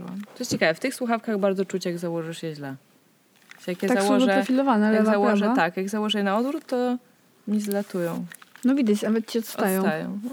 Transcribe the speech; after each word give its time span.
założyłam. 0.00 0.24
To 0.24 0.38
jest 0.38 0.50
ciekawe, 0.50 0.74
w 0.74 0.80
tych 0.80 0.94
słuchawkach 0.94 1.38
bardzo 1.38 1.64
czuć, 1.64 1.84
jak 1.84 1.98
założysz 1.98 2.42
je 2.42 2.54
źle. 2.54 2.76
Jak 3.66 3.82
je 3.82 3.88
tak 3.88 3.98
są 3.98 4.06
założę, 4.06 4.26
doprofilowane, 4.26 4.92
jak 4.92 5.06
założę, 5.06 5.40
prawa. 5.40 5.56
tak, 5.56 5.76
jak 5.76 5.88
założę 5.88 6.18
je 6.18 6.24
na 6.24 6.38
odwrót, 6.38 6.66
to 6.66 6.98
mi 7.48 7.60
zlatują. 7.60 8.26
No 8.64 8.74
widać, 8.74 9.02
nawet 9.02 9.30
ci 9.30 9.38
odstają. 9.38 9.80
Odstają. 9.80 10.20
No. 10.24 10.30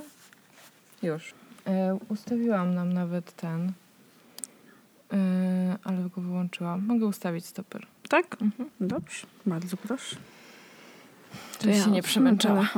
Już. 1.03 1.33
E, 1.65 1.97
ustawiłam 2.09 2.75
nam 2.75 2.93
nawet 2.93 3.35
ten, 3.35 3.71
e, 5.13 5.77
ale 5.83 6.09
go 6.15 6.21
wyłączyłam. 6.21 6.85
Mogę 6.85 7.05
ustawić 7.05 7.45
stoper. 7.45 7.87
Tak? 8.09 8.41
Mhm. 8.41 8.69
Dobrze, 8.81 9.27
bardzo 9.45 9.77
proszę. 9.77 10.15
To 11.59 11.73
się 11.73 11.91
nie 11.91 12.03
przemęczała. 12.03 12.69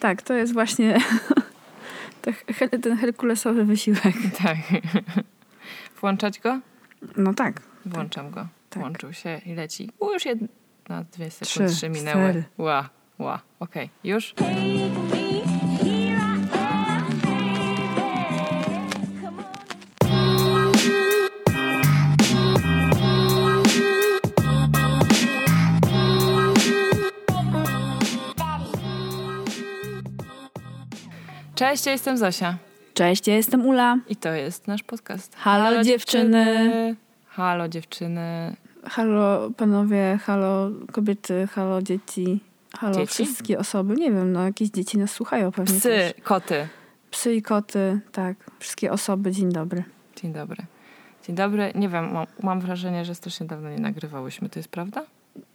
Tak, 0.00 0.22
to 0.22 0.34
jest 0.34 0.52
właśnie 0.52 0.98
ten 2.82 2.96
herkulesowy 2.96 3.64
wysiłek. 3.64 4.14
Tak. 4.42 4.56
Włączać 6.00 6.40
go? 6.40 6.60
No 7.16 7.34
tak. 7.34 7.62
Włączam 7.86 8.30
go. 8.30 8.46
Tak. 8.70 8.80
Włączył 8.82 9.12
się 9.12 9.40
i 9.46 9.54
leci. 9.54 9.90
U, 9.98 10.12
już 10.12 10.24
jedna, 10.26 11.04
dwie 11.12 11.30
Trzy, 11.30 11.44
sekundy, 11.44 11.72
trzy 11.74 11.88
minęły. 11.88 12.22
cztery. 12.24 12.44
Ła, 12.58 12.88
ła. 13.18 13.40
Okej, 13.60 13.90
już? 14.04 14.34
Cześć, 31.58 31.86
ja 31.86 31.92
jestem 31.92 32.18
Zosia. 32.18 32.56
Cześć, 32.94 33.26
ja 33.26 33.36
jestem 33.36 33.66
Ula. 33.66 33.98
I 34.08 34.16
to 34.16 34.32
jest 34.32 34.66
nasz 34.66 34.82
podcast. 34.82 35.36
Halo, 35.36 35.84
dziewczyny. 35.84 36.96
Halo 37.26 37.68
dziewczyny. 37.68 38.56
Halo 38.84 39.50
panowie, 39.56 40.18
halo 40.22 40.70
kobiety, 40.92 41.48
halo 41.52 41.82
dzieci, 41.82 42.40
halo 42.76 42.94
Dzieci? 42.94 43.06
wszystkie 43.06 43.58
osoby. 43.58 43.94
Nie 43.94 44.10
wiem, 44.12 44.32
no 44.32 44.44
jakieś 44.44 44.68
dzieci 44.68 44.98
nas 44.98 45.10
słuchają 45.10 45.52
pewnie 45.52 45.78
Psy, 45.78 45.88
też. 45.88 46.12
koty. 46.22 46.68
Psy 47.10 47.34
i 47.34 47.42
koty, 47.42 48.00
tak. 48.12 48.36
Wszystkie 48.58 48.92
osoby, 48.92 49.32
dzień 49.32 49.52
dobry. 49.52 49.84
Dzień 50.16 50.32
dobry. 50.32 50.64
Dzień 51.26 51.36
dobry. 51.36 51.72
Nie 51.74 51.88
wiem, 51.88 52.12
mam, 52.12 52.26
mam 52.42 52.60
wrażenie, 52.60 53.04
że 53.04 53.14
strasznie 53.14 53.46
dawno 53.46 53.70
nie 53.70 53.78
nagrywałyśmy. 53.78 54.48
To 54.48 54.58
jest 54.58 54.68
prawda? 54.68 55.04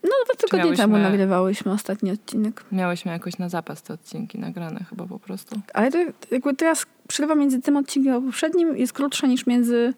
No 0.03 0.09
dwa 0.26 0.36
tygodnie 0.38 0.64
miałyśmy- 0.64 0.84
temu 0.84 0.98
nagrywałyśmy 0.98 1.72
ostatni 1.72 2.12
odcinek. 2.12 2.64
Miałyśmy 2.72 3.12
jakoś 3.12 3.38
na 3.38 3.50
zapas 3.50 3.84
te 3.84 3.94
odcinki 3.94 4.39
nagrane 4.39 4.86
chyba 4.89 5.06
po 5.06 5.20
prostu. 5.20 5.59
Ale 5.73 5.92
to 5.92 5.98
jakby 6.31 6.53
teraz 6.56 6.86
przerwa 7.08 7.36
między 7.36 7.62
tym 7.62 7.78
odcinkiem 7.78 8.14
a 8.14 8.22
poprzednim 8.22 8.78
jest 8.78 8.94
krótsza 8.94 9.28
niż 9.28 9.48
między 9.48 9.94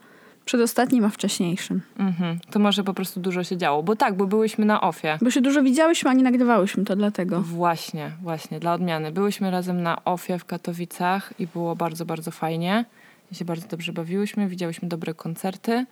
przedostatnim 0.46 1.06
a 1.06 1.10
wcześniejszym. 1.10 1.82
Mhm. 1.98 2.40
To 2.52 2.60
może 2.60 2.84
po 2.84 2.94
prostu 2.94 3.20
dużo 3.20 3.44
się 3.44 3.58
działo. 3.58 3.84
Bo 3.84 3.96
tak, 3.96 4.18
bo 4.18 4.28
byłyśmy 4.28 4.66
na 4.66 4.82
ofie. 4.82 5.18
Bo 5.22 5.32
się 5.32 5.42
dużo 5.42 5.64
widziałyśmy, 5.64 6.10
a 6.10 6.14
nie 6.14 6.24
nagrywałyśmy, 6.24 6.86
to 6.86 6.96
dlatego. 6.96 7.42
Właśnie, 7.42 8.12
właśnie, 8.22 8.60
dla 8.60 8.74
odmiany. 8.74 9.12
Byłyśmy 9.12 9.52
razem 9.52 9.84
na 9.84 10.06
ofie 10.06 10.40
w 10.40 10.46
Katowicach 10.46 11.34
i 11.40 11.48
było 11.48 11.76
bardzo, 11.76 12.06
bardzo 12.06 12.32
fajnie. 12.32 12.86
I 13.32 13.36
się 13.36 13.46
bardzo 13.46 13.68
dobrze 13.68 13.94
bawiłyśmy, 13.94 14.48
widziałyśmy 14.48 14.88
dobre 14.88 15.14
koncerty, 15.14 15.86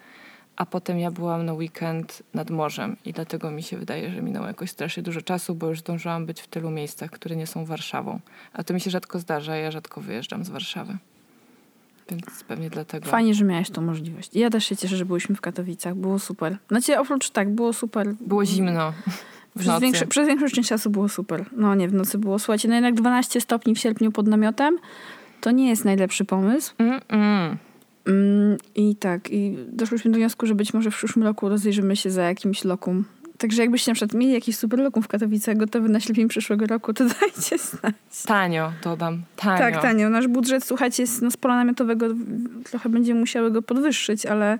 a 0.56 0.66
potem 0.66 1.00
ja 1.00 1.12
byłam 1.12 1.46
na 1.46 1.54
weekend 1.54 2.23
nad 2.34 2.50
morzem 2.50 2.98
i 3.06 3.14
dlatego 3.14 3.52
mi 3.52 3.64
się 3.64 3.78
wydaje, 3.78 4.12
że 4.12 4.22
minęło 4.22 4.48
jakoś 4.48 4.70
strasznie 4.70 5.04
dużo 5.04 5.22
czasu, 5.22 5.56
bo 5.56 5.68
już 5.68 5.80
zdążyłam 5.80 6.26
być 6.26 6.42
w 6.42 6.48
tylu 6.48 6.70
miejscach, 6.70 7.12
które 7.12 7.36
nie 7.36 7.48
są 7.48 7.66
Warszawą. 7.66 8.20
A 8.54 8.64
to 8.64 8.74
mi 8.74 8.81
się 8.81 8.90
rzadko 8.90 9.20
zdarza, 9.20 9.56
ja 9.56 9.72
rzadko 9.72 10.02
wyjeżdżam 10.02 10.46
z 10.46 10.50
Warszawy. 10.50 10.98
Więc 12.09 12.44
pewnie 12.48 12.70
dlatego. 12.70 13.09
Fajnie, 13.09 13.34
że 13.34 13.46
miałeś 13.46 13.70
tą 13.70 13.81
możliwość. 13.81 14.36
Ja 14.36 14.50
też 14.50 14.66
się 14.66 14.78
cieszę, 14.78 14.98
że 14.98 15.06
byliśmy 15.06 15.36
w 15.36 15.42
Katowicach. 15.42 15.96
Było 15.96 16.20
super. 16.20 16.58
Znaczy, 16.68 17.00
oprócz 17.00 17.30
tak, 17.30 17.50
było 17.50 17.74
super. 17.74 18.14
Było 18.20 18.46
zimno. 18.46 18.94
W 19.56 19.59
Przez, 19.59 19.68
nocy. 19.68 19.81
większe, 19.81 20.08
przez 20.08 20.28
większość 20.28 20.56
część 20.56 20.70
czasu 20.70 20.90
było 20.90 21.09
super. 21.09 21.46
No 21.52 21.75
nie, 21.75 21.88
w 21.88 21.94
nocy 21.94 22.18
było. 22.18 22.40
Słuchajcie, 22.40 22.68
no 22.68 22.75
jednak 22.75 22.96
12 22.96 23.41
stopni 23.41 23.75
w 23.75 23.80
sierpniu 23.80 24.12
pod 24.12 24.28
namiotem 24.28 24.78
to 25.41 25.52
nie 25.52 25.70
jest 25.70 25.85
najlepszy 25.85 26.25
pomysł. 26.25 26.74
Mm, 26.78 27.02
mm. 27.09 27.24
Mm, 27.44 27.58
I 28.75 28.96
tak, 28.96 29.30
i 29.31 29.58
doszłyśmy 29.72 30.12
do 30.12 30.18
wniosku, 30.18 30.46
że 30.46 30.56
być 30.56 30.74
może 30.74 30.91
w 30.91 30.96
przyszłym 30.96 31.25
roku 31.25 31.50
rozejrzymy 31.50 31.96
się 31.96 32.12
za 32.12 32.22
jakimś 32.24 32.64
lokum. 32.64 33.06
Także 33.38 33.62
jakbyście 33.62 33.91
na 33.91 33.96
przykład 33.96 34.14
mieli 34.19 34.34
jakiś 34.34 34.58
super 34.58 34.80
lokum 34.80 35.03
w 35.03 35.08
Katowicach 35.08 35.58
gotowy 35.58 35.90
na 35.90 36.00
sierpień 36.00 36.28
przyszłego 36.28 36.66
roku, 36.66 36.94
to 36.94 37.03
dajcie 37.22 37.58
znać. 37.58 37.96
Tanio, 38.25 38.72
dodam. 38.84 39.22
Tanio. 39.36 39.58
Tak, 39.58 39.81
tanio. 39.81 40.09
Nasz 40.09 40.28
budżet, 40.28 40.64
słuchajcie, 40.66 41.03
jest 41.03 41.22
no, 41.22 41.31
z 41.31 41.38
pola 41.38 41.56
namiotowego. 41.56 42.06
Trochę 42.64 42.90
będziemy 42.90 43.19
musiały 43.19 43.52
go 43.52 43.62
podwyższyć, 43.62 44.25
ale 44.25 44.59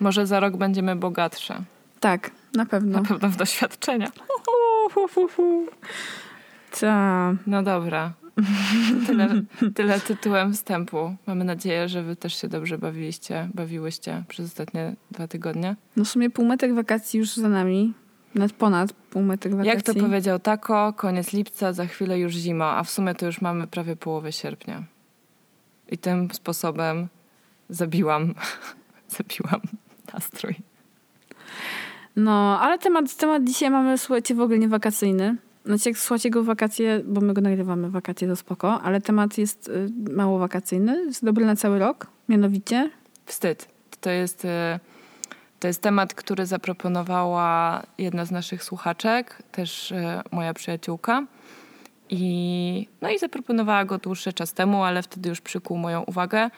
Może 0.00 0.26
za 0.26 0.40
rok 0.40 0.56
będziemy 0.56 0.96
bogatsze. 0.96 1.62
tak, 2.00 2.30
na 2.54 2.66
pewno. 2.66 3.00
Na 3.00 3.08
pewno 3.08 3.28
w 3.28 3.36
doświadczenia. 3.36 4.10
Ta. 6.80 7.34
No 7.46 7.62
dobra. 7.62 8.12
Tyle, 9.06 9.28
tyle 9.74 10.00
tytułem 10.00 10.52
wstępu. 10.52 11.16
Mamy 11.26 11.44
nadzieję, 11.44 11.88
że 11.88 12.02
wy 12.02 12.16
też 12.16 12.40
się 12.40 12.48
dobrze 12.48 12.78
bawiliście, 12.78 13.48
bawiłyście 13.54 14.24
przez 14.28 14.46
ostatnie 14.46 14.96
dwa 15.10 15.28
tygodnie. 15.28 15.76
No 15.96 16.04
w 16.04 16.08
sumie 16.08 16.30
półmetek 16.30 16.74
wakacji 16.74 17.18
już 17.18 17.34
za 17.34 17.48
nami. 17.48 17.94
Nawet 18.34 18.52
ponad 18.52 18.92
półmetek 18.92 19.52
wakacji. 19.52 19.70
Jak 19.70 19.82
to 19.82 19.94
powiedział 19.94 20.38
Tako, 20.38 20.92
koniec 20.92 21.32
lipca, 21.32 21.72
za 21.72 21.86
chwilę 21.86 22.18
już 22.18 22.32
zima, 22.32 22.76
a 22.76 22.82
w 22.82 22.90
sumie 22.90 23.14
to 23.14 23.26
już 23.26 23.40
mamy 23.40 23.66
prawie 23.66 23.96
połowę 23.96 24.32
sierpnia. 24.32 24.82
I 25.88 25.98
tym 25.98 26.28
sposobem 26.32 27.08
zabiłam, 27.68 28.34
zabiłam 29.16 29.60
nastrój. 30.14 30.54
No, 32.16 32.60
ale 32.60 32.78
temat, 32.78 33.16
temat 33.16 33.44
dzisiaj 33.44 33.70
mamy, 33.70 33.98
słuchajcie, 33.98 34.34
w 34.34 34.40
ogóle 34.40 34.58
nie 34.58 34.68
wakacyjny. 34.68 35.36
Znaczy, 35.66 35.88
jak 35.88 35.98
słuchacie 35.98 36.30
go 36.30 36.44
wakacje, 36.44 37.00
bo 37.04 37.20
my 37.20 37.34
go 37.34 37.40
nagrywamy 37.40 37.90
wakacje, 37.90 38.28
to 38.28 38.36
spoko, 38.36 38.80
ale 38.82 39.00
temat 39.00 39.38
jest 39.38 39.68
y, 39.68 39.88
mało 40.10 40.38
wakacyjny, 40.38 41.04
jest 41.06 41.24
dobry 41.24 41.46
na 41.46 41.56
cały 41.56 41.78
rok, 41.78 42.06
mianowicie 42.28 42.90
Wstyd. 43.26 43.68
To 44.00 44.10
jest, 44.10 44.44
e, 44.44 44.80
to 45.60 45.68
jest 45.68 45.82
temat, 45.82 46.14
który 46.14 46.46
zaproponowała 46.46 47.82
jedna 47.98 48.24
z 48.24 48.30
naszych 48.30 48.64
słuchaczek, 48.64 49.42
też 49.52 49.92
e, 49.92 50.22
moja 50.30 50.54
przyjaciółka. 50.54 51.26
I, 52.10 52.88
no 53.00 53.10
i 53.10 53.18
zaproponowała 53.18 53.84
go 53.84 53.98
dłuższy 53.98 54.32
czas 54.32 54.52
temu, 54.52 54.84
ale 54.84 55.02
wtedy 55.02 55.28
już 55.28 55.40
przykuł 55.40 55.78
moją 55.78 56.02
uwagę. 56.02 56.50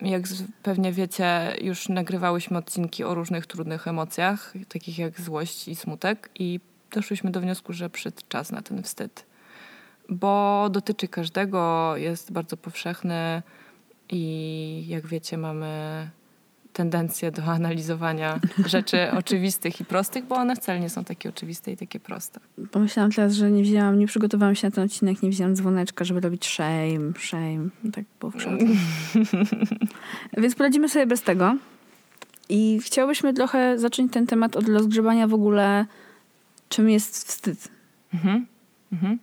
Jak 0.00 0.22
pewnie 0.62 0.92
wiecie, 0.92 1.56
już 1.60 1.88
nagrywałyśmy 1.88 2.58
odcinki 2.58 3.04
o 3.04 3.14
różnych 3.14 3.46
trudnych 3.46 3.88
emocjach, 3.88 4.54
takich 4.68 4.98
jak 4.98 5.20
złość 5.20 5.68
i 5.68 5.76
smutek, 5.76 6.30
i 6.34 6.60
doszłyśmy 6.90 7.30
do 7.30 7.40
wniosku, 7.40 7.72
że 7.72 7.90
przyszedł 7.90 8.16
czas 8.28 8.52
na 8.52 8.62
ten 8.62 8.82
wstyd. 8.82 9.26
Bo 10.08 10.68
dotyczy 10.70 11.08
każdego, 11.08 11.92
jest 11.96 12.32
bardzo 12.32 12.56
powszechny 12.56 13.42
i 14.10 14.84
jak 14.88 15.06
wiecie, 15.06 15.38
mamy 15.38 16.10
tendencję 16.76 17.32
do 17.32 17.42
analizowania 17.42 18.40
rzeczy 18.66 19.10
oczywistych 19.10 19.80
i 19.80 19.84
prostych, 19.84 20.24
bo 20.24 20.36
one 20.36 20.56
wcale 20.56 20.80
nie 20.80 20.90
są 20.90 21.04
takie 21.04 21.28
oczywiste 21.28 21.72
i 21.72 21.76
takie 21.76 22.00
proste. 22.00 22.40
pomyślałam 22.70 23.12
teraz, 23.12 23.32
że 23.32 23.50
nie 23.50 23.62
wzięłam, 23.62 23.98
nie 23.98 24.06
przygotowałam 24.06 24.54
się 24.54 24.66
na 24.66 24.70
ten 24.70 24.84
odcinek, 24.84 25.22
nie 25.22 25.30
wzięłam 25.30 25.54
dzwoneczka, 25.54 26.04
żeby 26.04 26.20
robić 26.20 26.46
shame, 26.46 27.12
shame, 27.18 27.68
tak 27.92 28.04
po 28.18 28.30
wszelku. 28.30 28.64
Więc 30.42 30.54
poradzimy 30.54 30.88
sobie 30.88 31.06
bez 31.06 31.22
tego. 31.22 31.56
I 32.48 32.80
chciałybyśmy 32.80 33.34
trochę 33.34 33.78
zacząć 33.78 34.12
ten 34.12 34.26
temat 34.26 34.56
od 34.56 34.68
rozgrzebania 34.68 35.26
w 35.28 35.34
ogóle, 35.34 35.86
czym 36.68 36.90
jest 36.90 37.28
wstyd. 37.28 37.68
Mhm. 38.14 38.46
Mhm. 38.92 39.18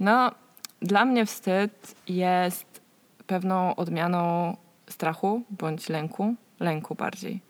No, 0.00 0.30
dla 0.82 1.04
mnie 1.04 1.26
wstyd 1.26 1.94
jest 2.08 2.80
pewną 3.26 3.76
odmianą 3.76 4.56
strachu 4.90 5.42
bądź 5.50 5.88
lęku, 5.88 6.34
lęku 6.60 6.94
bardziej, 6.94 7.40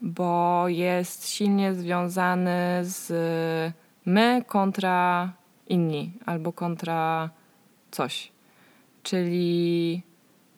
bo 0.00 0.64
jest 0.68 1.28
silnie 1.28 1.74
związany 1.74 2.80
z 2.82 3.12
my 4.06 4.44
kontra 4.46 5.32
inni 5.68 6.12
albo 6.26 6.52
kontra 6.52 7.30
coś. 7.90 8.32
Czyli 9.02 10.02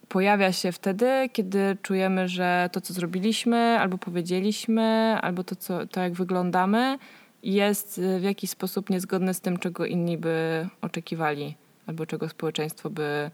pojawia 0.08 0.52
się 0.52 0.72
wtedy, 0.72 1.28
kiedy 1.32 1.76
czujemy, 1.82 2.28
że 2.28 2.70
to, 2.72 2.80
co 2.80 2.94
zrobiliśmy, 2.94 3.78
albo 3.80 3.98
powiedzieliśmy, 3.98 5.18
albo 5.22 5.44
to, 5.44 5.56
co, 5.56 5.86
to 5.86 6.00
jak 6.00 6.12
wyglądamy, 6.12 6.98
jest 7.42 7.98
y, 7.98 8.20
w 8.20 8.22
jakiś 8.22 8.50
sposób 8.50 8.90
niezgodne 8.90 9.34
z 9.34 9.40
tym, 9.40 9.58
czego 9.58 9.86
inni 9.86 10.18
by 10.18 10.68
oczekiwali, 10.82 11.54
albo 11.86 12.06
czego 12.06 12.28
społeczeństwo 12.28 12.90
by 12.90 13.30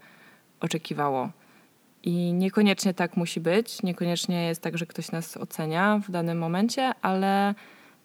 oczekiwało. 0.59 1.29
I 2.03 2.33
niekoniecznie 2.33 2.93
tak 2.93 3.17
musi 3.17 3.39
być, 3.39 3.83
niekoniecznie 3.83 4.47
jest 4.47 4.61
tak, 4.61 4.77
że 4.77 4.85
ktoś 4.85 5.11
nas 5.11 5.37
ocenia 5.37 5.99
w 6.07 6.11
danym 6.11 6.37
momencie, 6.37 6.91
ale 7.01 7.55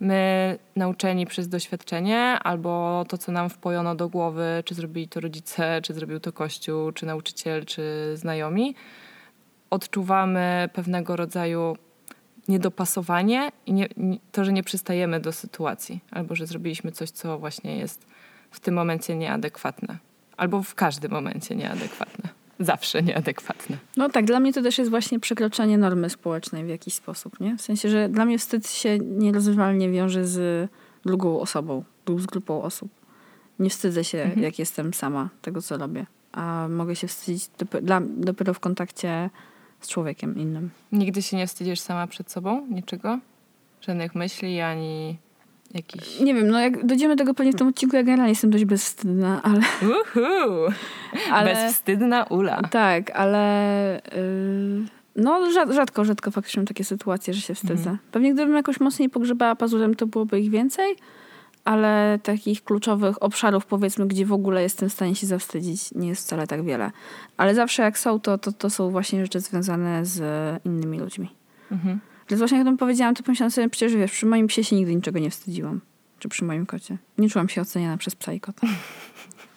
my 0.01 0.59
nauczeni 0.77 1.27
przez 1.27 1.49
doświadczenie 1.49 2.19
albo 2.23 3.05
to, 3.09 3.19
co 3.19 3.33
nam 3.33 3.51
wpojono 3.51 3.95
do 3.95 4.09
głowy, 4.09 4.63
czy 4.65 4.75
zrobili 4.75 5.09
to 5.09 5.21
rodzice, 5.21 5.81
czy 5.83 5.95
zrobił 5.95 6.21
to 6.21 6.33
kościół, 6.33 6.93
czy 6.93 7.07
nauczyciel, 7.07 7.65
czy 7.65 8.13
znajomi, 8.15 8.75
odczuwamy 9.71 10.69
pewnego 10.73 11.17
rodzaju 11.17 11.77
niedopasowanie 12.49 13.53
i 13.67 13.73
nie, 13.73 13.89
to, 14.33 14.45
że 14.45 14.53
nie 14.53 14.63
przystajemy 14.63 15.21
do 15.21 15.33
sytuacji, 15.33 16.01
albo 16.11 16.35
że 16.35 16.47
zrobiliśmy 16.47 16.93
coś, 16.93 17.11
co 17.11 17.39
właśnie 17.39 17.77
jest 17.77 18.07
w 18.51 18.61
tym 18.61 18.75
momencie 18.75 19.17
nieadekwatne, 19.17 19.99
albo 20.37 20.63
w 20.63 20.75
każdym 20.75 21.13
momencie 21.13 21.57
nieadekwatne. 21.57 22.29
Zawsze 22.61 23.03
nieadekwatne. 23.03 23.77
No 23.97 24.09
tak, 24.09 24.25
dla 24.25 24.41
mnie 24.41 24.53
to 24.53 24.63
też 24.63 24.79
jest 24.79 24.91
właśnie 24.91 25.21
przekroczenie 25.21 25.79
normy 25.79 26.11
społecznej 26.11 26.65
w 26.65 26.69
jakiś 26.69 26.95
sposób, 26.95 27.41
nie? 27.41 27.57
W 27.57 27.63
sensie, 27.63 27.89
że 27.89 28.09
dla 28.09 28.25
mnie 28.25 28.39
wstyd 28.39 28.71
się 28.71 28.99
nierozerwalnie 28.99 29.91
wiąże 29.91 30.25
z 30.25 30.71
drugą 31.05 31.41
osobą 31.41 31.85
lub 32.09 32.23
z 32.23 32.27
grupą 32.27 32.63
osób. 32.63 32.91
Nie 33.59 33.71
wstydzę 33.71 34.05
się, 34.05 34.19
mhm. 34.19 34.43
jak 34.43 34.59
jestem 34.59 34.95
sama 34.95 35.29
tego, 35.43 35.63
co 35.63 35.77
robię. 35.77 36.07
A 36.33 36.69
mogę 36.71 36.97
się 36.97 37.07
wstydzić 37.07 37.51
dopiero, 37.59 38.01
dopiero 38.17 38.55
w 38.55 38.61
kontakcie 38.61 39.31
z 39.87 39.89
człowiekiem 39.89 40.39
innym. 40.39 40.71
Nigdy 40.93 41.23
się 41.23 41.37
nie 41.37 41.47
wstydzisz 41.47 41.81
sama 41.81 42.07
przed 42.07 42.31
sobą? 42.31 42.67
Niczego? 42.67 43.19
Żadnych 43.81 44.15
myśli, 44.15 44.61
ani 44.61 45.17
jakiś... 45.75 46.21
Nie 46.21 46.35
wiem, 46.35 46.49
no 46.49 46.61
jak 46.61 46.87
dojdziemy 46.87 47.17
do 47.17 47.19
tego 47.19 47.35
pewnie 47.35 47.53
w 47.53 47.57
tym 47.57 47.69
odcinku, 47.69 47.97
ja 47.97 48.03
generalnie 48.03 48.33
jestem 48.33 48.51
dość 48.51 48.65
bezwstydna, 48.65 49.43
ale... 49.43 49.61
Uhu! 49.83 50.73
ale... 51.33 51.55
Bezwstydna 51.55 52.25
Ula. 52.25 52.63
Tak, 52.63 53.11
ale... 53.11 54.03
Yy... 54.15 54.85
No 55.17 55.51
rzadko, 55.73 56.05
rzadko 56.05 56.31
faktycznie 56.31 56.61
mam 56.61 56.67
takie 56.67 56.85
sytuacje, 56.85 57.35
że 57.35 57.41
się 57.41 57.55
wstydzę. 57.55 57.73
Mhm. 57.73 57.99
Pewnie 58.13 58.35
gdybym 58.35 58.57
jakoś 58.57 58.81
mocniej 58.81 59.09
pogrzebała 59.09 59.57
pazurem, 59.57 59.95
to 59.95 60.07
byłoby 60.07 60.41
ich 60.41 60.51
więcej, 60.51 60.97
ale 61.65 62.19
takich 62.23 62.65
kluczowych 62.65 63.23
obszarów, 63.23 63.67
powiedzmy, 63.67 64.07
gdzie 64.07 64.27
w 64.27 64.33
ogóle 64.33 64.63
jestem 64.63 64.89
w 64.89 64.93
stanie 64.93 65.15
się 65.15 65.27
zawstydzić, 65.27 65.95
nie 65.95 66.09
jest 66.09 66.27
wcale 66.27 66.47
tak 66.47 66.65
wiele. 66.65 66.91
Ale 67.37 67.55
zawsze 67.55 67.83
jak 67.83 67.99
są, 67.99 68.21
to, 68.21 68.39
to, 68.39 68.53
to 68.53 68.71
są 68.71 68.91
właśnie 68.91 69.23
rzeczy 69.23 69.41
związane 69.41 70.07
z 70.07 70.23
innymi 70.65 70.99
ludźmi. 70.99 71.31
Mhm. 71.73 72.01
Więc 72.31 72.39
właśnie 72.39 72.59
jak 72.59 72.67
to 72.67 72.77
powiedziałam, 72.77 73.15
to 73.15 73.23
pomyślałam 73.23 73.51
sobie, 73.51 73.69
przecież 73.69 73.97
wiesz, 73.97 74.13
przy 74.13 74.27
moim 74.27 74.47
psie 74.47 74.65
się 74.65 74.77
nigdy 74.77 74.95
niczego 74.95 75.19
nie 75.19 75.31
wstydziłam. 75.31 75.81
Czy 76.19 76.29
przy 76.29 76.45
moim 76.45 76.67
kocie. 76.67 76.99
Nie 77.19 77.31
czułam 77.31 77.49
się 77.49 77.61
oceniana 77.61 77.97
przez 77.97 78.17
psa 78.17 78.33
i 78.33 78.41
kota. 78.41 78.67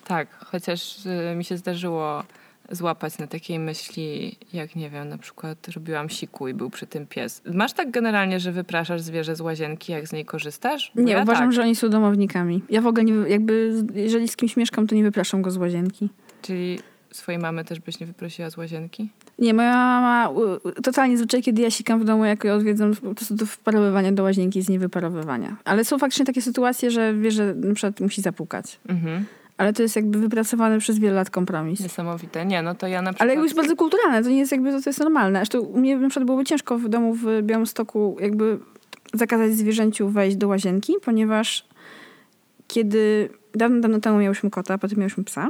Tak, 0.04 0.46
chociaż 0.46 1.06
y, 1.06 1.36
mi 1.36 1.46
się 1.46 1.58
zdarzyło 1.58 2.24
złapać 2.72 3.18
na 3.18 3.28
takiej 3.28 3.60
myśli, 3.60 4.38
jak 4.54 4.76
nie 4.76 4.90
wiem, 4.90 5.10
na 5.10 5.18
przykład 5.18 5.68
robiłam 5.68 6.10
siku 6.10 6.48
i 6.48 6.54
był 6.54 6.70
przy 6.70 6.88
tym 6.88 7.08
pies. 7.08 7.42
Masz 7.54 7.74
tak 7.74 7.92
generalnie, 7.92 8.40
że 8.40 8.52
wypraszasz 8.52 9.02
zwierzę 9.02 9.36
z 9.36 9.42
łazienki, 9.42 9.92
jak 9.92 10.08
z 10.08 10.14
niej 10.14 10.26
korzystasz? 10.26 10.92
Bo 10.96 11.02
nie, 11.02 11.14
ja 11.14 11.24
uważam, 11.24 11.44
tak. 11.44 11.54
że 11.54 11.62
oni 11.62 11.76
są 11.76 11.90
domownikami. 11.90 12.62
Ja 12.70 12.82
w 12.82 12.88
ogóle 12.88 13.04
nie, 13.04 13.14
jakby, 13.14 13.74
jeżeli 13.94 14.28
z 14.28 14.36
kimś 14.36 14.58
mieszkam, 14.58 14.88
to 14.88 14.96
nie 14.96 15.04
wypraszam 15.04 15.42
go 15.42 15.52
z 15.52 15.58
łazienki. 15.58 16.10
Czyli 16.42 16.80
swojej 17.12 17.42
mamy 17.42 17.66
też 17.66 17.80
byś 17.80 18.00
nie 18.00 18.06
wyprosiła 18.06 18.50
z 18.50 18.58
łazienki? 18.58 19.10
Nie, 19.40 19.54
moja 19.54 19.74
mama 19.74 20.30
totalnie 20.84 21.18
zwyczaj, 21.18 21.44
kiedy 21.44 21.62
ja 21.62 21.72
sikam 21.72 22.00
w 22.00 22.06
domu, 22.06 22.26
jak 22.26 22.44
ją 22.44 22.54
odwiedzam, 22.54 22.96
po 22.96 23.16
prostu 23.16 23.36
do 23.36 23.46
wparowywania 23.46 24.12
do 24.12 24.24
łazienki 24.24 24.62
z 24.62 24.70
niewyparowywania. 24.70 25.58
Ale 25.66 25.86
są 25.86 26.00
faktycznie 26.00 26.26
takie 26.26 26.42
sytuacje, 26.42 26.92
że 26.92 27.14
wie, 27.14 27.32
że 27.32 27.54
na 27.56 27.74
przykład 27.74 28.00
musi 28.00 28.22
zapukać. 28.22 28.80
Mhm. 28.90 29.26
Ale 29.58 29.74
to 29.74 29.82
jest 29.82 29.96
jakby 29.96 30.20
wypracowany 30.20 30.80
przez 30.80 31.00
wiele 31.00 31.16
lat 31.16 31.30
kompromis. 31.30 31.80
Niesamowite. 31.80 32.46
Nie, 32.46 32.62
no 32.62 32.76
to 32.76 32.88
ja 32.88 33.02
na 33.02 33.12
przykład... 33.12 33.22
Ale 33.22 33.32
jakby 33.32 33.46
jest 33.46 33.56
bardzo 33.56 33.76
kulturalne, 33.76 34.24
to 34.24 34.30
nie 34.30 34.38
jest 34.38 34.52
jakby, 34.52 34.72
to, 34.72 34.82
to 34.82 34.90
jest 34.90 35.00
normalne. 35.00 35.40
Zresztą 35.40 35.60
u 35.60 35.80
mnie 35.80 35.98
na 35.98 36.10
przykład 36.10 36.26
byłoby 36.26 36.46
ciężko 36.46 36.78
w 36.78 36.90
domu 36.90 37.14
w 37.14 37.26
Białymstoku 37.42 38.18
jakby 38.20 38.60
zakazać 39.14 39.54
zwierzęciu 39.54 40.10
wejść 40.10 40.38
do 40.38 40.48
łazienki, 40.48 40.94
ponieważ 41.06 41.66
kiedy 42.68 43.30
dawno, 43.56 43.80
dawno 43.80 44.00
temu 44.00 44.18
miałyśmy 44.18 44.50
kota, 44.50 44.78
potem 44.78 44.98
miałyśmy 44.98 45.24
psa, 45.24 45.50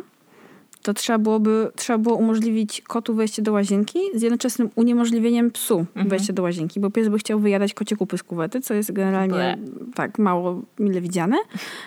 to 0.88 0.94
trzeba, 0.94 1.20
byłoby, 1.20 1.72
trzeba 1.76 2.00
było 2.00 2.16
umożliwić 2.16 2.82
kotu 2.82 3.16
wejście 3.16 3.42
do 3.42 3.52
łazienki 3.52 4.00
z 4.16 4.22
jednoczesnym 4.22 4.70
uniemożliwieniem 4.76 5.52
psu 5.52 5.80
mhm. 5.80 6.10
wejście 6.10 6.34
do 6.34 6.44
łazienki, 6.44 6.80
bo 6.80 6.92
pies 6.92 7.08
by 7.08 7.18
chciał 7.18 7.40
wyjadać 7.40 7.74
kocie 7.74 7.96
kupy 7.96 8.18
z 8.18 8.24
kuwety, 8.24 8.62
co 8.62 8.74
jest 8.74 8.92
generalnie 8.92 9.34
Ble. 9.34 9.58
tak 9.96 10.20
mało 10.20 10.62
mile 10.80 11.02
widziane, 11.02 11.38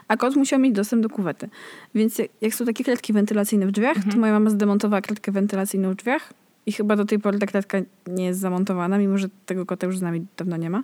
a 0.08 0.16
kot 0.16 0.36
musiał 0.36 0.60
mieć 0.60 0.74
dostęp 0.74 1.02
do 1.02 1.08
kuwety. 1.08 1.48
Więc 1.94 2.18
jak, 2.40 2.54
są 2.54 2.64
takie 2.64 2.84
klatki 2.84 3.12
wentylacyjne 3.12 3.66
w 3.66 3.70
drzwiach, 3.70 3.96
mhm. 3.96 4.14
to 4.14 4.20
moja 4.20 4.32
mama 4.32 4.50
zdemontowała 4.50 5.00
klatkę 5.00 5.32
wentylacyjną 5.32 5.90
w 5.90 5.94
drzwiach 5.94 6.32
i 6.66 6.72
chyba 6.72 6.96
do 6.96 7.04
tej 7.04 7.18
pory 7.18 7.38
ta 7.38 7.46
klatka 7.46 7.78
nie 8.06 8.24
jest 8.24 8.40
zamontowana, 8.40 8.98
mimo 8.98 9.18
że 9.18 9.28
tego 9.46 9.66
kota 9.66 9.86
już 9.86 9.98
z 9.98 10.02
nami 10.02 10.26
dawno 10.36 10.56
nie 10.56 10.70
ma. 10.70 10.82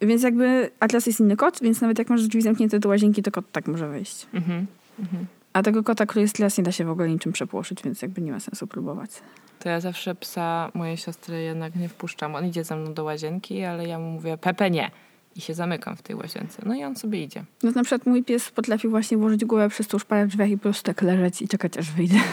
Więc 0.00 0.22
jakby 0.22 0.70
Atlas 0.80 1.06
jest 1.06 1.20
inny 1.20 1.36
kot, 1.36 1.58
więc 1.62 1.80
nawet 1.80 1.98
jak 1.98 2.10
masz 2.10 2.22
drzwi 2.22 2.42
zamknięte 2.42 2.78
do 2.78 2.88
łazienki, 2.88 3.22
to 3.22 3.30
kot 3.30 3.44
tak 3.52 3.66
może 3.66 3.88
wejść. 3.88 4.26
Mhm. 4.32 4.66
Mhm. 4.98 5.26
A 5.52 5.62
tego 5.62 5.82
kota, 5.82 6.06
który 6.06 6.22
jest 6.22 6.38
las, 6.38 6.58
nie 6.58 6.64
da 6.64 6.72
się 6.72 6.84
w 6.84 6.90
ogóle 6.90 7.08
niczym 7.08 7.32
przepłoszyć, 7.32 7.82
więc 7.82 8.02
jakby 8.02 8.20
nie 8.20 8.32
ma 8.32 8.40
sensu 8.40 8.66
próbować. 8.66 9.10
To 9.58 9.68
ja 9.68 9.80
zawsze 9.80 10.14
psa 10.14 10.70
mojej 10.74 10.96
siostry 10.96 11.42
jednak 11.42 11.76
nie 11.76 11.88
wpuszczam. 11.88 12.34
On 12.34 12.46
idzie 12.46 12.64
ze 12.64 12.76
mną 12.76 12.94
do 12.94 13.04
łazienki, 13.04 13.64
ale 13.64 13.86
ja 13.86 13.98
mu 13.98 14.10
mówię, 14.10 14.38
Pepe 14.38 14.70
nie. 14.70 14.90
I 15.36 15.40
się 15.40 15.54
zamykam 15.54 15.96
w 15.96 16.02
tej 16.02 16.16
łazience. 16.16 16.62
No 16.66 16.74
i 16.74 16.84
on 16.84 16.96
sobie 16.96 17.22
idzie. 17.24 17.44
No 17.62 17.70
na 17.70 17.82
przykład 17.82 18.06
mój 18.06 18.24
pies 18.24 18.50
potrafił 18.50 18.90
właśnie 18.90 19.16
włożyć 19.16 19.44
głowę 19.44 19.68
przez 19.68 19.88
tą 19.88 19.98
szparę 19.98 20.26
w 20.26 20.28
drzwiach 20.28 20.50
i 20.50 20.56
po 20.56 20.62
prostu 20.62 20.82
tak 20.82 21.02
leżeć 21.02 21.42
i 21.42 21.48
czekać 21.48 21.78
aż 21.78 21.90
wyjdę. 21.90 22.16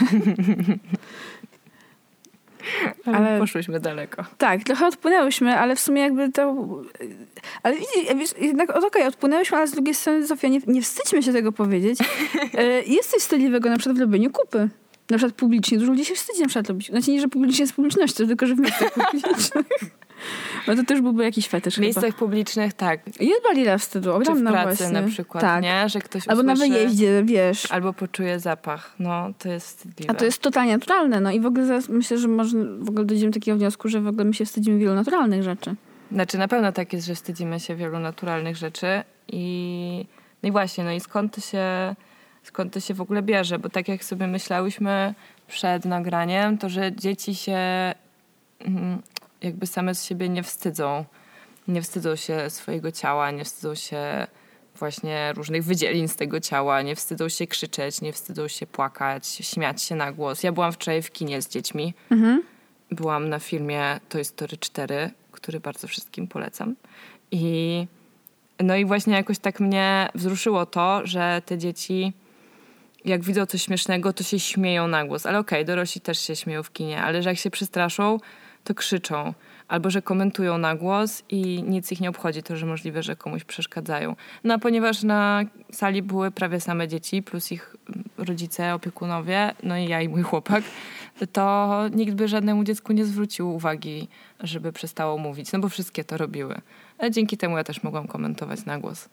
ale 3.06 3.40
poszłyśmy 3.40 3.80
daleko. 3.80 4.25
Tak, 4.38 4.64
trochę 4.64 4.88
odpłynęłyśmy, 4.88 5.60
ale 5.60 5.75
w 5.75 5.80
sumie 5.80 6.02
jakby 6.02 6.31
to... 6.31 6.56
Ale 7.64 7.75
widzisz, 8.16 8.34
jednak 8.42 8.69
okej, 8.69 8.88
okay, 8.88 9.06
odpłynęłyśmy, 9.06 9.58
ale 9.58 9.68
z 9.68 9.72
drugiej 9.72 9.96
strony, 9.96 10.28
Zofia, 10.28 10.48
nie, 10.48 10.60
nie 10.68 10.81
wstydźmy 10.81 11.24
się 11.24 11.34
tego 11.34 11.52
powiedzieć. 11.52 12.00
E, 12.58 12.84
jest 12.84 13.12
coś 13.12 13.22
wstydliwego 13.22 13.69
na 13.69 13.78
przykład 13.78 13.98
w 13.98 14.02
robieniu 14.02 14.31
kupy. 14.31 14.69
Na 15.10 15.18
przykład 15.18 15.36
publicznie. 15.36 15.78
Dużo 15.78 15.92
ludzi 15.92 16.06
się 16.06 16.16
wstydzi 16.16 16.42
na 16.42 16.48
przykład 16.48 16.68
robić. 16.68 16.88
Znaczy 16.88 17.12
nie, 17.12 17.22
że 17.22 17.28
publicznie 17.28 17.68
z 17.68 17.74
publicznością, 17.74 18.28
tylko 18.28 18.46
że 18.46 18.56
w 18.56 18.60
miejscach 18.60 18.94
publicznych. 18.94 19.52
No 20.68 20.75
to 20.75 20.84
też 20.84 21.02
byłby 21.02 21.24
jakiś 21.24 21.48
fetysz 21.48 21.75
W 21.75 21.80
miejscach 21.80 22.04
chyba. 22.04 22.18
publicznych, 22.18 22.74
tak. 22.74 23.00
Jest 23.19 23.44
bariera 23.44 23.78
wstydu, 23.78 24.14
ogromna 24.14 24.52
Czy 24.52 24.58
w 24.58 24.62
pracy 24.62 24.84
właśnie. 24.84 25.02
na 25.02 25.08
przykład, 25.08 25.42
tak. 25.42 25.64
nie? 25.64 25.90
Że 25.90 26.00
ktoś 26.00 26.28
Albo 26.28 26.42
usłyszy, 26.42 26.69
na 26.69 26.75
wyjeździe, 26.75 27.24
wiesz. 27.25 27.72
Albo 27.72 27.94
poczuje 27.94 28.40
zapach. 28.40 28.96
No, 29.00 29.30
to 29.40 29.50
jest 29.50 29.68
wstydliwe. 29.68 30.12
A 30.12 30.14
to 30.14 30.25
jest 30.25 30.42
totalnie 30.42 30.74
naturalne. 30.74 31.19
No 31.22 31.31
i 31.31 31.40
w 31.40 31.46
ogóle 31.46 31.80
myślę, 31.90 32.18
że 32.18 32.28
może 32.28 32.58
w 32.80 32.90
ogóle 32.90 33.06
dojdziemy 33.06 33.31
do 33.31 33.40
takiego 33.40 33.58
wniosku, 33.58 33.90
że 33.90 34.02
w 34.02 34.08
ogóle 34.08 34.25
my 34.25 34.34
się 34.34 34.46
wstydzimy 34.46 34.80
wielu 34.80 34.94
naturalnych 34.94 35.44
rzeczy. 35.44 35.75
Znaczy 36.12 36.38
na 36.38 36.48
pewno 36.48 36.72
tak 36.72 36.94
jest, 36.94 37.08
że 37.08 37.16
wstydzimy 37.16 37.60
się 37.60 37.75
wielu 37.75 38.00
naturalnych 38.00 38.58
rzeczy 38.58 39.04
i, 39.28 40.06
no 40.44 40.50
i 40.50 40.52
właśnie, 40.52 40.84
no 40.84 40.92
i 40.92 41.00
skąd 41.00 41.36
to 41.36 41.42
się 41.42 41.96
skąd 42.44 42.74
to 42.74 42.80
się 42.80 42.94
w 42.94 43.02
ogóle 43.02 43.22
bierze, 43.22 43.60
bo 43.60 43.69
tak 43.69 43.88
jak 43.88 44.04
sobie 44.04 44.28
myślałyśmy 44.28 45.14
przed 45.48 45.86
nagraniem, 45.86 46.58
to 46.58 46.69
że 46.69 46.92
dzieci 46.92 47.36
się 47.36 47.58
mm, 48.60 49.02
jakby 49.42 49.68
same 49.68 49.95
z 49.95 50.06
siebie 50.06 50.30
nie 50.30 50.44
wstydzą. 50.44 51.06
Nie 51.68 51.81
wstydzą 51.81 52.16
się 52.16 52.50
swojego 52.50 52.92
ciała, 52.92 53.31
nie 53.31 53.45
wstydzą 53.45 53.76
się 53.76 54.28
właśnie 54.76 55.33
różnych 55.33 55.64
wydzielin 55.64 56.07
z 56.07 56.16
tego 56.16 56.40
ciała, 56.40 56.81
nie 56.81 56.95
wstydzą 56.95 57.30
się 57.30 57.47
krzyczeć, 57.47 58.02
nie 58.02 58.14
wstydzą 58.14 58.47
się 58.47 58.68
płakać, 58.68 59.28
śmiać 59.28 59.81
się 59.81 59.95
na 59.95 60.12
głos. 60.12 60.44
Ja 60.44 60.52
byłam 60.52 60.71
wczoraj 60.71 61.02
w 61.02 61.12
kinie 61.12 61.42
z 61.42 61.50
dziećmi. 61.50 61.94
Mhm. 62.12 62.44
Byłam 62.92 63.30
na 63.30 63.40
filmie 63.40 64.00
Toy 64.09 64.23
Story 64.23 64.57
4, 64.57 65.09
który 65.31 65.59
bardzo 65.59 65.88
wszystkim 65.88 66.28
polecam. 66.28 66.76
I 67.31 67.88
no 68.59 68.76
i 68.76 68.85
właśnie 68.85 69.14
jakoś 69.14 69.40
tak 69.40 69.59
mnie 69.59 70.09
wzruszyło 70.16 70.66
to, 70.66 71.02
że 71.04 71.42
te 71.45 71.57
dzieci 71.57 72.14
jak 73.06 73.23
widzą 73.23 73.45
coś 73.45 73.62
śmiesznego, 73.62 74.14
to 74.14 74.23
się 74.23 74.40
śmieją 74.40 74.88
na 74.88 75.06
głos. 75.06 75.26
Ale 75.26 75.40
okej, 75.40 75.59
okay, 75.59 75.66
dorośli 75.66 76.02
też 76.02 76.19
się 76.19 76.35
śmieją 76.35 76.64
w 76.64 76.73
kinie, 76.73 77.02
ale 77.02 77.23
że 77.23 77.30
jak 77.30 77.40
się 77.40 77.50
przestraszą, 77.50 78.19
to 78.68 78.74
krzyczą. 78.74 79.33
Albo 79.68 79.90
że 79.90 80.02
komentują 80.02 80.57
na 80.57 80.76
głos 80.76 81.24
i 81.30 81.64
nic 81.64 81.92
ich 81.92 82.02
nie 82.02 82.09
obchodzi, 82.09 82.44
to 82.44 82.56
że 82.56 82.66
możliwe, 82.66 83.04
że 83.04 83.16
komuś 83.16 83.44
przeszkadzają. 83.44 84.16
No 84.44 84.54
a 84.54 84.57
ponieważ 84.57 85.04
na 85.04 85.44
sali 85.71 86.02
były 86.02 86.31
prawie 86.31 86.59
same 86.59 86.88
dzieci, 86.88 87.24
plus 87.24 87.52
ich 87.52 87.76
rodzice, 88.18 88.74
opiekunowie, 88.74 89.54
no 89.64 89.78
i 89.78 89.88
ja 89.88 90.02
i 90.02 90.09
mój 90.09 90.24
chłopak, 90.24 90.64
to 91.31 91.83
nikt 91.92 92.14
by 92.14 92.28
żadnemu 92.28 92.64
dziecku 92.64 92.94
nie 92.94 93.06
zwrócił 93.06 93.56
uwagi, 93.56 94.07
żeby 94.40 94.71
przestało 94.71 95.18
mówić, 95.18 95.52
no 95.52 95.59
bo 95.59 95.69
wszystkie 95.69 96.04
to 96.04 96.18
robiły. 96.18 96.62
Ale 96.97 97.12
dzięki 97.12 97.38
temu 97.38 97.57
ja 97.57 97.64
też 97.64 97.83
mogłam 97.83 98.07
komentować 98.07 98.66
na 98.66 98.80
głos. 98.80 99.09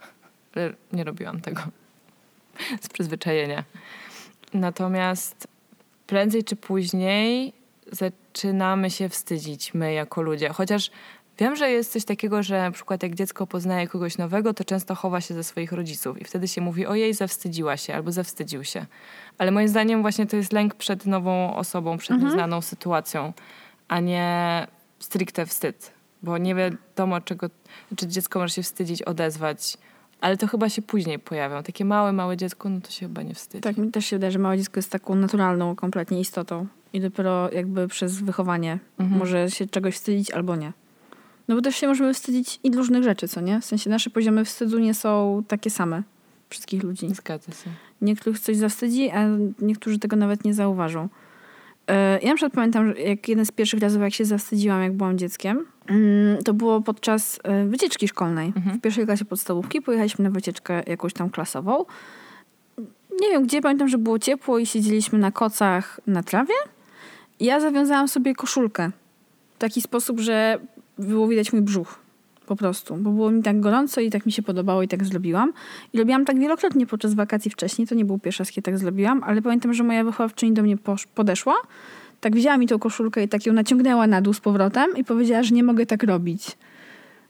Ale 0.56 0.72
nie 0.92 1.04
robiłam 1.04 1.40
tego 1.40 1.62
z 2.84 2.88
przyzwyczajenia. 2.88 3.64
Natomiast 4.54 5.48
prędzej 6.06 6.44
czy 6.44 6.56
później 6.56 7.52
zaczynamy 7.92 8.90
się 8.90 9.08
wstydzić 9.08 9.74
my 9.74 9.92
jako 9.92 10.22
ludzie. 10.22 10.48
Chociaż 10.48 10.90
wiem, 11.38 11.56
że 11.56 11.70
jest 11.70 11.92
coś 11.92 12.04
takiego, 12.04 12.42
że 12.42 12.58
na 12.58 12.70
przykład 12.70 13.02
jak 13.02 13.14
dziecko 13.14 13.46
poznaje 13.46 13.88
kogoś 13.88 14.18
nowego, 14.18 14.54
to 14.54 14.64
często 14.64 14.94
chowa 14.94 15.20
się 15.20 15.34
ze 15.34 15.44
swoich 15.44 15.72
rodziców 15.72 16.20
i 16.20 16.24
wtedy 16.24 16.48
się 16.48 16.60
mówi, 16.60 16.86
ojej, 16.86 17.14
zawstydziła 17.14 17.76
się 17.76 17.94
albo 17.94 18.12
zawstydził 18.12 18.64
się. 18.64 18.86
Ale 19.38 19.50
moim 19.50 19.68
zdaniem 19.68 20.02
właśnie 20.02 20.26
to 20.26 20.36
jest 20.36 20.52
lęk 20.52 20.74
przed 20.74 21.06
nową 21.06 21.56
osobą, 21.56 21.98
przed 21.98 22.10
mhm. 22.10 22.30
nieznaną 22.30 22.60
sytuacją, 22.60 23.32
a 23.88 24.00
nie 24.00 24.66
stricte 24.98 25.46
wstyd. 25.46 25.92
Bo 26.22 26.38
nie 26.38 26.54
wiadomo, 26.54 27.20
czego, 27.20 27.50
czy 27.96 28.06
dziecko 28.06 28.38
może 28.38 28.54
się 28.54 28.62
wstydzić, 28.62 29.02
odezwać, 29.02 29.78
ale 30.20 30.36
to 30.36 30.46
chyba 30.46 30.68
się 30.68 30.82
później 30.82 31.18
pojawią. 31.18 31.62
Takie 31.62 31.84
małe, 31.84 32.12
małe 32.12 32.36
dziecko, 32.36 32.68
no 32.68 32.80
to 32.80 32.90
się 32.90 33.06
chyba 33.06 33.22
nie 33.22 33.34
wstydzi. 33.34 33.62
Tak, 33.62 33.76
mi 33.76 33.90
też 33.90 34.06
się 34.06 34.16
wydaje, 34.16 34.30
że 34.30 34.38
małe 34.38 34.58
dziecko 34.58 34.78
jest 34.78 34.90
taką 34.90 35.14
naturalną 35.14 35.76
kompletnie 35.76 36.20
istotą 36.20 36.66
I 36.94 37.00
dopiero 37.00 37.50
jakby 37.50 37.88
przez 37.88 38.20
wychowanie 38.20 38.78
Mhm. 38.98 39.18
może 39.18 39.50
się 39.50 39.66
czegoś 39.66 39.94
wstydzić 39.94 40.30
albo 40.30 40.56
nie. 40.56 40.72
No 41.48 41.54
bo 41.54 41.60
też 41.62 41.76
się 41.76 41.86
możemy 41.88 42.14
wstydzić 42.14 42.60
i 42.64 42.70
różnych 42.70 43.02
rzeczy, 43.02 43.28
co 43.28 43.40
nie? 43.40 43.60
W 43.60 43.64
sensie 43.64 43.90
nasze 43.90 44.10
poziomy 44.10 44.44
wstydu 44.44 44.78
nie 44.78 44.94
są 44.94 45.42
takie 45.48 45.70
same 45.70 46.02
wszystkich 46.50 46.82
ludzi. 46.82 47.14
Zgadza 47.14 47.52
się. 47.52 47.70
Niektórych 48.02 48.40
coś 48.40 48.56
zawstydzi, 48.56 49.10
a 49.10 49.26
niektórzy 49.60 49.98
tego 49.98 50.16
nawet 50.16 50.44
nie 50.44 50.54
zauważą. 50.54 51.08
E, 51.86 52.18
Ja 52.22 52.28
na 52.28 52.34
przykład 52.34 52.52
pamiętam, 52.52 52.86
że 52.94 53.00
jak 53.00 53.28
jeden 53.28 53.46
z 53.46 53.52
pierwszych 53.52 53.80
razów, 53.80 54.02
jak 54.02 54.14
się 54.14 54.24
zawstydziłam, 54.24 54.82
jak 54.82 54.92
byłam 54.92 55.18
dzieckiem, 55.18 55.66
mm, 55.86 56.42
to 56.42 56.54
było 56.54 56.80
podczas 56.80 57.38
e, 57.42 57.64
wycieczki 57.66 58.08
szkolnej. 58.08 58.52
Mhm. 58.56 58.78
W 58.78 58.80
pierwszej 58.80 59.04
klasie 59.06 59.24
podstawówki 59.24 59.82
pojechaliśmy 59.82 60.24
na 60.24 60.30
wycieczkę 60.30 60.82
jakąś 60.86 61.12
tam 61.12 61.30
klasową. 61.30 61.84
Nie 63.20 63.28
wiem 63.28 63.42
gdzie, 63.46 63.60
pamiętam, 63.60 63.88
że 63.88 63.98
było 63.98 64.18
ciepło 64.18 64.58
i 64.58 64.66
siedzieliśmy 64.66 65.18
na 65.18 65.30
kocach 65.30 66.00
na 66.06 66.22
trawie. 66.22 66.54
Ja 67.40 67.60
zawiązałam 67.60 68.08
sobie 68.08 68.34
koszulkę 68.34 68.90
w 69.54 69.58
taki 69.58 69.80
sposób, 69.80 70.20
że 70.20 70.58
było 70.98 71.28
widać 71.28 71.52
mój 71.52 71.62
brzuch. 71.62 71.98
Po 72.46 72.56
prostu, 72.56 72.96
bo 72.96 73.10
było 73.10 73.30
mi 73.30 73.42
tak 73.42 73.60
gorąco 73.60 74.00
i 74.00 74.10
tak 74.10 74.26
mi 74.26 74.32
się 74.32 74.42
podobało 74.42 74.82
i 74.82 74.88
tak 74.88 75.04
zrobiłam. 75.04 75.52
I 75.92 75.98
robiłam 75.98 76.24
tak 76.24 76.38
wielokrotnie 76.38 76.86
podczas 76.86 77.14
wakacji 77.14 77.50
wcześniej. 77.50 77.86
To 77.86 77.94
nie 77.94 78.04
był 78.04 78.18
pierwszy 78.18 78.42
raz, 78.42 78.50
kiedy 78.50 78.64
tak 78.64 78.78
zrobiłam, 78.78 79.24
ale 79.24 79.42
pamiętam, 79.42 79.74
że 79.74 79.84
moja 79.84 80.04
wychowawczyni 80.04 80.52
do 80.52 80.62
mnie 80.62 80.76
podeszła, 81.14 81.54
tak 82.20 82.36
wzięła 82.36 82.56
mi 82.56 82.66
tą 82.66 82.78
koszulkę 82.78 83.22
i 83.22 83.28
tak 83.28 83.46
ją 83.46 83.52
naciągnęła 83.52 84.06
na 84.06 84.20
dół 84.20 84.32
z 84.32 84.40
powrotem 84.40 84.96
i 84.96 85.04
powiedziała, 85.04 85.42
że 85.42 85.54
nie 85.54 85.62
mogę 85.62 85.86
tak 85.86 86.02
robić. 86.02 86.56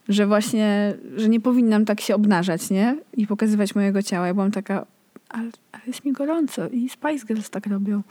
Że 0.08 0.26
właśnie, 0.26 0.94
że 1.16 1.28
nie 1.28 1.40
powinnam 1.40 1.84
tak 1.84 2.00
się 2.00 2.14
obnażać, 2.14 2.70
nie? 2.70 2.96
I 3.16 3.26
pokazywać 3.26 3.75
mojego 3.75 4.02
ciała. 4.02 4.26
Ja 4.26 4.34
byłam 4.34 4.50
taka, 4.50 4.87
ale, 5.35 5.50
ale 5.73 5.83
jest 5.87 6.05
mi 6.05 6.12
gorąco 6.12 6.69
i 6.69 6.88
Spice 6.88 7.26
Girls 7.26 7.50
tak 7.50 7.67
robią. 7.67 8.03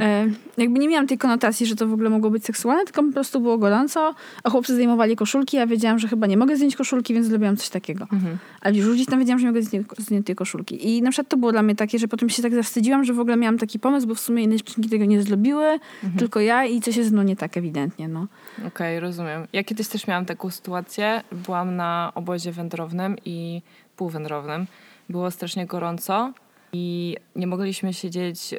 e, 0.00 0.26
jakby 0.58 0.78
nie 0.78 0.88
miałam 0.88 1.06
tej 1.06 1.18
konotacji, 1.18 1.66
że 1.66 1.76
to 1.76 1.86
w 1.86 1.92
ogóle 1.92 2.10
mogło 2.10 2.30
być 2.30 2.44
seksualne, 2.44 2.84
tylko 2.84 3.02
po 3.02 3.12
prostu 3.12 3.40
było 3.40 3.58
gorąco, 3.58 4.14
a 4.44 4.50
chłopcy 4.50 4.74
zdejmowali 4.74 5.16
koszulki, 5.16 5.56
ja 5.56 5.66
wiedziałam, 5.66 5.98
że 5.98 6.08
chyba 6.08 6.26
nie 6.26 6.36
mogę 6.36 6.56
zdjąć 6.56 6.76
koszulki, 6.76 7.14
więc 7.14 7.26
zrobiłam 7.26 7.56
coś 7.56 7.68
takiego. 7.68 8.06
Mhm. 8.12 8.38
Ale 8.60 8.76
już 8.76 8.94
gdzieś 8.94 9.06
tam 9.06 9.18
wiedziałam, 9.18 9.38
że 9.38 9.44
nie 9.46 9.50
mogę 9.52 9.62
zdjąć, 9.62 9.86
zdjąć 9.98 10.26
tej 10.26 10.36
koszulki. 10.36 10.88
I 10.96 11.02
na 11.02 11.10
przykład 11.10 11.28
to 11.28 11.36
było 11.36 11.52
dla 11.52 11.62
mnie 11.62 11.74
takie, 11.76 11.98
że 11.98 12.08
potem 12.08 12.28
się 12.28 12.42
tak 12.42 12.54
zawstydziłam, 12.54 13.04
że 13.04 13.12
w 13.12 13.20
ogóle 13.20 13.36
miałam 13.36 13.58
taki 13.58 13.78
pomysł, 13.78 14.06
bo 14.06 14.14
w 14.14 14.20
sumie 14.20 14.42
inne 14.42 14.56
dziewczynki 14.56 14.90
tego 14.90 15.04
nie 15.04 15.22
zrobiły, 15.22 15.64
Mhm. 15.64 16.18
tylko 16.18 16.40
ja 16.40 16.64
i 16.64 16.80
coś 16.80 16.96
jest 16.96 17.12
no 17.12 17.22
nie 17.22 17.36
tak 17.36 17.56
ewidentnie, 17.56 18.08
no. 18.08 18.26
Okej, 18.66 19.00
rozumiem. 19.00 19.46
Ja 19.52 19.64
kiedyś 19.64 19.88
też 19.88 20.06
miałam 20.06 20.24
taką 20.26 20.50
sytuację. 20.50 21.22
Byłam 21.32 21.76
na 21.76 22.12
obozie 22.14 22.52
wędrownym 22.52 23.16
i 23.24 23.62
półwędrownym. 23.96 24.66
Było 25.10 25.30
strasznie 25.30 25.66
gorąco 25.66 26.32
i 26.72 27.16
nie 27.36 27.46
mogliśmy 27.46 27.94
siedzieć. 27.94 28.52
y, 28.52 28.58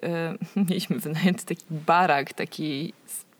mieliśmy 0.70 1.00
wynajęty 1.00 1.46
taki 1.46 1.66
barak, 1.70 2.34
taki 2.34 2.94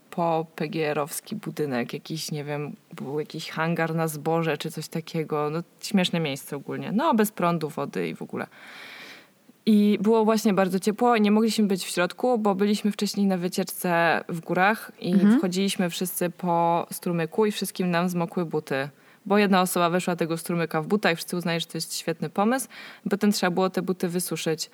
po 0.10 0.46
PGR-owski 0.56 1.36
budynek, 1.36 1.94
jakiś, 1.94 2.32
nie 2.32 2.44
wiem, 2.44 2.76
był 2.94 3.20
jakiś 3.20 3.50
hangar 3.50 3.96
na 3.96 4.08
zboże 4.08 4.58
czy 4.58 4.72
coś 4.72 4.88
takiego. 4.88 5.50
No, 5.50 5.64
śmieszne 5.82 6.20
miejsce 6.20 6.56
ogólnie. 6.56 6.92
No, 6.92 7.14
bez 7.14 7.32
prądu, 7.32 7.70
wody 7.70 8.08
i 8.08 8.16
w 8.16 8.22
ogóle. 8.22 8.48
I 9.66 9.98
było 10.02 10.26
właśnie 10.26 10.54
bardzo 10.54 10.80
ciepło 10.80 11.16
i 11.16 11.22
nie 11.22 11.32
mogliśmy 11.32 11.68
być 11.68 11.86
w 11.86 11.90
środku, 11.90 12.38
bo 12.38 12.56
byliśmy 12.56 12.92
wcześniej 12.92 13.26
na 13.28 13.38
wycieczce 13.38 14.24
w 14.30 14.40
górach 14.40 14.92
i 15.00 15.14
Mhm. 15.14 15.38
wchodziliśmy 15.38 15.90
wszyscy 15.90 16.30
po 16.30 16.88
strumyku 16.92 17.46
i 17.46 17.52
wszystkim 17.52 17.92
nam 17.92 18.10
zmokły 18.10 18.46
buty. 18.46 18.90
Bo 19.26 19.38
jedna 19.38 19.62
osoba 19.62 19.90
weszła 19.90 20.16
tego 20.16 20.38
strumyka 20.38 20.82
w 20.82 20.88
butach 20.88 21.14
i 21.14 21.16
wszyscy 21.16 21.38
uznali, 21.38 21.60
że 21.60 21.66
to 21.66 21.78
jest 21.78 21.98
świetny 21.98 22.30
pomysł. 22.30 22.68
Potem 23.10 23.32
trzeba 23.32 23.52
było 23.52 23.70
te 23.70 23.82
buty 23.82 24.08
wysuszyć. 24.10 24.70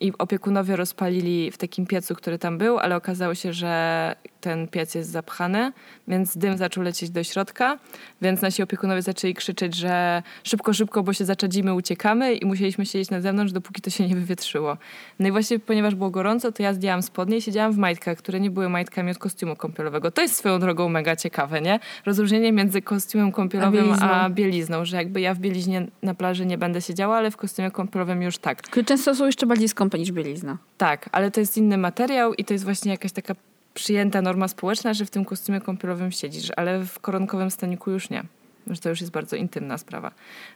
I 0.00 0.12
opiekunowie 0.18 0.76
rozpalili 0.76 1.50
w 1.50 1.58
takim 1.58 1.86
piecu, 1.86 2.14
który 2.14 2.38
tam 2.38 2.58
był, 2.58 2.78
ale 2.78 2.96
okazało 2.96 3.34
się, 3.34 3.52
że 3.52 4.14
ten 4.40 4.68
piec 4.68 4.94
jest 4.94 5.10
zapchany, 5.10 5.72
więc 6.08 6.36
dym 6.36 6.56
zaczął 6.56 6.82
lecieć 6.84 7.10
do 7.10 7.24
środka, 7.24 7.78
więc 8.22 8.42
nasi 8.42 8.62
opiekunowie 8.62 9.02
zaczęli 9.02 9.34
krzyczeć, 9.34 9.74
że 9.74 10.22
szybko, 10.44 10.72
szybko, 10.72 11.02
bo 11.02 11.12
się 11.12 11.24
zaczadzimy, 11.24 11.74
uciekamy 11.74 12.34
i 12.34 12.46
musieliśmy 12.46 12.86
siedzieć 12.86 13.10
na 13.10 13.20
zewnątrz, 13.20 13.52
dopóki 13.52 13.82
to 13.82 13.90
się 13.90 14.08
nie 14.08 14.14
wywietrzyło. 14.14 14.76
No 15.18 15.28
i 15.28 15.32
właśnie, 15.32 15.58
ponieważ 15.58 15.94
było 15.94 16.10
gorąco, 16.10 16.52
to 16.52 16.62
ja 16.62 16.74
zdjęłam 16.74 17.02
spodnie 17.02 17.36
i 17.36 17.42
siedziałam 17.42 17.72
w 17.72 17.78
majtkach, 17.78 18.18
które 18.18 18.40
nie 18.40 18.50
były 18.50 18.68
majtkami 18.68 19.10
od 19.10 19.18
kostiumu 19.18 19.56
kąpielowego. 19.56 20.10
To 20.10 20.22
jest 20.22 20.36
swoją 20.36 20.58
drogą 20.58 20.88
mega 20.88 21.16
ciekawe, 21.16 21.60
nie? 21.60 21.80
Rozróżnienie 22.06 22.52
między 22.52 22.82
kostiumem 22.82 23.32
kąpielowym 23.32 23.77
a 24.00 24.30
bielizną. 24.30 24.84
że 24.84 24.96
jakby 24.96 25.20
ja 25.20 25.34
w 25.34 25.38
bieliźnie 25.38 25.86
na 26.02 26.14
plaży 26.14 26.46
nie 26.46 26.58
będę 26.58 26.82
siedziała, 26.82 27.16
ale 27.16 27.30
w 27.30 27.36
kostiumie 27.36 27.70
kąpielowym 27.70 28.22
już 28.22 28.38
tak. 28.38 28.84
Często 28.86 29.14
są 29.14 29.26
jeszcze 29.26 29.46
bardziej 29.46 29.68
skąpe 29.68 29.98
niż 29.98 30.12
bielizna. 30.12 30.58
Tak, 30.78 31.08
ale 31.12 31.30
to 31.30 31.40
jest 31.40 31.56
inny 31.56 31.78
materiał 31.78 32.34
i 32.34 32.44
to 32.44 32.54
jest 32.54 32.64
właśnie 32.64 32.92
jakaś 32.92 33.12
taka 33.12 33.34
przyjęta 33.74 34.22
norma 34.22 34.48
społeczna, 34.48 34.94
że 34.94 35.04
w 35.04 35.10
tym 35.10 35.24
kostiumie 35.24 35.60
kąpielowym 35.60 36.12
siedzisz, 36.12 36.48
ale 36.56 36.84
w 36.84 36.98
koronkowym 36.98 37.50
staniku 37.50 37.90
już 37.90 38.10
nie. 38.10 38.22
Że 38.66 38.80
to 38.80 38.88
już 38.88 39.00
jest 39.00 39.12
bardzo 39.12 39.36
intymna 39.36 39.78
sprawa. 39.78 40.10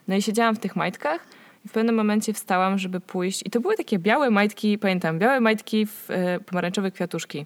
No 0.07 0.15
i 0.15 0.21
siedziałam 0.21 0.55
w 0.55 0.59
tych 0.59 0.75
majtkach 0.75 1.27
i 1.65 1.69
w 1.69 1.71
pewnym 1.71 1.95
momencie 1.95 2.33
wstałam, 2.33 2.77
żeby 2.77 2.99
pójść. 2.99 3.43
I 3.45 3.49
to 3.49 3.59
były 3.59 3.75
takie 3.75 3.99
białe 3.99 4.29
majtki, 4.29 4.77
pamiętam, 4.77 5.19
białe 5.19 5.39
majtki 5.39 5.85
w 5.85 6.11
e, 6.11 6.39
pomarańczowe 6.39 6.91
kwiatuszki. 6.91 7.45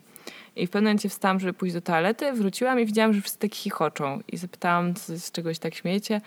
I 0.57 0.67
w 0.67 0.69
pewnym 0.69 0.89
momencie 0.89 1.09
wstałam, 1.09 1.39
żeby 1.39 1.53
pójść 1.53 1.73
do 1.75 1.81
toalety, 1.81 2.33
wróciłam 2.33 2.79
i 2.79 2.85
widziałam, 2.85 3.13
że 3.13 3.21
wszyscy 3.21 3.39
tak 3.39 3.55
chichoczą. 3.55 4.21
I 4.27 4.37
zapytałam, 4.37 4.93
co, 4.93 5.17
z 5.19 5.31
czegoś 5.31 5.59
tak 5.59 5.75
śmiejecie. 5.75 6.21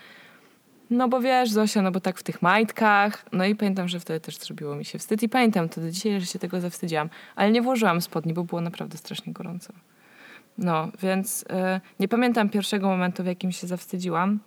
No 0.90 1.08
bo 1.08 1.20
wiesz, 1.20 1.50
Zosia, 1.50 1.82
no 1.82 1.90
bo 1.90 2.00
tak 2.00 2.18
w 2.18 2.22
tych 2.22 2.42
majtkach. 2.42 3.24
No 3.32 3.44
i 3.44 3.54
pamiętam, 3.54 3.88
że 3.88 4.00
wtedy 4.00 4.20
też 4.20 4.38
zrobiło 4.38 4.76
mi 4.76 4.84
się 4.84 4.98
wstyd. 4.98 5.22
I 5.22 5.28
pamiętam 5.28 5.68
to 5.68 5.80
do 5.80 5.90
dzisiaj, 5.90 6.20
że 6.20 6.26
się 6.26 6.38
tego 6.38 6.60
zawstydziłam. 6.60 7.10
Ale 7.36 7.50
nie 7.50 7.62
włożyłam 7.62 8.00
spodni, 8.00 8.34
bo 8.34 8.44
było 8.44 8.60
naprawdę 8.60 8.98
strasznie 8.98 9.32
gorąco. 9.32 9.72
No, 10.58 10.88
więc 11.02 11.42
y, 11.42 11.46
nie 12.00 12.08
pamiętam 12.08 12.48
pierwszego 12.48 12.88
momentu, 12.88 13.22
w 13.22 13.26
jakim 13.26 13.52
się 13.52 13.66
zawstydziłam. 13.66 14.40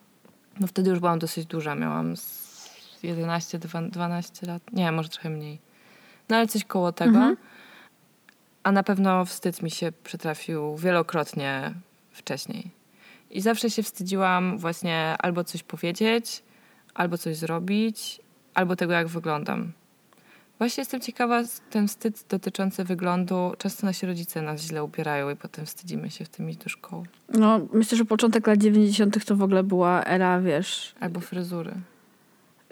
No 0.60 0.68
wtedy 0.68 0.90
już 0.90 1.00
byłam 1.00 1.20
dosyć 1.20 1.46
duża. 1.46 1.76
Miałam 1.76 2.18
z 2.18 3.00
11, 3.04 3.60
dwa- 3.60 3.90
12 3.90 4.48
lat. 4.48 4.64
Nie, 4.74 4.92
może 4.92 5.10
trochę 5.10 5.30
mniej. 5.30 5.60
No 6.30 6.36
ale 6.36 6.48
coś 6.48 6.64
koło 6.64 6.92
tego. 6.92 7.18
Mhm. 7.18 7.38
A 8.64 8.72
na 8.72 8.84
pewno 8.84 9.26
wstyd 9.26 9.62
mi 9.62 9.72
się 9.72 9.92
przytrafił 10.04 10.78
wielokrotnie 10.78 11.74
wcześniej. 12.12 12.72
I 13.30 13.42
zawsze 13.42 13.70
się 13.70 13.84
wstydziłam 13.84 14.58
właśnie 14.58 15.16
albo 15.20 15.44
coś 15.44 15.64
powiedzieć, 15.64 16.44
albo 16.94 17.18
coś 17.18 17.38
zrobić, 17.38 18.22
albo 18.54 18.76
tego, 18.76 18.94
jak 18.94 19.08
wyglądam. 19.08 19.72
Właśnie 20.58 20.82
jestem 20.82 21.02
ciekawa, 21.02 21.44
ten 21.70 21.88
wstyd 21.88 22.26
dotyczący 22.30 22.84
wyglądu, 22.84 23.54
często 23.58 23.86
nasi 23.86 24.06
rodzice 24.06 24.42
nas 24.42 24.62
źle 24.62 24.84
ubierają 24.84 25.30
i 25.30 25.36
potem 25.36 25.66
wstydzimy 25.66 26.12
się 26.12 26.26
w 26.26 26.30
tym 26.30 26.50
iść 26.50 26.58
do 26.58 26.70
szkoły. 26.70 27.04
No, 27.30 27.60
myślę, 27.74 27.98
że 27.98 28.06
początek 28.06 28.48
lat 28.48 28.60
90. 28.60 29.26
to 29.26 29.36
w 29.36 29.44
ogóle 29.44 29.64
była 29.64 30.04
era, 30.04 30.42
wiesz... 30.42 30.96
Albo 31.00 31.20
fryzury. 31.20 31.74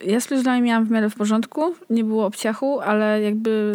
Ja 0.05 0.19
z 0.19 0.27
fryzurami 0.27 0.62
miałam 0.62 0.86
w 0.86 0.91
miarę 0.91 1.10
w 1.10 1.15
porządku, 1.15 1.75
nie 1.89 2.03
było 2.03 2.25
obciachu, 2.25 2.79
ale 2.79 3.21
jakby 3.21 3.74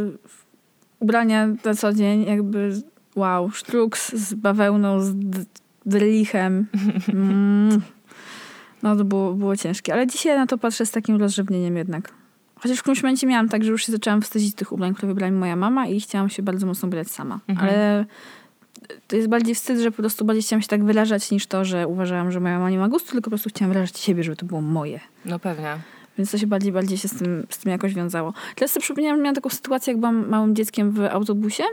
ubrania 1.00 1.48
na 1.64 1.74
co 1.74 1.92
dzień, 1.92 2.22
jakby 2.24 2.82
wow, 3.16 3.50
sztruks 3.50 4.14
z 4.14 4.34
bawełną, 4.34 5.00
z 5.00 5.14
d- 5.14 5.44
drylichem. 5.86 6.66
Mm. 7.08 7.82
No 8.82 8.96
to 8.96 9.04
było, 9.04 9.32
było 9.34 9.56
ciężkie, 9.56 9.92
ale 9.92 10.06
dzisiaj 10.06 10.36
na 10.36 10.46
to 10.46 10.58
patrzę 10.58 10.86
z 10.86 10.90
takim 10.90 11.16
rozrzewnieniem 11.16 11.76
jednak. 11.76 12.12
Chociaż 12.60 12.78
w 12.78 12.82
którymś 12.82 13.02
momencie 13.02 13.26
miałam 13.26 13.48
tak, 13.48 13.64
że 13.64 13.70
już 13.70 13.86
się 13.86 13.92
zaczęłam 13.92 14.22
wstydzić 14.22 14.54
tych 14.54 14.72
ubrań, 14.72 14.94
które 14.94 15.08
wybrała 15.08 15.30
mi 15.30 15.38
moja 15.38 15.56
mama 15.56 15.86
i 15.86 16.00
chciałam 16.00 16.28
się 16.28 16.42
bardzo 16.42 16.66
mocno 16.66 16.86
ubrać 16.88 17.10
sama. 17.10 17.40
Mhm. 17.48 17.68
Ale 17.68 18.04
to 19.08 19.16
jest 19.16 19.28
bardziej 19.28 19.54
wstyd, 19.54 19.80
że 19.80 19.90
po 19.90 19.96
prostu 19.96 20.24
bardziej 20.24 20.42
chciałam 20.42 20.62
się 20.62 20.68
tak 20.68 20.84
wyrażać, 20.84 21.30
niż 21.30 21.46
to, 21.46 21.64
że 21.64 21.88
uważałam, 21.88 22.32
że 22.32 22.40
moja 22.40 22.54
mama 22.58 22.70
nie 22.70 22.78
ma 22.78 22.88
gustu, 22.88 23.12
tylko 23.12 23.24
po 23.24 23.30
prostu 23.30 23.48
chciałam 23.48 23.72
wyrażać 23.72 23.98
siebie, 23.98 24.22
żeby 24.24 24.36
to 24.36 24.46
było 24.46 24.60
moje. 24.60 25.00
No 25.24 25.38
pewnie. 25.38 25.76
Więc 26.18 26.30
to 26.30 26.38
się 26.38 26.46
bardziej, 26.46 26.72
bardziej 26.72 26.98
się 26.98 27.08
z 27.08 27.14
tym, 27.18 27.46
z 27.50 27.58
tym 27.58 27.72
jakoś 27.72 27.94
wiązało. 27.94 28.32
Teraz 28.54 28.70
sobie 28.70 28.82
przypomniałam, 28.82 29.18
że 29.18 29.22
miałam 29.22 29.34
taką 29.34 29.50
sytuację, 29.50 29.92
jak 29.92 30.00
byłam 30.00 30.28
małym 30.28 30.54
dzieckiem 30.56 30.90
w 30.90 31.00
autobusie, 31.00 31.64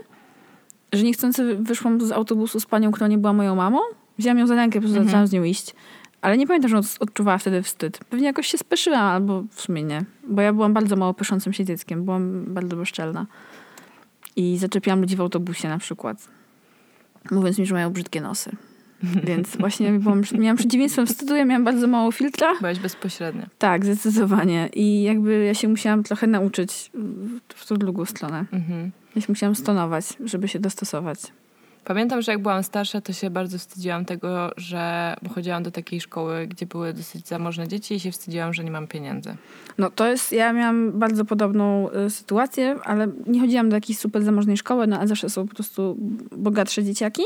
że 0.94 1.04
niechcący 1.04 1.44
wy- 1.44 1.56
wyszłam 1.64 2.02
z 2.02 2.12
autobusu 2.12 2.60
z 2.60 2.66
panią, 2.66 2.92
która 2.92 3.08
nie 3.08 3.18
była 3.18 3.34
moją 3.34 3.56
mamą. 3.56 3.80
Wzięłam 4.18 4.40
ją 4.40 4.48
za 4.48 4.56
rękę, 4.56 4.74
po 4.74 4.82
prostu 4.82 4.98
Mhm. 4.98 5.08
zaczęłam 5.08 5.28
z 5.28 5.32
nią 5.32 5.44
iść. 5.44 5.76
Ale 6.22 6.38
nie 6.38 6.48
pamiętam, 6.48 6.70
że 6.72 6.78
od- 6.78 6.98
odczuwała 7.00 7.38
wtedy 7.38 7.64
wstyd. 7.64 7.98
Pewnie 8.10 8.26
jakoś 8.26 8.48
się 8.48 8.58
speszyłam, 8.58 9.02
albo 9.02 9.44
w 9.52 9.62
sumie 9.62 9.84
nie. 9.84 10.06
Bo 10.28 10.42
ja 10.42 10.54
byłam 10.54 10.74
bardzo 10.74 10.96
mało 10.96 11.14
pyszącym 11.14 11.54
się 11.54 11.66
dzieckiem. 11.66 12.06
Byłam 12.06 12.46
bardzo 12.48 12.76
bezczelna. 12.76 13.26
I 14.36 14.58
zaczepiłam 14.58 15.02
ludzi 15.02 15.16
w 15.16 15.22
autobusie 15.22 15.70
na 15.70 15.78
przykład. 15.78 16.28
Mówiąc 17.32 17.60
mi, 17.60 17.66
że 17.66 17.74
mają 17.76 17.90
brzydkie 17.90 18.22
nosy. 18.22 18.52
Więc 19.28 19.58
właśnie 19.58 19.92
byłam, 19.92 20.22
miałam 20.40 20.58
przeciwieństwem 20.58 21.08
wstydu, 21.08 21.36
ja 21.36 21.46
miałam 21.46 21.64
bardzo 21.64 21.88
mało 21.88 22.12
filtra. 22.12 22.48
Byłaś 22.62 22.80
bezpośrednia. 22.80 23.50
Tak, 23.58 23.86
zdecydowanie. 23.86 24.70
I 24.74 25.04
jakby 25.04 25.44
ja 25.46 25.54
się 25.54 25.68
musiałam 25.68 26.04
trochę 26.04 26.28
nauczyć 26.28 26.92
w- 27.56 27.66
tą 27.68 27.76
drugą 27.76 28.06
stronę. 28.06 28.46
Mhm. 28.54 28.92
Ja 29.16 29.22
się 29.22 29.26
musiałam 29.30 29.56
stonować, 29.56 30.06
żeby 30.26 30.48
się 30.48 30.60
dostosować. 30.60 31.20
Pamiętam, 31.86 32.22
że 32.22 32.32
jak 32.32 32.42
byłam 32.42 32.64
starsza, 32.64 33.02
to 33.02 33.14
się 33.14 33.30
bardzo 33.30 33.58
wstydziłam 33.60 34.06
tego, 34.06 34.52
że 34.58 35.14
bo 35.22 35.30
chodziłam 35.30 35.64
do 35.64 35.72
takiej 35.72 36.02
szkoły, 36.02 36.48
gdzie 36.48 36.66
były 36.66 36.94
dosyć 36.94 37.28
zamożne 37.28 37.68
dzieci 37.68 37.94
i 37.96 38.00
się 38.00 38.12
wstydziłam, 38.12 38.54
że 38.54 38.64
nie 38.64 38.72
mam 38.72 38.88
pieniędzy. 38.88 39.36
No 39.78 39.90
to 39.90 40.08
jest, 40.08 40.32
ja 40.32 40.54
miałam 40.54 40.92
bardzo 41.00 41.26
podobną 41.26 41.90
y, 41.92 42.10
sytuację, 42.10 42.76
ale 42.84 43.08
nie 43.28 43.40
chodziłam 43.40 43.70
do 43.70 43.76
jakiejś 43.76 44.00
super 44.00 44.24
zamożnej 44.24 44.58
szkoły, 44.58 44.88
no 44.88 45.00
a 45.00 45.08
zawsze 45.08 45.30
są 45.30 45.48
po 45.48 45.56
prostu 45.56 45.98
bogatsze 46.38 46.84
dzieciaki. 46.84 47.24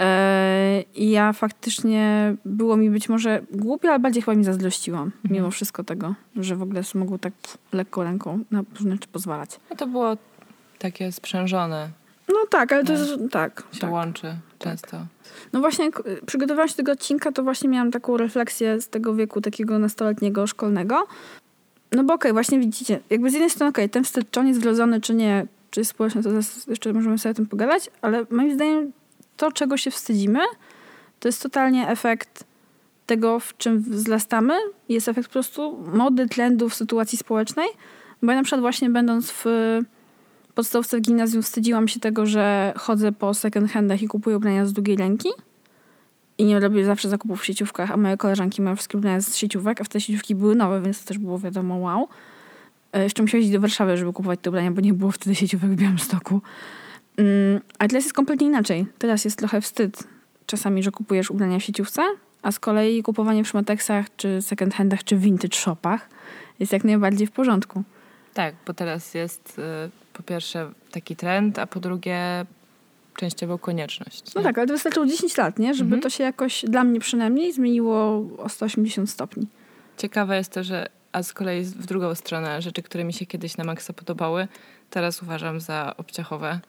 E, 0.00 0.84
I 0.94 1.10
ja 1.10 1.32
faktycznie 1.32 2.34
było 2.44 2.76
mi 2.76 2.90
być 2.90 3.08
może 3.08 3.42
głupio, 3.52 3.88
ale 3.88 3.98
bardziej 3.98 4.22
chyba 4.22 4.34
mi 4.34 4.44
zazdrościłam, 4.44 5.04
mhm. 5.04 5.34
mimo 5.34 5.50
wszystko 5.50 5.84
tego, 5.84 6.14
że 6.36 6.56
w 6.56 6.62
ogóle 6.62 6.82
mogło 6.94 7.18
tak 7.18 7.32
lekką 7.72 8.04
ręką 8.04 8.44
na 8.50 8.62
różne 8.74 8.92
rzeczy 8.92 9.08
pozwalać. 9.08 9.50
No 9.70 9.76
to 9.76 9.86
było 9.86 10.16
takie 10.78 11.12
sprzężone. 11.12 11.88
No 12.28 12.34
tak, 12.50 12.72
ale 12.72 12.84
to 12.84 12.92
jest, 12.92 13.12
tak. 13.30 13.62
Się 13.72 13.80
tak. 13.80 13.92
łączy 13.92 14.34
często. 14.58 14.90
Tak. 14.90 15.06
No 15.52 15.60
właśnie, 15.60 15.84
jak 15.84 16.02
przygotowałam 16.26 16.68
się 16.68 16.72
do 16.72 16.76
tego 16.76 16.92
odcinka, 16.92 17.32
to 17.32 17.42
właśnie 17.42 17.68
miałam 17.68 17.90
taką 17.90 18.16
refleksję 18.16 18.80
z 18.80 18.88
tego 18.88 19.14
wieku 19.14 19.40
takiego 19.40 19.78
nastoletniego, 19.78 20.46
szkolnego. 20.46 21.06
No 21.92 22.04
bo 22.04 22.14
okej, 22.14 22.30
okay, 22.30 22.32
właśnie 22.32 22.58
widzicie, 22.58 23.00
jakby 23.10 23.30
z 23.30 23.32
jednej 23.32 23.50
strony 23.50 23.70
okej, 23.70 23.84
okay, 23.84 23.92
ten 23.92 24.04
wstyd, 24.04 24.30
czy 24.30 24.40
on 24.40 24.48
jest 24.48 24.60
wrodzony, 24.60 25.00
czy 25.00 25.14
nie, 25.14 25.46
czy 25.70 25.80
jest 25.80 25.90
społeczny, 25.90 26.22
to 26.22 26.30
jeszcze 26.68 26.92
możemy 26.92 27.18
sobie 27.18 27.30
o 27.30 27.34
tym 27.34 27.46
pogadać, 27.46 27.90
ale 28.02 28.26
moim 28.30 28.54
zdaniem 28.54 28.92
to, 29.36 29.52
czego 29.52 29.76
się 29.76 29.90
wstydzimy, 29.90 30.40
to 31.20 31.28
jest 31.28 31.42
totalnie 31.42 31.88
efekt 31.88 32.44
tego, 33.06 33.40
w 33.40 33.56
czym 33.56 33.80
wzrastamy. 33.80 34.54
Jest 34.88 35.08
efekt 35.08 35.28
po 35.28 35.32
prostu 35.32 35.84
mody, 35.94 36.28
trendów, 36.28 36.74
sytuacji 36.74 37.18
społecznej. 37.18 37.68
Bo 38.22 38.32
ja 38.32 38.38
na 38.38 38.42
przykład 38.42 38.60
właśnie 38.60 38.90
będąc 38.90 39.30
w 39.30 39.44
podstawce 40.54 40.98
w 40.98 41.00
gimnazjum 41.00 41.42
wstydziłam 41.42 41.88
się 41.88 42.00
tego, 42.00 42.26
że 42.26 42.72
chodzę 42.76 43.12
po 43.12 43.34
second 43.34 43.70
handach 43.70 44.02
i 44.02 44.08
kupuję 44.08 44.36
ubrania 44.36 44.66
z 44.66 44.72
drugiej 44.72 44.96
ręki. 44.96 45.28
I 46.38 46.44
nie 46.44 46.60
robię 46.60 46.84
zawsze 46.84 47.08
zakupów 47.08 47.40
w 47.40 47.44
sieciówkach, 47.44 47.90
a 47.90 47.96
moje 47.96 48.16
koleżanki 48.16 48.62
mają 48.62 48.76
wszystkie 48.76 48.98
ubrania 48.98 49.20
z 49.20 49.36
sieciówek, 49.36 49.80
a 49.80 49.84
w 49.84 49.88
te 49.88 50.00
sieciówki 50.00 50.34
były 50.34 50.54
nowe, 50.54 50.82
więc 50.82 51.02
to 51.02 51.08
też 51.08 51.18
było 51.18 51.38
wiadomo 51.38 51.76
wow. 51.76 52.08
E, 52.92 53.02
jeszcze 53.02 53.22
musiałam 53.22 53.42
iść 53.42 53.52
do 53.52 53.60
Warszawy, 53.60 53.96
żeby 53.96 54.12
kupować 54.12 54.40
te 54.42 54.50
ubrania, 54.50 54.70
bo 54.70 54.80
nie 54.80 54.92
było 54.92 55.12
wtedy 55.12 55.34
sieciówek 55.34 55.70
w 55.70 55.76
Białymstoku. 55.76 56.40
Mm, 57.16 57.60
a 57.78 57.88
teraz 57.88 58.04
jest 58.04 58.14
kompletnie 58.14 58.46
inaczej. 58.46 58.86
Teraz 58.98 59.24
jest 59.24 59.38
trochę 59.38 59.60
wstyd 59.60 60.04
czasami, 60.46 60.82
że 60.82 60.90
kupujesz 60.90 61.30
ubrania 61.30 61.58
w 61.58 61.62
sieciówce, 61.62 62.02
a 62.42 62.52
z 62.52 62.58
kolei 62.58 63.02
kupowanie 63.02 63.44
w 63.44 63.48
szmatexach, 63.48 64.06
czy 64.16 64.42
second 64.42 64.74
handach, 64.74 65.04
czy 65.04 65.16
vintage 65.16 65.56
shopach 65.56 66.08
jest 66.60 66.72
jak 66.72 66.84
najbardziej 66.84 67.26
w 67.26 67.30
porządku. 67.30 67.82
Tak, 68.34 68.54
bo 68.66 68.74
teraz 68.74 69.14
jest 69.14 69.58
y, 69.58 69.90
po 70.12 70.22
pierwsze 70.22 70.70
taki 70.90 71.16
trend, 71.16 71.58
a 71.58 71.66
po 71.66 71.80
drugie 71.80 72.46
częściowo 73.16 73.58
konieczność. 73.58 74.34
No 74.34 74.42
tak, 74.42 74.58
ale 74.58 74.66
to 74.66 74.72
wystarczyło 74.72 75.06
10 75.06 75.36
lat, 75.36 75.58
nie? 75.58 75.74
Żeby 75.74 75.88
mhm. 75.88 76.02
to 76.02 76.10
się 76.10 76.24
jakoś, 76.24 76.64
dla 76.68 76.84
mnie 76.84 77.00
przynajmniej, 77.00 77.52
zmieniło 77.52 78.24
o 78.38 78.48
180 78.48 79.10
stopni. 79.10 79.46
Ciekawe 79.96 80.36
jest 80.36 80.52
to, 80.52 80.64
że 80.64 80.88
a 81.12 81.22
z 81.22 81.32
kolei 81.32 81.64
w 81.64 81.86
drugą 81.86 82.14
stronę 82.14 82.62
rzeczy, 82.62 82.82
które 82.82 83.04
mi 83.04 83.12
się 83.12 83.26
kiedyś 83.26 83.56
na 83.56 83.64
maksa 83.64 83.92
podobały, 83.92 84.48
teraz 84.90 85.22
uważam 85.22 85.60
za 85.60 85.94
obciachowe. 85.96 86.60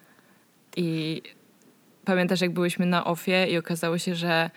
I 0.75 1.21
pamiętasz, 2.05 2.41
jak 2.41 2.51
byłyśmy 2.51 2.85
na 2.85 3.05
ofie 3.05 3.47
i 3.47 3.57
okazało 3.57 3.97
się, 3.97 4.15
że, 4.15 4.49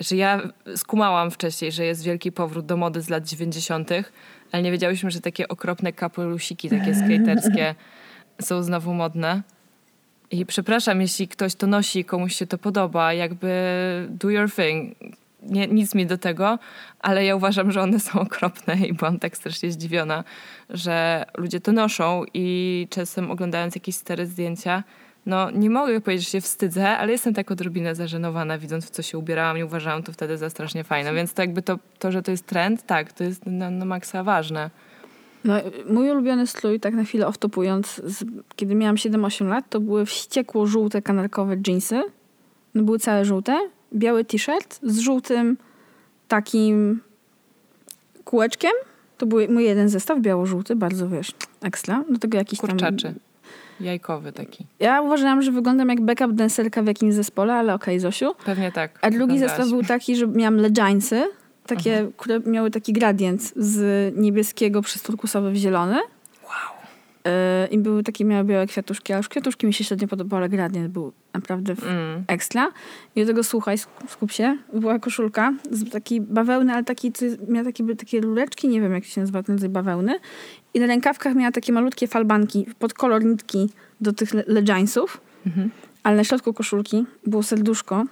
że 0.00 0.16
ja 0.16 0.40
skumałam 0.76 1.30
wcześniej, 1.30 1.72
że 1.72 1.84
jest 1.84 2.04
wielki 2.04 2.32
powrót 2.32 2.66
do 2.66 2.76
mody 2.76 3.02
z 3.02 3.08
lat 3.08 3.28
90., 3.28 3.90
ale 4.52 4.62
nie 4.62 4.72
wiedziałyśmy, 4.72 5.10
że 5.10 5.20
takie 5.20 5.48
okropne 5.48 5.92
kapelusiki, 5.92 6.70
takie 6.70 6.94
skaterskie 6.94 7.74
są 8.48 8.62
znowu 8.62 8.94
modne. 8.94 9.42
I 10.30 10.46
przepraszam, 10.46 11.00
jeśli 11.00 11.28
ktoś 11.28 11.54
to 11.54 11.66
nosi, 11.66 12.04
komuś 12.04 12.34
się 12.34 12.46
to 12.46 12.58
podoba, 12.58 13.12
jakby 13.12 13.50
do 14.10 14.30
your 14.30 14.52
thing. 14.52 14.96
Nie, 15.42 15.66
nic 15.66 15.94
mi 15.94 16.06
do 16.06 16.18
tego, 16.18 16.58
ale 17.00 17.24
ja 17.24 17.36
uważam, 17.36 17.72
że 17.72 17.82
one 17.82 18.00
są 18.00 18.20
okropne 18.20 18.76
i 18.76 18.92
byłam 18.92 19.18
tak 19.18 19.36
strasznie 19.36 19.72
zdziwiona, 19.72 20.24
że 20.70 21.24
ludzie 21.36 21.60
to 21.60 21.72
noszą 21.72 22.24
i 22.34 22.86
czasem 22.90 23.30
oglądając 23.30 23.74
jakieś 23.74 23.94
stare 23.94 24.26
zdjęcia, 24.26 24.84
no 25.28 25.50
nie 25.50 25.70
mogę 25.70 26.00
powiedzieć, 26.00 26.26
że 26.26 26.30
się 26.30 26.40
wstydzę, 26.40 26.88
ale 26.88 27.12
jestem 27.12 27.34
tak 27.34 27.50
odrobinę 27.50 27.94
zażenowana, 27.94 28.58
widząc 28.58 28.86
w 28.86 28.90
co 28.90 29.02
się 29.02 29.18
ubierałam 29.18 29.58
i 29.58 29.64
uważałam 29.64 30.02
to 30.02 30.12
wtedy 30.12 30.38
za 30.38 30.50
strasznie 30.50 30.84
fajne. 30.84 31.14
Więc 31.14 31.34
to 31.34 31.42
jakby 31.42 31.62
to, 31.62 31.78
to 31.98 32.12
że 32.12 32.22
to 32.22 32.30
jest 32.30 32.46
trend, 32.46 32.86
tak, 32.86 33.12
to 33.12 33.24
jest 33.24 33.46
na, 33.46 33.70
na 33.70 33.84
maksa 33.84 34.24
ważne. 34.24 34.70
No, 35.44 35.54
mój 35.90 36.10
ulubiony 36.10 36.46
strój, 36.46 36.80
tak 36.80 36.94
na 36.94 37.04
chwilę 37.04 37.26
off-topując, 37.26 38.02
kiedy 38.56 38.74
miałam 38.74 38.96
7-8 38.96 39.48
lat, 39.48 39.64
to 39.68 39.80
były 39.80 40.06
wściekło 40.06 40.66
żółte 40.66 41.02
kanarkowe 41.02 41.56
jeansy. 41.66 42.02
No, 42.74 42.82
były 42.82 42.98
całe 42.98 43.24
żółte. 43.24 43.58
Biały 43.94 44.24
t-shirt 44.24 44.80
z 44.82 44.98
żółtym 44.98 45.56
takim 46.28 47.00
kółeczkiem. 48.24 48.72
To 49.18 49.26
był 49.26 49.38
mój 49.52 49.64
jeden 49.64 49.88
zestaw, 49.88 50.20
biało-żółty, 50.20 50.76
bardzo 50.76 51.08
wiesz, 51.08 51.32
ekstra. 51.62 52.04
Do 52.10 52.18
tego 52.18 52.38
jakiś 52.38 52.58
Kurczaczy. 52.58 53.02
tam 53.02 53.27
Jajkowy 53.80 54.32
taki. 54.32 54.66
Ja 54.80 55.02
uważałam, 55.02 55.42
że 55.42 55.52
wyglądam 55.52 55.88
jak 55.88 56.00
backup 56.00 56.32
dancerka 56.32 56.82
w 56.82 56.86
jakimś 56.86 57.14
zespole, 57.14 57.54
ale 57.54 57.74
okej, 57.74 57.94
okay, 57.94 58.00
Zosiu. 58.00 58.34
Pewnie 58.44 58.72
tak. 58.72 58.98
A 59.02 59.10
drugi 59.10 59.38
zestaw 59.38 59.68
był 59.68 59.82
taki, 59.82 60.16
że 60.16 60.26
miałam 60.26 60.56
leginsy, 60.56 61.24
takie, 61.66 62.10
które 62.16 62.40
miały 62.40 62.70
taki 62.70 62.92
gradient 62.92 63.52
z 63.56 64.14
niebieskiego 64.16 64.82
przez 64.82 65.02
turkusowy 65.02 65.50
w 65.50 65.56
zielony. 65.56 65.98
Yy, 67.28 67.68
I 67.70 67.78
były 67.78 68.02
takie, 68.02 68.24
miały 68.24 68.44
białe 68.44 68.66
kwiatuszki, 68.66 69.12
a 69.12 69.16
już 69.16 69.28
kwiatuszki 69.28 69.66
mi 69.66 69.74
się 69.74 69.84
średnio 69.84 70.08
podobały, 70.08 70.40
ale 70.40 70.48
gradient 70.48 70.88
był 70.88 71.12
naprawdę 71.34 71.74
mm. 71.82 72.24
ekstra. 72.26 72.72
I 73.16 73.20
do 73.20 73.26
tego, 73.26 73.44
słuchaj, 73.44 73.78
skup 74.08 74.32
się, 74.32 74.56
była 74.72 74.98
koszulka 74.98 75.52
z 75.70 75.90
takiej 75.90 76.20
bawełny, 76.20 76.72
ale 76.72 76.84
taki, 76.84 77.12
miała 77.48 77.64
takie, 77.64 77.96
takie 77.96 78.20
rureczki, 78.20 78.68
nie 78.68 78.80
wiem 78.80 78.92
jak 78.92 79.04
się 79.04 79.20
nazywa 79.20 79.42
ten 79.42 79.54
rodzaj 79.54 79.68
bawełny. 79.68 80.18
I 80.74 80.80
na 80.80 80.86
rękawkach 80.86 81.34
miała 81.34 81.52
takie 81.52 81.72
malutkie 81.72 82.06
falbanki 82.06 82.66
pod 82.78 82.94
kolor 82.94 83.24
nitki 83.24 83.70
do 84.00 84.12
tych 84.12 84.34
leginsów. 84.46 85.20
Mhm. 85.46 85.70
Ale 86.02 86.16
na 86.16 86.24
środku 86.24 86.54
koszulki 86.54 87.04
było 87.26 87.42
serduszko 87.42 88.04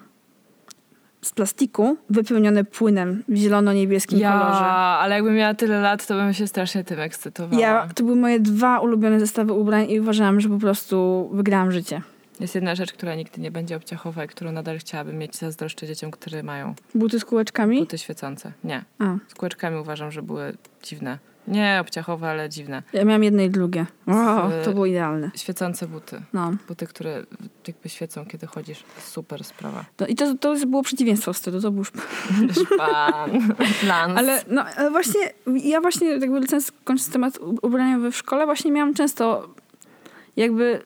z 1.26 1.32
plastiku 1.32 1.96
wypełnione 2.10 2.64
płynem 2.64 3.22
w 3.28 3.36
zielono-niebieskim 3.36 4.18
ja, 4.18 4.32
kolorze. 4.32 4.64
ale 4.64 5.14
jakbym 5.14 5.34
miała 5.34 5.54
tyle 5.54 5.80
lat, 5.80 6.06
to 6.06 6.14
bym 6.14 6.34
się 6.34 6.46
strasznie 6.46 6.84
tym 6.84 7.00
ekscytowała. 7.00 7.62
Ja, 7.62 7.88
to 7.94 8.04
były 8.04 8.16
moje 8.16 8.40
dwa 8.40 8.80
ulubione 8.80 9.20
zestawy 9.20 9.52
ubrań 9.52 9.90
i 9.90 10.00
uważałam, 10.00 10.40
że 10.40 10.48
po 10.48 10.58
prostu 10.58 11.28
wygrałam 11.32 11.72
życie. 11.72 12.02
Jest 12.40 12.54
jedna 12.54 12.74
rzecz, 12.74 12.92
która 12.92 13.14
nigdy 13.14 13.40
nie 13.40 13.50
będzie 13.50 13.76
obciachowa 13.76 14.24
i 14.24 14.28
którą 14.28 14.52
nadal 14.52 14.78
chciałabym 14.78 15.18
mieć. 15.18 15.36
Zazdroszczę 15.36 15.86
dzieciom, 15.86 16.10
które 16.10 16.42
mają. 16.42 16.74
Buty 16.94 17.20
z 17.20 17.24
kółeczkami? 17.24 17.78
Buty 17.78 17.98
świecące. 17.98 18.52
Nie. 18.64 18.84
A. 18.98 19.16
Z 19.28 19.34
kółeczkami 19.34 19.76
uważam, 19.76 20.10
że 20.10 20.22
były 20.22 20.56
dziwne. 20.82 21.18
Nie 21.48 21.78
obciachowe, 21.80 22.28
ale 22.28 22.48
dziwne. 22.48 22.82
Ja 22.92 23.04
miałam 23.04 23.24
jedne 23.24 23.44
i 23.44 23.50
drugie. 23.50 23.86
O, 24.06 24.50
to 24.64 24.72
było 24.72 24.86
idealne. 24.86 25.30
Świecące 25.36 25.88
buty. 25.88 26.22
No. 26.32 26.52
Buty, 26.68 26.86
które 26.86 27.22
jakby 27.66 27.88
świecą, 27.88 28.26
kiedy 28.26 28.46
chodzisz. 28.46 28.84
Super 28.98 29.44
sprawa. 29.44 29.84
No, 30.00 30.06
I 30.06 30.14
to, 30.14 30.34
to 30.34 30.54
było 30.66 30.82
przeciwieństwo 30.82 31.32
wtedy. 31.32 31.60
To 31.60 31.70
był 31.70 31.84
szpan. 32.64 33.54
Lans. 33.86 34.18
Ale, 34.18 34.44
no, 34.48 34.64
ale 34.76 34.90
właśnie, 34.90 35.20
ja 35.46 35.80
właśnie 35.80 36.08
jakby 36.08 36.40
kończąc 36.84 37.10
temat 37.10 37.38
ubraniowy 37.62 38.10
w 38.10 38.16
szkole, 38.16 38.46
właśnie 38.46 38.72
miałam 38.72 38.94
często 38.94 39.48
jakby 40.36 40.82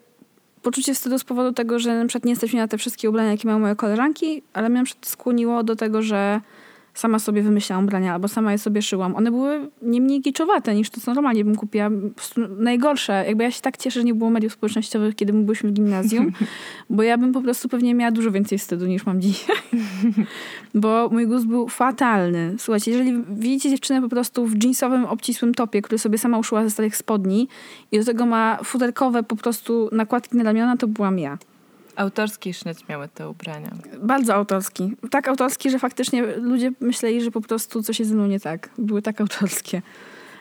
poczucie 0.62 0.94
wstydu 0.94 1.18
z 1.18 1.24
powodu 1.24 1.52
tego, 1.52 1.78
że 1.78 1.98
na 1.98 2.06
przykład 2.06 2.24
nie 2.24 2.32
jesteśmy 2.32 2.58
na 2.58 2.68
te 2.68 2.78
wszystkie 2.78 3.10
ubrania, 3.10 3.30
jakie 3.30 3.48
mają 3.48 3.58
moje 3.58 3.76
koleżanki, 3.76 4.42
ale 4.52 4.68
mnie 4.68 4.82
skłoniło 5.02 5.62
do 5.62 5.76
tego, 5.76 6.02
że 6.02 6.40
sama 6.94 7.18
sobie 7.18 7.42
wymyślałam 7.42 7.84
ubrania, 7.84 8.14
albo 8.14 8.28
sama 8.28 8.52
je 8.52 8.58
sobie 8.58 8.82
szyłam. 8.82 9.16
One 9.16 9.30
były 9.30 9.70
nie 9.82 10.00
mniej 10.00 10.20
giczowate 10.20 10.74
niż 10.74 10.90
to, 10.90 11.00
co 11.00 11.14
normalnie 11.14 11.44
bym 11.44 11.56
kupiła. 11.56 11.90
najgorsze. 12.58 13.24
Jakby 13.26 13.44
ja 13.44 13.50
się 13.50 13.60
tak 13.60 13.76
cieszę, 13.76 14.00
że 14.00 14.04
nie 14.04 14.14
było 14.14 14.30
mediów 14.30 14.52
społecznościowych, 14.52 15.14
kiedy 15.14 15.32
my 15.32 15.42
byliśmy 15.42 15.70
w 15.70 15.72
gimnazjum, 15.72 16.32
bo 16.90 17.02
ja 17.02 17.18
bym 17.18 17.32
po 17.32 17.40
prostu 17.40 17.68
pewnie 17.68 17.94
miała 17.94 18.10
dużo 18.10 18.30
więcej 18.30 18.58
wstydu 18.58 18.86
niż 18.86 19.06
mam 19.06 19.20
dzisiaj. 19.20 19.56
bo 20.74 21.08
mój 21.12 21.26
gust 21.26 21.46
był 21.46 21.68
fatalny. 21.68 22.54
Słuchajcie, 22.58 22.90
jeżeli 22.90 23.24
widzicie 23.30 23.70
dziewczynę 23.70 24.02
po 24.02 24.08
prostu 24.08 24.46
w 24.46 24.62
jeansowym, 24.62 25.04
obcisłym 25.04 25.54
topie, 25.54 25.82
który 25.82 25.98
sobie 25.98 26.18
sama 26.18 26.38
uszyła 26.38 26.64
ze 26.64 26.70
starych 26.70 26.96
spodni 26.96 27.48
i 27.92 27.98
do 27.98 28.04
tego 28.04 28.26
ma 28.26 28.58
futerkowe 28.64 29.22
po 29.22 29.36
prostu 29.36 29.88
nakładki 29.92 30.36
na 30.36 30.44
ramiona, 30.44 30.76
to 30.76 30.86
byłam 30.86 31.18
ja. 31.18 31.38
Autorski 32.00 32.54
sznyt 32.54 32.88
miały 32.88 33.08
te 33.08 33.28
ubrania. 33.28 33.70
Bardzo 34.02 34.34
autorski. 34.34 34.96
Tak 35.10 35.28
autorski, 35.28 35.70
że 35.70 35.78
faktycznie 35.78 36.22
ludzie 36.22 36.72
myśleli, 36.80 37.22
że 37.22 37.30
po 37.30 37.40
prostu 37.40 37.82
coś 37.82 37.98
jest 37.98 38.08
ze 38.08 38.14
mną 38.14 38.26
nie 38.26 38.40
tak. 38.40 38.68
Były 38.78 39.02
tak 39.02 39.20
autorskie. 39.20 39.82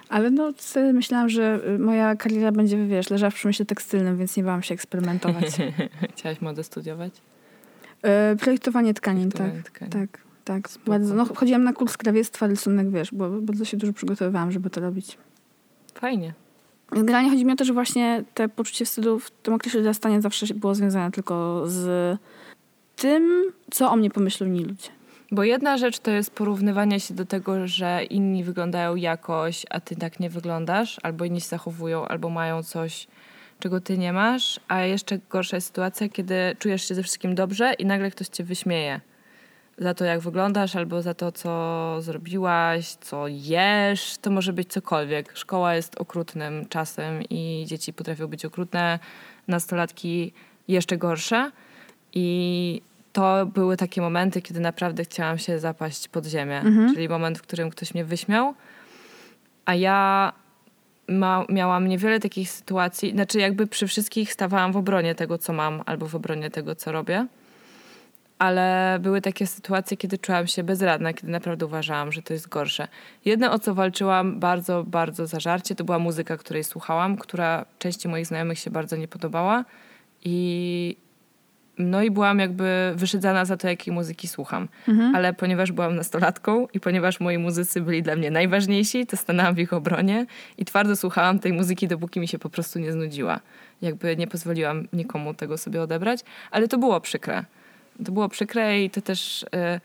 Ale 0.10 0.32
no, 0.32 0.54
wtedy 0.58 0.94
myślałam, 0.94 1.30
że 1.30 1.60
moja 1.80 2.16
kariera 2.16 2.52
będzie, 2.52 2.88
wiesz, 2.88 3.10
leżała 3.10 3.30
w 3.30 3.34
przemyśle 3.34 3.66
tekstylnym, 3.66 4.18
więc 4.18 4.38
nie 4.38 4.44
bałam 4.44 4.64
się 4.64 4.74
eksperymentować. 4.74 5.46
Chciałaś 6.16 6.42
modę 6.42 6.64
studiować? 6.64 7.14
E, 8.02 8.36
projektowanie 8.36 8.94
tkanin, 8.94 9.30
projektowanie 9.30 9.64
tak. 9.64 9.72
Tkanin. 9.72 9.92
Tak, 9.92 10.22
tak. 10.46 10.70
Bardzo, 10.86 11.16
no, 11.16 11.26
chodziłam 11.36 11.64
na 11.64 11.74
kurs 11.74 11.98
krawiectwa, 11.98 12.48
rysunek, 12.48 12.90
wiesz, 12.90 13.14
bo 13.14 13.30
bardzo 13.30 13.66
się 13.66 13.78
dużo 13.78 13.94
przygotowywałam, 13.94 14.52
żeby 14.52 14.70
to 14.70 14.82
robić. 14.82 15.18
Fajnie. 15.94 16.34
Generalnie 16.92 17.30
chodzi 17.30 17.46
mi 17.46 17.54
o 17.54 17.56
to, 17.56 17.66
że 17.66 17.74
właśnie 17.74 18.24
te 18.34 18.50
poczucie 18.50 18.86
wstydu 18.86 19.20
w 19.20 19.32
tym 19.32 19.54
okresie 19.54 19.82
dorastania 19.82 20.22
zawsze 20.22 20.54
było 20.54 20.76
związane 20.76 21.12
tylko 21.12 21.64
z 21.68 22.18
tym, 22.96 23.52
co 23.72 23.92
o 23.92 23.96
mnie 23.96 24.10
pomyślą 24.10 24.48
inni 24.48 24.66
ludzie. 24.66 24.90
Bo 25.32 25.44
jedna 25.44 25.78
rzecz 25.78 26.00
to 26.00 26.12
jest 26.12 26.32
porównywanie 26.32 27.00
się 27.00 27.14
do 27.14 27.26
tego, 27.26 27.68
że 27.68 28.04
inni 28.04 28.44
wyglądają 28.44 28.96
jakoś, 28.96 29.66
a 29.70 29.80
ty 29.80 29.96
tak 29.96 30.20
nie 30.20 30.30
wyglądasz, 30.30 30.98
albo 31.04 31.26
inni 31.26 31.42
się 31.42 31.48
zachowują, 31.48 32.08
albo 32.08 32.30
mają 32.30 32.64
coś, 32.64 33.08
czego 33.60 33.82
ty 33.82 33.98
nie 33.98 34.14
masz, 34.14 34.60
a 34.68 34.82
jeszcze 34.82 35.20
gorsza 35.30 35.58
jest 35.58 35.68
sytuacja, 35.68 36.10
kiedy 36.10 36.56
czujesz 36.60 36.88
się 36.88 36.96
ze 36.96 37.04
wszystkim 37.04 37.36
dobrze 37.36 37.74
i 37.74 37.86
nagle 37.86 38.12
ktoś 38.12 38.28
cię 38.28 38.44
wyśmieje 38.44 39.02
za 39.80 39.94
to, 39.94 40.06
jak 40.06 40.20
wyglądasz, 40.20 40.76
albo 40.76 41.02
za 41.02 41.14
to, 41.14 41.32
co 41.32 41.96
zrobiłaś, 42.02 42.88
co 42.92 43.28
jesz. 43.28 44.18
To 44.22 44.32
może 44.32 44.54
być 44.54 44.70
cokolwiek. 44.70 45.38
Szkoła 45.38 45.76
jest 45.76 46.02
okrutnym 46.02 46.66
czasem 46.70 47.24
i 47.30 47.66
dzieci 47.68 47.94
potrafią 47.94 48.28
być 48.28 48.46
okrutne, 48.46 49.00
nastolatki 49.48 50.34
jeszcze 50.68 50.98
gorsze. 50.98 51.52
I 52.14 52.82
to 53.14 53.46
były 53.46 53.78
takie 53.78 54.02
momenty, 54.02 54.42
kiedy 54.42 54.60
naprawdę 54.60 55.04
chciałam 55.04 55.38
się 55.38 55.60
zapaść 55.60 56.08
pod 56.08 56.26
ziemię. 56.26 56.58
Mhm. 56.60 56.94
Czyli 56.94 57.10
moment, 57.10 57.38
w 57.38 57.42
którym 57.42 57.70
ktoś 57.70 57.94
mnie 57.94 58.06
wyśmiał, 58.06 58.54
a 59.66 59.76
ja 59.76 60.34
ma, 61.08 61.46
miałam 61.50 61.88
niewiele 61.88 62.20
takich 62.20 62.50
sytuacji, 62.50 63.12
znaczy 63.12 63.40
jakby 63.40 63.68
przy 63.68 63.88
wszystkich 63.88 64.34
stawałam 64.34 64.72
w 64.72 64.78
obronie 64.78 65.16
tego, 65.16 65.38
co 65.38 65.54
mam, 65.54 65.82
albo 65.86 66.08
w 66.08 66.16
obronie 66.16 66.50
tego, 66.50 66.76
co 66.76 66.92
robię. 66.92 67.28
Ale 68.40 68.98
były 69.02 69.22
takie 69.22 69.48
sytuacje, 69.48 69.98
kiedy 69.98 70.18
czułam 70.18 70.48
się 70.48 70.64
bezradna, 70.64 71.14
kiedy 71.14 71.32
naprawdę 71.32 71.66
uważałam, 71.66 72.12
że 72.12 72.22
to 72.22 72.34
jest 72.34 72.50
gorsze. 72.50 72.88
Jedno, 73.26 73.52
o 73.52 73.60
co 73.60 73.76
walczyłam 73.76 74.40
bardzo, 74.40 74.84
bardzo 74.84 75.28
zażarcie, 75.28 75.76
to 75.76 75.84
była 75.84 76.00
muzyka, 76.00 76.38
której 76.38 76.64
słuchałam, 76.64 77.18
która 77.18 77.66
części 77.80 78.08
moich 78.08 78.26
znajomych 78.26 78.60
się 78.60 78.72
bardzo 78.72 78.96
nie 78.96 79.08
podobała. 79.08 79.66
I 80.24 80.98
no 81.80 82.04
i 82.04 82.12
byłam 82.12 82.40
jakby 82.40 82.94
wyszydzana 82.96 83.46
za 83.46 83.58
to, 83.58 83.68
jakiej 83.68 83.94
muzyki 83.94 84.28
słucham. 84.28 84.68
Mhm. 84.88 85.16
Ale 85.16 85.34
ponieważ 85.34 85.72
byłam 85.72 85.96
nastolatką 85.96 86.68
i 86.74 86.80
ponieważ 86.80 87.20
moi 87.20 87.38
muzycy 87.38 87.82
byli 87.82 88.04
dla 88.04 88.16
mnie 88.16 88.32
najważniejsi, 88.32 89.06
to 89.06 89.18
stanęłam 89.18 89.56
w 89.56 89.60
ich 89.60 89.74
obronie 89.74 90.26
i 90.58 90.66
twardo 90.66 90.96
słuchałam 90.96 91.40
tej 91.40 91.54
muzyki, 91.54 91.88
dopóki 91.88 92.20
mi 92.20 92.28
się 92.28 92.40
po 92.40 92.50
prostu 92.50 92.80
nie 92.80 92.92
znudziła. 92.92 93.40
Jakby 93.82 94.18
nie 94.18 94.28
pozwoliłam 94.28 94.88
nikomu 94.94 95.34
tego 95.34 95.58
sobie 95.58 95.82
odebrać, 95.82 96.20
ale 96.52 96.68
to 96.68 96.78
było 96.78 97.02
przykre. 97.02 97.46
To 98.06 98.12
było 98.12 98.30
przykre 98.30 98.82
i 98.82 98.90
to 98.90 99.02
też... 99.02 99.46
Yy, 99.54 99.80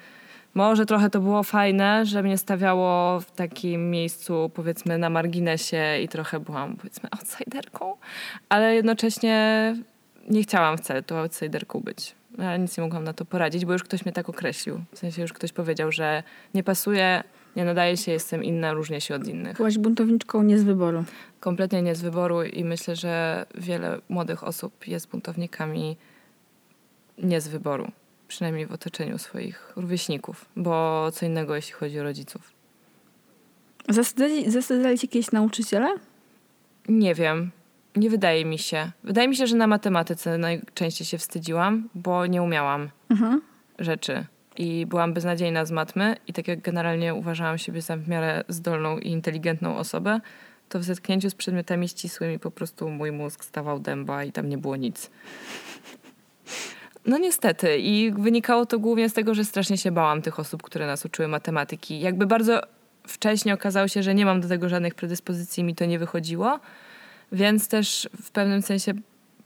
może 0.54 0.86
trochę 0.86 1.10
to 1.10 1.20
było 1.20 1.42
fajne, 1.42 2.06
że 2.06 2.22
mnie 2.22 2.38
stawiało 2.38 3.20
w 3.20 3.30
takim 3.30 3.90
miejscu, 3.90 4.50
powiedzmy, 4.54 4.98
na 4.98 5.10
marginesie 5.10 5.98
i 6.02 6.08
trochę 6.08 6.40
byłam, 6.40 6.76
powiedzmy, 6.76 7.08
outsiderką, 7.12 7.96
ale 8.48 8.74
jednocześnie 8.74 9.76
nie 10.30 10.42
chciałam 10.42 10.78
wcale 10.78 11.02
tą 11.02 11.16
outsiderką 11.16 11.80
być. 11.80 12.14
Ale 12.38 12.58
nic 12.58 12.78
nie 12.78 12.82
mogłam 12.82 13.04
na 13.04 13.12
to 13.12 13.24
poradzić, 13.24 13.64
bo 13.64 13.72
już 13.72 13.82
ktoś 13.82 14.04
mnie 14.04 14.12
tak 14.12 14.28
określił. 14.28 14.80
W 14.92 14.98
sensie 14.98 15.22
już 15.22 15.32
ktoś 15.32 15.52
powiedział, 15.52 15.92
że 15.92 16.22
nie 16.54 16.62
pasuje, 16.62 17.24
nie 17.56 17.64
nadaje 17.64 17.96
się, 17.96 18.12
jestem 18.12 18.44
inna, 18.44 18.72
różnię 18.72 19.00
się 19.00 19.14
od 19.14 19.28
innych. 19.28 19.56
Byłaś 19.56 19.78
buntowniczką 19.78 20.42
nie 20.42 20.58
z 20.58 20.62
wyboru. 20.62 21.04
Kompletnie 21.40 21.82
nie 21.82 21.94
z 21.94 22.02
wyboru 22.02 22.42
i 22.42 22.64
myślę, 22.64 22.96
że 22.96 23.46
wiele 23.54 23.98
młodych 24.08 24.44
osób 24.44 24.86
jest 24.88 25.08
buntownikami 25.08 25.96
nie 27.18 27.40
z 27.40 27.48
wyboru. 27.48 27.92
Przynajmniej 28.28 28.66
w 28.66 28.72
otoczeniu 28.72 29.18
swoich 29.18 29.72
rówieśników, 29.76 30.44
bo 30.56 31.08
co 31.12 31.26
innego 31.26 31.56
jeśli 31.56 31.72
chodzi 31.72 32.00
o 32.00 32.02
rodziców. 32.02 32.52
Zasadzali 34.46 34.98
cię 34.98 35.08
kiedyś 35.08 35.32
nauczyciele? 35.32 35.94
Nie 36.88 37.14
wiem. 37.14 37.50
Nie 37.96 38.10
wydaje 38.10 38.44
mi 38.44 38.58
się. 38.58 38.90
Wydaje 39.04 39.28
mi 39.28 39.36
się, 39.36 39.46
że 39.46 39.56
na 39.56 39.66
matematyce 39.66 40.38
najczęściej 40.38 41.06
się 41.06 41.18
wstydziłam, 41.18 41.88
bo 41.94 42.26
nie 42.26 42.42
umiałam 42.42 42.90
mhm. 43.10 43.40
rzeczy. 43.78 44.26
I 44.56 44.86
byłam 44.86 45.14
beznadziejna 45.14 45.64
z 45.64 45.70
matmy 45.70 46.16
i 46.26 46.32
tak 46.32 46.48
jak 46.48 46.60
generalnie 46.60 47.14
uważałam 47.14 47.58
siebie 47.58 47.82
za 47.82 47.96
w 47.96 48.08
miarę 48.08 48.44
zdolną 48.48 48.98
i 48.98 49.08
inteligentną 49.08 49.76
osobę, 49.76 50.20
to 50.68 50.78
w 50.78 50.84
zetknięciu 50.84 51.30
z 51.30 51.34
przedmiotami 51.34 51.88
ścisłymi 51.88 52.38
po 52.38 52.50
prostu 52.50 52.90
mój 52.90 53.12
mózg 53.12 53.44
stawał 53.44 53.80
dęba 53.80 54.24
i 54.24 54.32
tam 54.32 54.48
nie 54.48 54.58
było 54.58 54.76
nic. 54.76 55.10
No 57.06 57.18
niestety. 57.18 57.78
I 57.78 58.12
wynikało 58.12 58.66
to 58.66 58.78
głównie 58.78 59.08
z 59.08 59.12
tego, 59.12 59.34
że 59.34 59.44
strasznie 59.44 59.78
się 59.78 59.92
bałam 59.92 60.22
tych 60.22 60.40
osób, 60.40 60.62
które 60.62 60.86
nas 60.86 61.04
uczyły 61.04 61.28
matematyki. 61.28 62.00
Jakby 62.00 62.26
bardzo 62.26 62.60
wcześnie 63.06 63.54
okazało 63.54 63.88
się, 63.88 64.02
że 64.02 64.14
nie 64.14 64.24
mam 64.24 64.40
do 64.40 64.48
tego 64.48 64.68
żadnych 64.68 64.94
predyspozycji, 64.94 65.64
mi 65.64 65.74
to 65.74 65.84
nie 65.84 65.98
wychodziło. 65.98 66.60
Więc 67.32 67.68
też 67.68 68.08
w 68.22 68.30
pewnym 68.30 68.62
sensie 68.62 68.92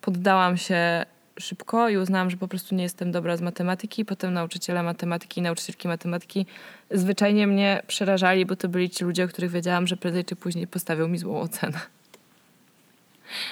poddałam 0.01 0.57
się 0.57 1.05
szybko 1.39 1.89
i 1.89 1.97
uznałam, 1.97 2.31
że 2.31 2.37
po 2.37 2.49
prostu 2.49 2.75
nie 2.75 2.83
jestem 2.83 3.13
dobra 3.13 3.37
z 3.37 3.41
matematyki. 3.41 4.05
Potem 4.05 4.33
nauczyciele 4.33 4.83
matematyki 4.83 5.41
i 5.41 5.43
nauczycielki 5.43 5.89
matematyki 5.89 6.47
zwyczajnie 6.91 7.47
mnie 7.47 7.83
przerażali, 7.87 8.47
bo 8.47 8.57
to 8.57 8.69
byli 8.69 8.91
ci 8.91 9.05
ludzie, 9.05 9.25
o 9.25 9.29
których 9.29 9.51
wiedziałam, 9.51 9.87
że 9.87 9.97
prędzej 9.97 10.25
czy 10.25 10.37
później 10.37 10.67
postawią 10.67 11.09
mi 11.09 11.19
złą 11.19 11.41
ocenę. 11.41 11.79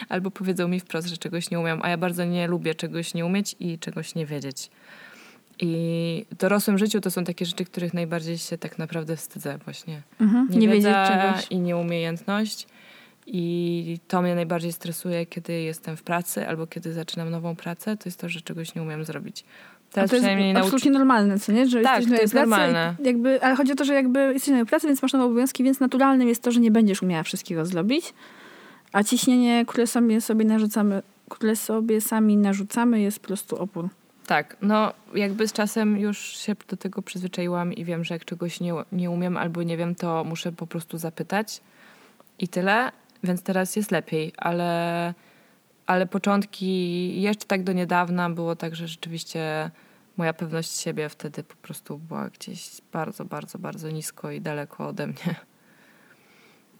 Albo 0.08 0.30
powiedzą 0.30 0.68
mi 0.68 0.80
wprost, 0.80 1.08
że 1.08 1.16
czegoś 1.16 1.50
nie 1.50 1.60
umiem, 1.60 1.80
a 1.82 1.88
ja 1.88 1.96
bardzo 1.96 2.24
nie 2.24 2.46
lubię 2.46 2.74
czegoś 2.74 3.14
nie 3.14 3.26
umieć 3.26 3.56
i 3.60 3.78
czegoś 3.78 4.14
nie 4.14 4.26
wiedzieć. 4.26 4.70
I 5.60 6.24
w 6.30 6.34
dorosłym 6.34 6.78
życiu 6.78 7.00
to 7.00 7.10
są 7.10 7.24
takie 7.24 7.46
rzeczy, 7.46 7.64
których 7.64 7.94
najbardziej 7.94 8.38
się 8.38 8.58
tak 8.58 8.78
naprawdę 8.78 9.16
wstydzę 9.16 9.58
właśnie. 9.64 10.02
Mhm, 10.20 10.48
nie, 10.50 10.58
nie 10.58 10.68
wiedzieć 10.68 10.94
czegoś. 11.08 11.46
I 11.50 11.58
nieumiejętność. 11.58 12.66
I 13.26 13.98
to 14.08 14.22
mnie 14.22 14.34
najbardziej 14.34 14.72
stresuje, 14.72 15.26
kiedy 15.26 15.52
jestem 15.52 15.96
w 15.96 16.02
pracy 16.02 16.48
albo 16.48 16.66
kiedy 16.66 16.92
zaczynam 16.92 17.30
nową 17.30 17.56
pracę, 17.56 17.96
to 17.96 18.02
jest 18.08 18.20
to, 18.20 18.28
że 18.28 18.40
czegoś 18.40 18.74
nie 18.74 18.82
umiem 18.82 19.04
zrobić. 19.04 19.44
Teraz 19.92 20.10
to 20.10 20.16
jest 20.16 20.56
absolutnie 20.56 20.90
normalne, 20.90 21.38
co 21.38 21.52
nie? 21.52 21.68
Że 21.68 21.80
tak, 21.80 22.00
jesteś 22.00 22.16
to 22.16 22.22
jest 22.22 22.34
normalne. 22.34 22.94
Jakby, 23.04 23.42
ale 23.42 23.56
chodzi 23.56 23.72
o 23.72 23.74
to, 23.74 23.84
że 23.84 23.94
jakby 23.94 24.32
jesteś 24.32 24.54
na 24.54 24.64
pracy, 24.64 24.86
więc 24.86 25.02
masz 25.02 25.12
nowe 25.12 25.24
obowiązki, 25.24 25.64
więc 25.64 25.80
naturalnym 25.80 26.28
jest 26.28 26.42
to, 26.42 26.52
że 26.52 26.60
nie 26.60 26.70
będziesz 26.70 27.02
umiała 27.02 27.22
wszystkiego 27.22 27.66
zrobić. 27.66 28.14
A 28.96 29.04
ciśnienie, 29.04 29.64
które 29.66 29.86
sobie, 29.86 30.20
sobie 30.20 30.44
narzucamy, 30.44 31.02
które 31.30 31.56
sobie 31.56 32.00
sami 32.00 32.36
narzucamy, 32.36 33.00
jest 33.00 33.20
po 33.20 33.26
prostu 33.26 33.56
opór. 33.56 33.88
Tak, 34.26 34.56
no 34.62 34.92
jakby 35.14 35.48
z 35.48 35.52
czasem 35.52 35.98
już 35.98 36.18
się 36.18 36.56
do 36.68 36.76
tego 36.76 37.02
przyzwyczaiłam 37.02 37.72
i 37.72 37.84
wiem, 37.84 38.04
że 38.04 38.14
jak 38.14 38.24
czegoś 38.24 38.60
nie, 38.60 38.74
nie 38.92 39.10
umiem 39.10 39.36
albo 39.36 39.62
nie 39.62 39.76
wiem, 39.76 39.94
to 39.94 40.24
muszę 40.24 40.52
po 40.52 40.66
prostu 40.66 40.98
zapytać 40.98 41.60
i 42.38 42.48
tyle 42.48 42.92
więc 43.24 43.42
teraz 43.42 43.76
jest 43.76 43.90
lepiej, 43.90 44.32
ale, 44.36 45.14
ale 45.86 46.06
początki 46.06 47.22
jeszcze 47.22 47.46
tak 47.46 47.64
do 47.64 47.72
niedawna 47.72 48.30
było 48.30 48.56
tak, 48.56 48.76
że 48.76 48.88
rzeczywiście 48.88 49.70
moja 50.16 50.32
pewność 50.32 50.80
siebie 50.80 51.08
wtedy 51.08 51.42
po 51.42 51.56
prostu 51.56 51.98
była 51.98 52.28
gdzieś 52.28 52.70
bardzo, 52.92 53.24
bardzo, 53.24 53.58
bardzo 53.58 53.90
nisko 53.90 54.30
i 54.30 54.40
daleko 54.40 54.88
ode 54.88 55.06
mnie. 55.06 55.36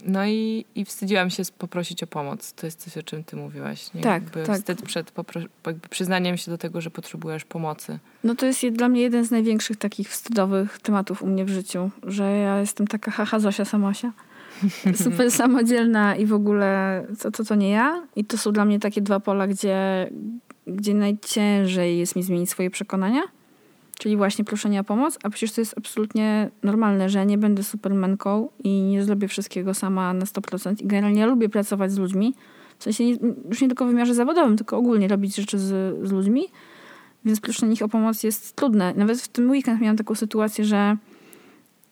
No 0.05 0.27
i, 0.27 0.65
i 0.75 0.85
wstydziłam 0.85 1.31
się 1.31 1.43
poprosić 1.59 2.03
o 2.03 2.07
pomoc. 2.07 2.53
To 2.53 2.67
jest 2.67 2.81
coś, 2.81 2.99
o 2.99 3.03
czym 3.03 3.25
ty 3.25 3.37
mówiłaś. 3.37 3.95
Nie? 3.95 4.01
Tak, 4.03 4.23
jakby 4.23 4.43
tak. 4.43 4.57
Wstyd 4.57 4.83
przed 4.83 5.13
przyznaniem 5.91 6.37
się 6.37 6.51
do 6.51 6.59
tego, 6.59 6.81
że 6.81 6.91
potrzebujesz 6.91 7.45
pomocy. 7.45 7.99
No 8.25 8.35
to 8.35 8.47
jest 8.47 8.67
dla 8.67 8.89
mnie 8.89 9.01
jeden 9.01 9.25
z 9.25 9.31
największych 9.31 9.77
takich 9.77 10.11
wstydowych 10.11 10.79
tematów 10.79 11.23
u 11.23 11.27
mnie 11.27 11.45
w 11.45 11.49
życiu, 11.49 11.91
że 12.03 12.33
ja 12.33 12.61
jestem 12.61 12.87
taka 12.87 13.11
haha 13.11 13.39
Zosia 13.39 13.65
Samosia. 13.65 14.13
super 15.05 15.31
samodzielna 15.31 16.17
i 16.17 16.27
w 16.27 16.33
ogóle 16.33 17.05
co 17.19 17.31
to, 17.31 17.45
to 17.45 17.55
nie 17.55 17.71
ja. 17.71 18.03
I 18.17 18.25
to 18.25 18.39
są 18.39 18.53
dla 18.53 18.65
mnie 18.65 18.81
takie 18.81 19.03
dwa 19.03 19.21
pola, 19.21 19.47
gdzie, 19.47 20.11
gdzie 20.67 20.95
najciężej 20.95 21.99
jest 21.99 22.17
mi 22.17 22.23
zmienić 22.23 22.51
swoje 22.51 22.71
przekonania. 22.71 23.23
Czyli 23.99 24.17
właśnie 24.17 24.45
proszenie 24.45 24.81
o 24.81 24.85
pomoc, 24.85 25.19
a 25.23 25.31
przecież 25.31 25.53
to 25.53 25.61
jest 25.61 25.75
absolutnie 25.79 26.51
normalne, 26.63 27.09
że 27.09 27.27
nie 27.27 27.39
będę 27.39 27.63
supermenką 27.63 28.49
i 28.65 28.81
nie 28.81 29.05
zrobię 29.05 29.29
wszystkiego 29.29 29.75
sama 29.75 30.13
na 30.13 30.25
100%. 30.25 30.83
I 30.83 30.87
generalnie 30.87 31.21
ja 31.21 31.27
lubię 31.27 31.49
pracować 31.49 31.93
z 31.93 31.99
ludźmi. 31.99 32.35
W 32.79 32.85
sensie 32.85 33.05
nie, 33.05 33.17
już 33.49 33.61
nie 33.61 33.69
tylko 33.69 33.85
w 33.85 33.89
wymiarze 33.89 34.15
zawodowym, 34.15 34.57
tylko 34.57 34.77
ogólnie 34.77 35.09
robić 35.09 35.37
rzeczy 35.37 35.59
z, 35.59 35.99
z 36.09 36.13
ludźmi. 36.13 36.45
Więc 37.25 37.41
proszenie 37.41 37.73
ich 37.73 37.83
o 37.83 37.89
pomoc 37.89 38.23
jest 38.23 38.57
trudne. 38.57 38.95
Nawet 38.97 39.21
w 39.21 39.29
tym 39.29 39.51
weekend 39.51 39.81
miałam 39.81 39.97
taką 39.97 40.15
sytuację, 40.15 40.65
że 40.65 40.97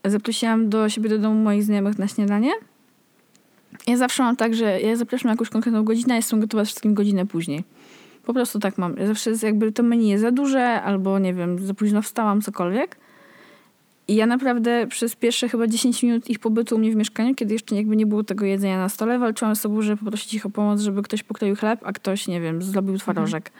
zaprosiłam 0.04 0.68
do 0.68 0.88
siebie 0.88 1.08
do 1.08 1.18
domu 1.18 1.42
moich 1.42 1.64
znajomych 1.64 1.98
na 1.98 2.08
śniadanie. 2.08 2.52
Ja 3.86 3.96
zawsze 3.96 4.22
mam 4.22 4.36
tak, 4.36 4.54
że 4.54 4.80
ja 4.80 4.96
zapraszam 4.96 5.28
na 5.28 5.32
jakąś 5.32 5.48
konkretną 5.48 5.84
godzinę, 5.84 6.14
a 6.14 6.16
jestem 6.16 6.40
gotowa 6.40 6.64
z 6.64 6.68
wszystkim 6.68 6.94
godzinę 6.94 7.26
później. 7.26 7.64
Po 8.26 8.34
prostu 8.34 8.58
tak 8.58 8.78
mam. 8.78 8.94
Zawsze 9.06 9.30
jest 9.30 9.42
jakby 9.42 9.72
to 9.72 9.82
menu 9.82 10.08
jest 10.08 10.22
za 10.22 10.30
duże, 10.30 10.82
albo 10.82 11.18
nie 11.18 11.34
wiem, 11.34 11.66
za 11.66 11.74
późno 11.74 12.02
wstałam, 12.02 12.40
cokolwiek. 12.40 12.96
I 14.08 14.14
ja 14.14 14.26
naprawdę 14.26 14.86
przez 14.86 15.16
pierwsze 15.16 15.48
chyba 15.48 15.66
10 15.66 16.02
minut 16.02 16.30
ich 16.30 16.38
pobytu 16.38 16.76
u 16.76 16.78
mnie 16.78 16.92
w 16.92 16.96
mieszkaniu, 16.96 17.34
kiedy 17.34 17.52
jeszcze 17.52 17.74
jakby 17.74 17.96
nie 17.96 18.06
było 18.06 18.24
tego 18.24 18.44
jedzenia 18.44 18.78
na 18.78 18.88
stole, 18.88 19.18
walczyłam 19.18 19.56
z 19.56 19.60
sobą, 19.60 19.82
żeby 19.82 19.96
poprosić 19.96 20.34
ich 20.34 20.46
o 20.46 20.50
pomoc, 20.50 20.80
żeby 20.80 21.02
ktoś 21.02 21.22
pokroił 21.22 21.56
chleb, 21.56 21.80
a 21.82 21.92
ktoś, 21.92 22.28
nie 22.28 22.40
wiem, 22.40 22.62
zrobił 22.62 22.98
twarożek. 22.98 23.52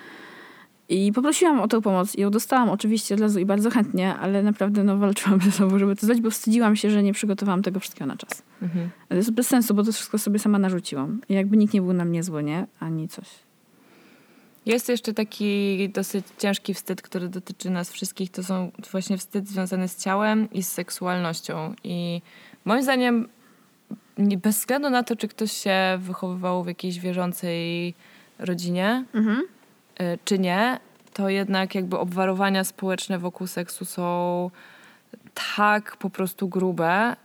I 0.89 1.13
poprosiłam 1.13 1.61
o 1.61 1.69
tę 1.69 1.81
pomoc 1.81 2.15
i 2.15 2.21
ją 2.21 2.31
dostałam 2.31 2.71
oczywiście 2.71 3.15
od 3.15 3.21
razu 3.21 3.41
i 3.41 3.45
bardzo 3.45 3.71
chętnie, 3.71 4.17
ale 4.17 4.43
naprawdę 4.43 4.85
no, 4.85 4.97
walczyłam 4.97 5.41
ze 5.41 5.51
sobą, 5.51 5.79
żeby 5.79 5.97
to 5.97 6.07
zdać, 6.07 6.21
bo 6.21 6.31
wstydziłam 6.31 6.77
się, 6.77 6.91
że 6.91 7.03
nie 7.03 7.13
przygotowałam 7.13 7.63
tego 7.63 7.81
wszystkiego 7.81 8.07
na 8.07 8.17
czas. 8.17 8.43
Mhm. 8.63 8.91
Ale 9.09 9.09
to 9.09 9.17
jest 9.17 9.31
bez 9.31 9.47
sensu, 9.47 9.75
bo 9.75 9.83
to 9.83 9.93
wszystko 9.93 10.19
sobie 10.19 10.39
sama 10.39 10.59
narzuciłam. 10.59 11.21
I 11.29 11.35
jakby 11.35 11.57
nikt 11.57 11.75
nie 11.75 11.83
był 11.83 11.93
na 11.93 12.05
mnie 12.05 12.23
zły, 12.23 12.43
nie? 12.43 12.67
Ani 12.81 13.09
coś. 13.09 13.44
Jest 14.67 14.89
jeszcze 14.89 15.15
taki 15.15 15.89
dosyć 15.89 16.27
ciężki 16.39 16.75
wstyd, 16.75 17.03
który 17.03 17.29
dotyczy 17.29 17.71
nas 17.71 17.91
wszystkich. 17.91 18.31
To 18.31 18.43
są 18.43 18.71
właśnie 18.91 19.19
wstyd 19.19 19.49
związany 19.49 19.89
z 19.89 20.03
ciałem 20.03 20.51
i 20.51 20.63
z 20.63 20.73
seksualnością. 20.73 21.75
I 21.85 22.23
moim 22.65 22.83
zdaniem, 22.83 23.29
bez 24.19 24.59
względu 24.59 24.91
na 24.91 25.03
to, 25.03 25.17
czy 25.17 25.29
ktoś 25.29 25.53
się 25.53 25.99
wychowywał 25.99 26.65
w 26.65 26.67
jakiejś 26.67 26.99
wierzącej 26.99 27.95
rodzinie, 28.39 29.05
mhm. 29.15 29.43
czy 30.25 30.39
nie, 30.39 30.81
to 31.13 31.29
jednak 31.29 31.75
jakby 31.75 31.99
obwarowania 31.99 32.65
społeczne 32.65 33.19
wokół 33.19 33.47
seksu 33.47 33.85
są 33.85 34.51
tak 35.57 35.97
po 35.97 36.11
prostu 36.11 36.49
grube, 36.49 37.17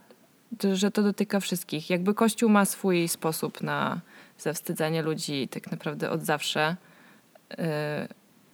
że 0.74 0.90
to 0.90 1.02
dotyka 1.02 1.40
wszystkich. 1.40 1.90
Jakby 1.90 2.14
Kościół 2.14 2.50
ma 2.50 2.64
swój 2.64 3.08
sposób 3.08 3.62
na 3.62 4.00
zawstydzanie 4.38 5.02
ludzi 5.02 5.48
tak 5.48 5.70
naprawdę 5.70 6.10
od 6.10 6.22
zawsze, 6.22 6.76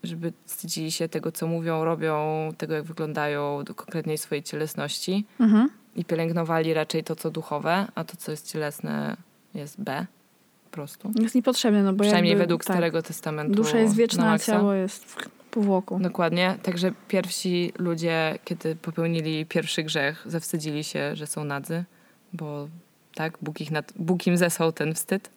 żeby 0.03 0.33
wstydzili 0.45 0.93
się 0.93 1.09
tego, 1.09 1.33
co 1.33 1.47
mówią, 1.47 1.85
robią, 1.85 2.49
tego, 2.59 2.75
jak 2.75 2.85
wyglądają, 2.85 3.65
do 3.65 3.75
konkretnej 3.75 4.19
swojej 4.19 4.43
cielesności 4.43 5.25
mhm. 5.41 5.71
i 5.97 6.05
pielęgnowali 6.05 6.75
raczej 6.75 7.05
to, 7.05 7.17
co 7.17 7.31
duchowe, 7.31 7.87
a 7.95 8.05
to, 8.05 8.17
co 8.17 8.31
jest 8.31 8.53
cielesne, 8.53 9.17
jest 9.55 9.81
B 9.81 10.07
po 10.65 10.71
prostu. 10.71 11.11
Jest 11.21 11.35
niepotrzebne, 11.35 11.83
no 11.83 11.93
bo 11.93 12.03
Przynajmniej 12.03 12.31
jakby, 12.31 12.45
według 12.45 12.65
tak, 12.65 12.75
Starego 12.75 13.03
Testamentu. 13.03 13.55
Dusza 13.55 13.79
jest 13.79 13.97
wieczna, 13.97 14.33
a 14.33 14.39
ciało 14.39 14.73
jest 14.73 15.05
w 15.05 15.29
powłoku. 15.51 15.99
Dokładnie. 16.01 16.59
Także 16.63 16.93
pierwsi 17.09 17.73
ludzie, 17.79 18.39
kiedy 18.45 18.77
popełnili 18.77 19.47
pierwszy 19.47 19.83
grzech, 19.83 20.25
zawstydzili 20.27 20.85
się, 20.85 21.17
że 21.17 21.27
są 21.27 21.45
nadzy, 21.45 21.85
bo 22.33 22.69
tak, 23.15 23.39
Bóg, 23.43 23.61
ich 23.61 23.71
nad, 23.71 23.93
Bóg 23.97 24.27
im 24.27 24.37
zesłał 24.37 24.73
ten 24.73 24.95
wstyd. 24.95 25.31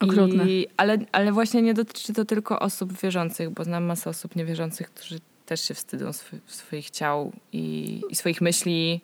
Okrutne. 0.00 0.44
I, 0.46 0.66
ale, 0.76 0.98
ale 1.12 1.32
właśnie 1.32 1.62
nie 1.62 1.74
dotyczy 1.74 2.12
to 2.12 2.24
tylko 2.24 2.58
osób 2.58 2.92
wierzących, 2.92 3.50
bo 3.50 3.64
znam 3.64 3.84
masę 3.84 4.10
osób 4.10 4.36
niewierzących, 4.36 4.90
którzy 4.90 5.20
też 5.46 5.60
się 5.60 5.74
wstydzą 5.74 6.08
sw 6.08 6.38
swoich 6.46 6.90
ciał 6.90 7.32
i, 7.52 8.00
i 8.10 8.16
swoich 8.16 8.40
myśli 8.40 9.00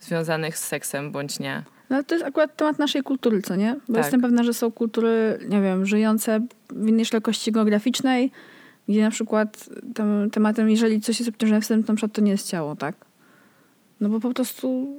związanych 0.00 0.58
z 0.58 0.64
seksem 0.64 1.12
bądź 1.12 1.38
nie. 1.38 1.62
No 1.90 2.02
to 2.02 2.14
jest 2.14 2.26
akurat 2.26 2.56
temat 2.56 2.78
naszej 2.78 3.02
kultury, 3.02 3.42
co 3.42 3.56
nie? 3.56 3.76
Bo 3.88 3.94
tak. 3.94 4.04
jestem 4.04 4.20
pewna, 4.20 4.42
że 4.42 4.54
są 4.54 4.72
kultury, 4.72 5.38
nie 5.48 5.60
wiem, 5.60 5.86
żyjące 5.86 6.40
w 6.70 6.88
innej 6.88 7.04
szerokości 7.04 7.52
geograficznej, 7.52 8.30
gdzie 8.88 9.02
na 9.02 9.10
przykład 9.10 9.68
tam, 9.94 10.30
tematem, 10.30 10.70
jeżeli 10.70 11.00
coś 11.00 11.20
jest 11.20 11.28
obciążone 11.28 11.60
wstępem, 11.60 11.84
to 11.86 11.92
na 11.92 11.96
przykład 11.96 12.12
to 12.12 12.20
nie 12.20 12.30
jest 12.30 12.48
ciało, 12.48 12.76
tak? 12.76 12.94
No 14.00 14.08
bo 14.08 14.20
po 14.20 14.34
prostu 14.34 14.96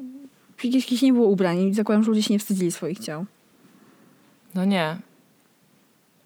jakieś 0.63 1.01
nie 1.01 1.13
było 1.13 1.27
ubrań 1.27 1.59
i 1.59 1.73
zakładam, 1.73 2.03
że 2.03 2.09
ludzie 2.09 2.23
się 2.23 2.33
nie 2.33 2.39
wstydzili 2.39 2.71
swoich 2.71 2.99
ciał. 2.99 3.25
No 4.55 4.65
nie. 4.65 4.97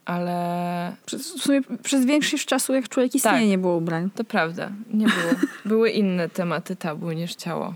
Ale... 0.08 0.96
Przez, 1.06 1.34
w 1.34 1.42
sumie 1.42 1.62
przez 1.84 2.06
większość 2.06 2.46
czasu, 2.46 2.74
jak 2.74 2.90
człowiek 2.90 3.16
istnieje, 3.16 3.38
tak, 3.38 3.48
nie 3.48 3.58
było 3.58 3.78
ubrań. 3.78 4.10
To 4.16 4.24
prawda. 4.24 4.72
Nie 4.94 5.06
było. 5.06 5.34
Były 5.66 5.90
inne 5.90 6.30
tematy 6.30 6.76
tabu 6.76 7.12
niż 7.12 7.36
ciało. 7.36 7.74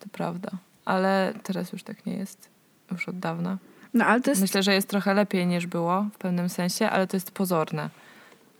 To 0.00 0.06
prawda. 0.12 0.50
Ale 0.84 1.34
teraz 1.42 1.72
już 1.72 1.82
tak 1.82 2.06
nie 2.06 2.14
jest. 2.16 2.48
Już 2.92 3.08
od 3.08 3.18
dawna. 3.18 3.58
No, 3.94 4.04
ale 4.04 4.20
to 4.20 4.30
jest... 4.30 4.42
Myślę, 4.42 4.62
że 4.62 4.74
jest 4.74 4.88
trochę 4.88 5.14
lepiej 5.14 5.46
niż 5.46 5.66
było 5.66 6.06
w 6.14 6.18
pewnym 6.18 6.48
sensie, 6.48 6.90
ale 6.90 7.06
to 7.06 7.16
jest 7.16 7.30
pozorne. 7.30 7.90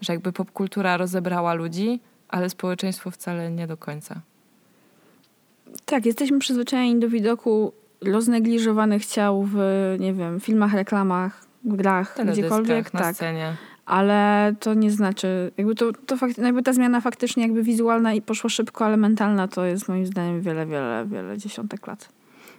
Że 0.01 0.13
jakby 0.13 0.33
popkultura 0.33 0.97
rozebrała 0.97 1.55
ludzi, 1.55 2.01
ale 2.29 2.51
społeczeństwo 2.51 3.11
wcale 3.11 3.51
nie 3.51 3.67
do 3.67 3.77
końca. 3.77 4.21
Tak, 5.85 6.07
jesteśmy 6.07 6.39
przyzwyczajeni 6.39 7.01
do 7.01 7.09
widoku 7.09 7.73
roznegliżowanych 8.01 9.07
ciał 9.07 9.43
w, 9.43 9.57
nie 10.01 10.15
wiem, 10.15 10.41
filmach, 10.41 10.75
reklamach, 10.75 11.45
grach, 11.65 12.17
gdziekolwiek. 12.27 12.95
na 12.95 13.01
tak. 13.01 13.17
scenie. 13.17 13.57
Ale 13.87 14.55
to 14.61 14.75
nie 14.75 14.91
znaczy, 14.91 15.53
jakby 15.57 15.75
to, 15.75 15.93
to 16.07 16.17
fakt, 16.17 16.39
jakby 16.39 16.63
ta 16.63 16.73
zmiana 16.73 17.01
faktycznie 17.01 17.43
jakby 17.43 17.63
wizualna 17.63 18.13
i 18.13 18.23
poszła 18.23 18.51
szybko, 18.51 18.85
ale 18.85 18.97
mentalna 18.97 19.49
to 19.49 19.65
jest 19.65 19.89
moim 19.89 20.07
zdaniem 20.07 20.41
wiele, 20.41 20.67
wiele, 20.67 21.07
wiele 21.07 21.39
dziesiątek 21.39 21.87
lat. 21.87 22.09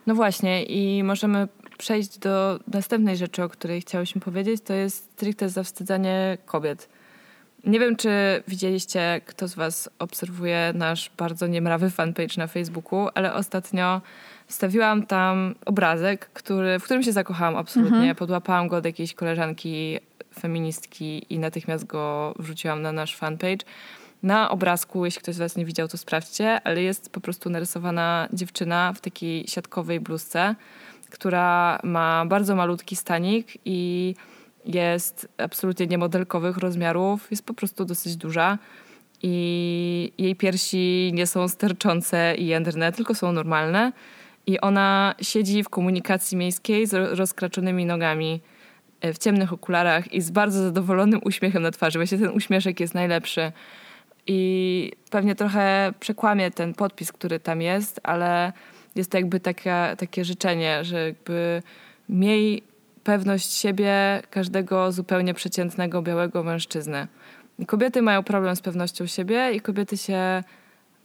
No 0.07 0.15
właśnie 0.15 0.63
i 0.63 1.03
możemy 1.03 1.47
przejść 1.77 2.17
do 2.17 2.59
następnej 2.73 3.17
rzeczy, 3.17 3.43
o 3.43 3.49
której 3.49 3.81
chciałyśmy 3.81 4.21
powiedzieć, 4.21 4.61
to 4.61 4.73
jest 4.73 5.11
stricte 5.11 5.49
zawstydzanie 5.49 6.37
kobiet. 6.45 6.89
Nie 7.63 7.79
wiem, 7.79 7.95
czy 7.95 8.09
widzieliście, 8.47 9.21
kto 9.25 9.47
z 9.47 9.55
Was 9.55 9.89
obserwuje 9.99 10.71
nasz 10.75 11.11
bardzo 11.17 11.47
niemrawy 11.47 11.89
fanpage 11.89 12.37
na 12.37 12.47
Facebooku, 12.47 13.07
ale 13.15 13.33
ostatnio 13.33 14.01
wstawiłam 14.47 15.05
tam 15.05 15.55
obrazek, 15.65 16.29
który, 16.33 16.79
w 16.79 16.83
którym 16.83 17.03
się 17.03 17.11
zakochałam 17.11 17.55
absolutnie. 17.55 17.97
Mhm. 17.97 18.15
Podłapałam 18.15 18.67
go 18.67 18.77
od 18.77 18.85
jakiejś 18.85 19.13
koleżanki 19.13 19.99
feministki 20.39 21.33
i 21.33 21.39
natychmiast 21.39 21.85
go 21.85 22.33
wrzuciłam 22.39 22.81
na 22.81 22.91
nasz 22.91 23.15
fanpage. 23.15 23.65
Na 24.23 24.49
obrazku, 24.49 25.05
jeśli 25.05 25.21
ktoś 25.21 25.35
z 25.35 25.37
Was 25.37 25.55
nie 25.55 25.65
widział, 25.65 25.87
to 25.87 25.97
sprawdźcie, 25.97 26.61
ale 26.63 26.81
jest 26.81 27.09
po 27.09 27.21
prostu 27.21 27.49
narysowana 27.49 28.27
dziewczyna 28.33 28.93
w 28.93 29.01
takiej 29.01 29.47
siatkowej 29.47 29.99
bluzce, 29.99 30.55
która 31.09 31.79
ma 31.83 32.25
bardzo 32.25 32.55
malutki 32.55 32.95
stanik 32.95 33.47
i 33.65 34.15
jest 34.65 35.27
absolutnie 35.37 35.87
niemodelkowych 35.87 36.57
rozmiarów, 36.57 37.31
jest 37.31 37.45
po 37.45 37.53
prostu 37.53 37.85
dosyć 37.85 38.15
duża 38.15 38.57
i 39.23 40.11
jej 40.17 40.35
piersi 40.35 41.11
nie 41.13 41.27
są 41.27 41.47
sterczące 41.47 42.35
i 42.37 42.47
jędrne, 42.47 42.91
tylko 42.91 43.15
są 43.15 43.31
normalne. 43.31 43.91
I 44.47 44.59
ona 44.59 45.15
siedzi 45.21 45.63
w 45.63 45.69
komunikacji 45.69 46.37
miejskiej 46.37 46.87
z 46.87 47.19
rozkraczonymi 47.19 47.85
nogami, 47.85 48.41
e, 49.01 49.13
w 49.13 49.17
ciemnych 49.17 49.53
okularach 49.53 50.13
i 50.13 50.21
z 50.21 50.31
bardzo 50.31 50.63
zadowolonym 50.63 51.21
uśmiechem 51.23 51.63
na 51.63 51.71
twarzy. 51.71 51.99
Właśnie 51.99 52.17
ten 52.17 52.29
uśmieszek 52.29 52.79
jest 52.79 52.93
najlepszy. 52.93 53.51
I 54.27 54.91
pewnie 55.09 55.35
trochę 55.35 55.93
przekłamie 55.99 56.51
ten 56.51 56.73
podpis, 56.73 57.11
który 57.11 57.39
tam 57.39 57.61
jest, 57.61 57.99
ale 58.03 58.53
jest 58.95 59.11
to 59.11 59.17
jakby 59.17 59.39
taka, 59.39 59.95
takie 59.95 60.25
życzenie, 60.25 60.83
że 60.83 61.05
jakby 61.05 61.61
miej 62.09 62.63
pewność 63.03 63.53
siebie 63.53 64.21
każdego 64.29 64.91
zupełnie 64.91 65.33
przeciętnego 65.33 66.01
białego 66.01 66.43
mężczyzny. 66.43 67.07
Kobiety 67.67 68.01
mają 68.01 68.23
problem 68.23 68.55
z 68.55 68.61
pewnością 68.61 69.05
siebie 69.05 69.51
i 69.53 69.61
kobiety 69.61 69.97
się 69.97 70.43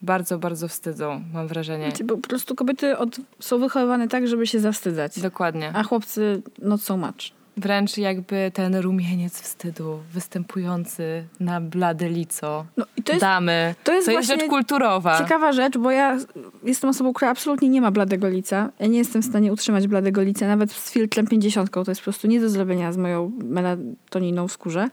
bardzo, 0.03 0.39
bardzo 0.39 0.69
wstydzą, 0.69 1.25
mam 1.33 1.49
wrażenie. 1.49 1.93
Bo 2.05 2.17
po 2.17 2.29
prostu 2.29 2.55
kobiety 2.55 2.99
od, 2.99 3.17
są 3.41 3.59
wychowywane 3.59 4.09
tak, 4.09 4.29
żeby 4.29 4.47
się 4.47 4.61
zawstydzać. 4.61 5.21
Dokładnie. 5.21 5.73
A 5.75 5.83
chłopcy 5.83 6.43
not 6.59 6.83
so 6.83 6.97
much. 6.97 7.41
Wręcz 7.57 7.99
jakby 7.99 8.51
ten 8.55 8.77
rumieniec 8.77 9.41
wstydu 9.41 9.99
występujący 10.13 11.25
na 11.41 11.61
blade 11.61 12.09
lico 12.09 12.67
no, 12.77 12.87
i 12.97 13.03
to 13.03 13.13
jest, 13.13 13.21
damy. 13.21 13.75
To 13.85 13.93
jest, 13.93 14.07
to 14.07 14.13
jest 14.13 14.29
rzecz 14.29 14.45
kulturowa. 14.49 15.19
Ciekawa 15.19 15.53
rzecz, 15.53 15.79
bo 15.79 15.91
ja 15.91 16.19
jestem 16.63 16.91
osobą, 16.91 17.13
która 17.13 17.31
absolutnie 17.31 17.69
nie 17.69 17.81
ma 17.81 17.91
bladego 17.91 18.29
lica. 18.29 18.71
Ja 18.81 18.87
nie 18.87 18.99
jestem 18.99 19.23
w 19.23 19.25
stanie 19.25 19.53
utrzymać 19.53 19.87
bladego 19.89 20.23
lica, 20.23 20.47
nawet 20.47 20.73
z 20.73 20.93
filtrem 20.93 21.27
50. 21.27 21.71
To 21.71 21.85
jest 21.89 22.01
po 22.01 22.05
prostu 22.05 22.27
nie 22.27 22.41
do 22.41 22.49
zrobienia 22.49 22.93
z 22.93 22.97
moją 22.97 23.33
melatoniną 23.45 24.49
w 24.49 24.53
skórze. 24.53 24.89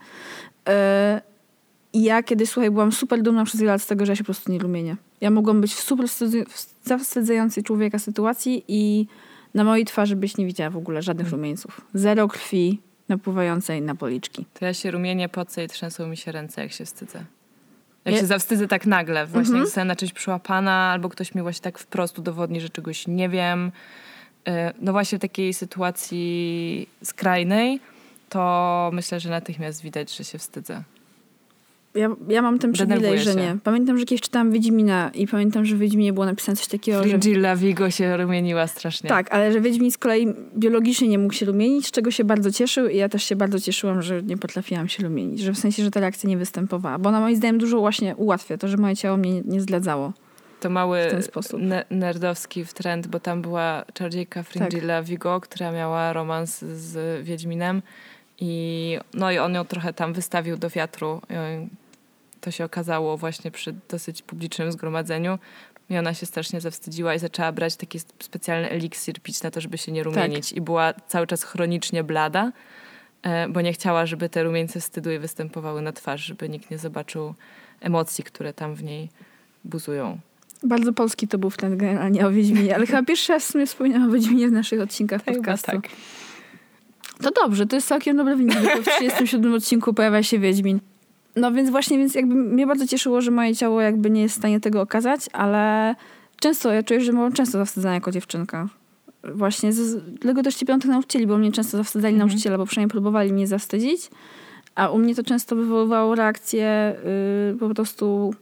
Yy, 0.66 0.72
I 1.98 2.02
ja 2.02 2.22
kiedyś, 2.22 2.50
słuchaj, 2.50 2.70
byłam 2.70 2.92
super 2.92 3.22
dumna 3.22 3.44
przez 3.44 3.60
wiele 3.60 3.72
lat 3.72 3.82
z 3.82 3.86
tego, 3.86 4.06
że 4.06 4.12
ja 4.12 4.16
się 4.16 4.22
po 4.22 4.26
prostu 4.26 4.52
nie 4.52 4.58
rumienię. 4.58 4.96
Ja 5.20 5.30
mogłam 5.30 5.60
być 5.60 5.74
w 5.74 5.80
super 5.80 6.06
zawstydzającej 6.84 7.64
człowieka 7.64 7.98
sytuacji 7.98 8.64
i 8.68 9.06
na 9.54 9.64
mojej 9.64 9.84
twarzy 9.84 10.16
byś 10.16 10.36
nie 10.36 10.46
widziała 10.46 10.70
w 10.70 10.76
ogóle 10.76 11.02
żadnych 11.02 11.30
rumieńców. 11.30 11.80
Zero 11.94 12.28
krwi 12.28 12.80
napływającej 13.08 13.82
na 13.82 13.94
policzki. 13.94 14.46
To 14.54 14.64
ja 14.64 14.74
się 14.74 14.90
rumienię, 14.90 15.28
pocę 15.28 15.64
i 15.64 15.68
trzęsą 15.68 16.06
mi 16.06 16.16
się 16.16 16.32
ręce, 16.32 16.62
jak 16.62 16.72
się 16.72 16.84
wstydzę. 16.84 17.24
Jak 18.04 18.14
ja... 18.14 18.20
się 18.20 18.26
zawstydzę 18.26 18.68
tak 18.68 18.86
nagle, 18.86 19.26
właśnie 19.26 19.54
-hmm. 19.54 19.64
zostanę 19.64 19.84
na 19.84 19.96
czymś 19.96 20.12
przyłapana, 20.12 20.72
albo 20.72 21.08
ktoś 21.08 21.34
mi 21.34 21.42
właśnie 21.42 21.62
tak 21.62 21.78
wprost 21.78 22.18
udowodni, 22.18 22.60
że 22.60 22.68
czegoś 22.68 23.06
nie 23.06 23.28
wiem. 23.28 23.72
Y, 24.48 24.52
no 24.80 24.92
właśnie 24.92 25.18
w 25.18 25.20
takiej 25.20 25.54
sytuacji 25.54 26.88
skrajnej, 27.02 27.80
to 28.28 28.90
myślę, 28.92 29.20
że 29.20 29.30
natychmiast 29.30 29.82
widać, 29.82 30.16
że 30.16 30.24
się 30.24 30.38
wstydzę 30.38 30.82
ja, 31.94 32.08
ja 32.28 32.42
mam 32.42 32.58
ten 32.58 32.72
przywilej, 32.72 33.18
że 33.18 33.34
nie. 33.34 33.56
Pamiętam, 33.64 33.98
że 33.98 34.04
kiedyś 34.04 34.20
czytałam 34.20 34.52
Wiedźmina 34.52 35.10
i 35.14 35.26
pamiętam, 35.26 35.64
że 35.64 35.76
w 35.76 35.78
Wiedźminie 35.78 36.12
było 36.12 36.26
napisane 36.26 36.56
coś 36.56 36.66
takiego, 36.66 37.02
Frigilla 37.02 37.56
że... 37.56 37.62
Vigo 37.62 37.90
się 37.90 38.16
rumieniła 38.16 38.66
strasznie. 38.66 39.08
Tak, 39.08 39.34
ale 39.34 39.52
że 39.52 39.60
Wiedźmin 39.60 39.90
z 39.90 39.98
kolei 39.98 40.34
biologicznie 40.56 41.08
nie 41.08 41.18
mógł 41.18 41.34
się 41.34 41.46
rumienić, 41.46 41.86
z 41.86 41.90
czego 41.90 42.10
się 42.10 42.24
bardzo 42.24 42.52
cieszył 42.52 42.88
i 42.88 42.96
ja 42.96 43.08
też 43.08 43.24
się 43.24 43.36
bardzo 43.36 43.60
cieszyłam, 43.60 44.02
że 44.02 44.22
nie 44.22 44.36
potrafiłam 44.36 44.88
się 44.88 45.02
rumienić. 45.02 45.40
Że 45.40 45.52
w 45.52 45.58
sensie, 45.58 45.84
że 45.84 45.90
ta 45.90 46.00
reakcja 46.00 46.28
nie 46.28 46.36
występowała. 46.36 46.98
Bo 46.98 47.08
ona 47.08 47.20
moim 47.20 47.36
zdaniem 47.36 47.58
dużo 47.58 47.78
właśnie 47.78 48.16
ułatwia 48.16 48.58
to, 48.58 48.68
że 48.68 48.76
moje 48.76 48.96
ciało 48.96 49.16
mnie 49.16 49.32
nie, 49.32 49.42
nie 49.44 49.60
zdradzało. 49.60 50.12
To 50.60 50.70
mały 50.70 50.98
ne 51.58 51.84
nerdowski 51.90 52.64
trend, 52.74 53.06
bo 53.06 53.20
tam 53.20 53.42
była 53.42 53.84
czarodziejka 53.94 54.42
Fringilla 54.42 54.98
tak. 54.98 55.04
Vigo, 55.04 55.40
która 55.40 55.72
miała 55.72 56.12
romans 56.12 56.58
z 56.60 57.24
Wiedźminem 57.24 57.82
i, 58.40 58.98
no 59.14 59.32
i 59.32 59.38
on 59.38 59.54
ją 59.54 59.64
trochę 59.64 59.92
tam 59.92 60.12
wystawił 60.12 60.56
do 60.56 60.70
wiatru. 60.70 61.22
To 62.40 62.50
się 62.50 62.64
okazało 62.64 63.16
właśnie 63.16 63.50
przy 63.50 63.74
dosyć 63.88 64.22
publicznym 64.22 64.72
zgromadzeniu. 64.72 65.38
I 65.90 65.98
ona 65.98 66.14
się 66.14 66.26
strasznie 66.26 66.60
zawstydziła 66.60 67.14
i 67.14 67.18
zaczęła 67.18 67.52
brać 67.52 67.76
taki 67.76 67.98
specjalny 68.20 68.70
eliksir 68.70 69.20
pić 69.20 69.42
na 69.42 69.50
to, 69.50 69.60
żeby 69.60 69.78
się 69.78 69.92
nie 69.92 70.02
rumienić. 70.02 70.48
Tak. 70.48 70.56
I 70.56 70.60
była 70.60 70.92
cały 71.08 71.26
czas 71.26 71.42
chronicznie 71.44 72.04
blada. 72.04 72.52
e, 73.22 73.48
bo 73.48 73.60
nie 73.60 73.72
chciała, 73.72 74.06
żeby 74.06 74.28
te 74.28 74.42
rumieńce 74.42 74.80
wstydu 74.80 75.10
jej 75.10 75.18
występowały 75.18 75.82
na 75.82 75.92
twarz, 75.92 76.24
żeby 76.24 76.48
nikt 76.48 76.70
nie 76.70 76.78
zobaczył 76.78 77.34
emocji, 77.80 78.24
które 78.24 78.52
tam 78.52 78.74
w 78.74 78.82
niej 78.84 79.08
buzują. 79.64 80.18
Bardzo 80.62 80.92
polski 80.92 81.28
to 81.28 81.38
był 81.38 81.50
wtedy 81.50 81.76
generalnie 81.76 82.26
o 82.26 82.30
Wiedźminie, 82.30 82.74
ale 82.74 82.86
chyba 82.86 83.02
pierwszy 83.02 83.32
raz 83.32 83.44
w 83.44 83.50
sumie 83.50 83.66
wspominałam 83.66 84.08
o 84.10 84.12
Wiedźminie 84.12 84.48
w 84.48 84.52
naszych 84.52 84.80
odcinkach 84.80 85.24
Chyba 85.24 85.36
podcastu. 85.36 85.72
tak. 85.72 85.88
To 87.22 87.30
dobrze, 87.30 87.66
to 87.66 87.76
jest 87.76 87.88
całkiem 87.88 88.16
dobry 88.16 88.36
wynik, 88.36 88.54
bo 88.76 88.82
w 88.82 88.96
37 88.96 89.54
odcinku 89.54 89.94
pojawia 89.94 90.22
się 90.22 90.38
Wiedźmin. 90.38 90.80
No 91.36 91.52
więc 91.52 91.70
właśnie, 91.70 91.98
więc 91.98 92.14
jakby 92.14 92.34
mnie 92.34 92.66
bardzo 92.66 92.86
cieszyło, 92.86 93.20
że 93.20 93.30
moje 93.30 93.56
ciało 93.56 93.80
jakby 93.80 94.10
nie 94.10 94.22
jest 94.22 94.34
w 94.34 94.38
stanie 94.38 94.60
tego 94.60 94.80
okazać, 94.80 95.20
ale 95.32 95.94
często, 96.40 96.72
ja 96.72 96.82
czuję, 96.82 97.00
że 97.00 97.12
byłam 97.12 97.32
często 97.32 97.58
zawstydzana 97.58 97.94
jako 97.94 98.10
dziewczynka. 98.10 98.68
Właśnie 99.34 99.72
z, 99.72 100.04
dlatego 100.14 100.42
też 100.42 100.54
ci 100.54 100.66
piątek 100.66 100.90
nauczycieli, 100.90 101.26
bo 101.26 101.38
mnie 101.38 101.52
często 101.52 101.76
zawstydzali 101.76 102.14
Mhm. 102.14 102.28
nauczyciele, 102.28 102.58
bo 102.58 102.66
przynajmniej 102.66 102.90
próbowali 102.90 103.32
mnie 103.32 103.46
zawstydzić, 103.46 104.10
a 104.74 104.88
u 104.88 104.98
mnie 104.98 105.14
to 105.14 105.22
często 105.22 105.56
wywoływało 105.56 106.14
reakcję 106.14 106.94
yy, 107.52 107.58
po 107.58 107.74
prostu 107.74 108.34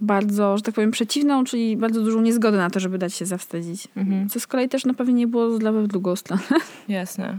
bardzo, 0.00 0.56
że 0.56 0.62
tak 0.62 0.74
powiem, 0.74 0.90
przeciwną, 0.90 1.44
czyli 1.44 1.76
bardzo 1.76 2.00
dużą 2.02 2.20
niezgodę 2.20 2.56
na 2.58 2.70
to, 2.70 2.80
żeby 2.80 2.98
dać 2.98 3.14
się 3.14 3.26
zawstydzić. 3.26 3.88
Mhm. 3.96 4.28
Co 4.28 4.40
z 4.40 4.46
kolei 4.46 4.68
też 4.68 4.84
na 4.84 4.94
pewno 4.94 5.12
nie 5.12 5.26
było 5.26 5.50
zdrowe 5.50 5.82
w 5.82 5.86
drugą 5.86 6.16
stronę. 6.16 6.42
Jasne. 6.88 7.38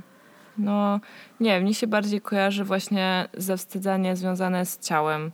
No, 0.60 1.00
nie, 1.40 1.62
mnie 1.62 1.74
się 1.74 1.88
bardziej 1.88 2.22
kojarzy 2.22 2.64
właśnie 2.64 3.28
zawstydzanie 3.38 4.16
związane 4.16 4.66
z 4.66 4.80
ciałem. 4.80 5.32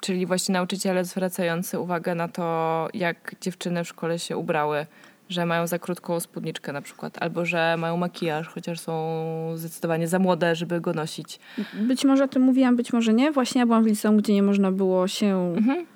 Czyli 0.00 0.26
właśnie 0.26 0.52
nauczyciele 0.52 1.04
zwracający 1.04 1.78
uwagę 1.78 2.14
na 2.14 2.28
to, 2.28 2.88
jak 2.94 3.34
dziewczyny 3.40 3.84
w 3.84 3.88
szkole 3.88 4.18
się 4.18 4.36
ubrały. 4.36 4.86
Że 5.28 5.46
mają 5.46 5.66
za 5.66 5.78
krótką 5.78 6.20
spódniczkę 6.20 6.72
na 6.72 6.82
przykład, 6.82 7.22
albo 7.22 7.44
że 7.44 7.76
mają 7.78 7.96
makijaż, 7.96 8.48
chociaż 8.48 8.80
są 8.80 9.52
zdecydowanie 9.54 10.08
za 10.08 10.18
młode, 10.18 10.54
żeby 10.54 10.80
go 10.80 10.92
nosić. 10.92 11.38
Być 11.74 12.04
może 12.04 12.24
o 12.24 12.28
tym 12.28 12.42
mówiłam, 12.42 12.76
być 12.76 12.92
może 12.92 13.14
nie. 13.14 13.32
Właśnie 13.32 13.58
ja 13.58 13.66
byłam 13.66 13.84
w 13.84 13.86
liceum, 13.86 14.16
gdzie 14.16 14.34
nie 14.34 14.42
można 14.42 14.72
było 14.72 15.08
się... 15.08 15.54
Mhm. 15.56 15.86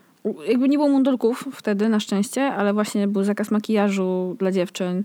Jakby 0.48 0.68
nie 0.68 0.78
było 0.78 0.88
mundurków 0.88 1.48
wtedy, 1.52 1.88
na 1.88 2.00
szczęście, 2.00 2.42
ale 2.42 2.72
właśnie 2.72 3.08
był 3.08 3.24
zakaz 3.24 3.50
makijażu 3.50 4.36
dla 4.38 4.52
dziewczyn. 4.52 5.04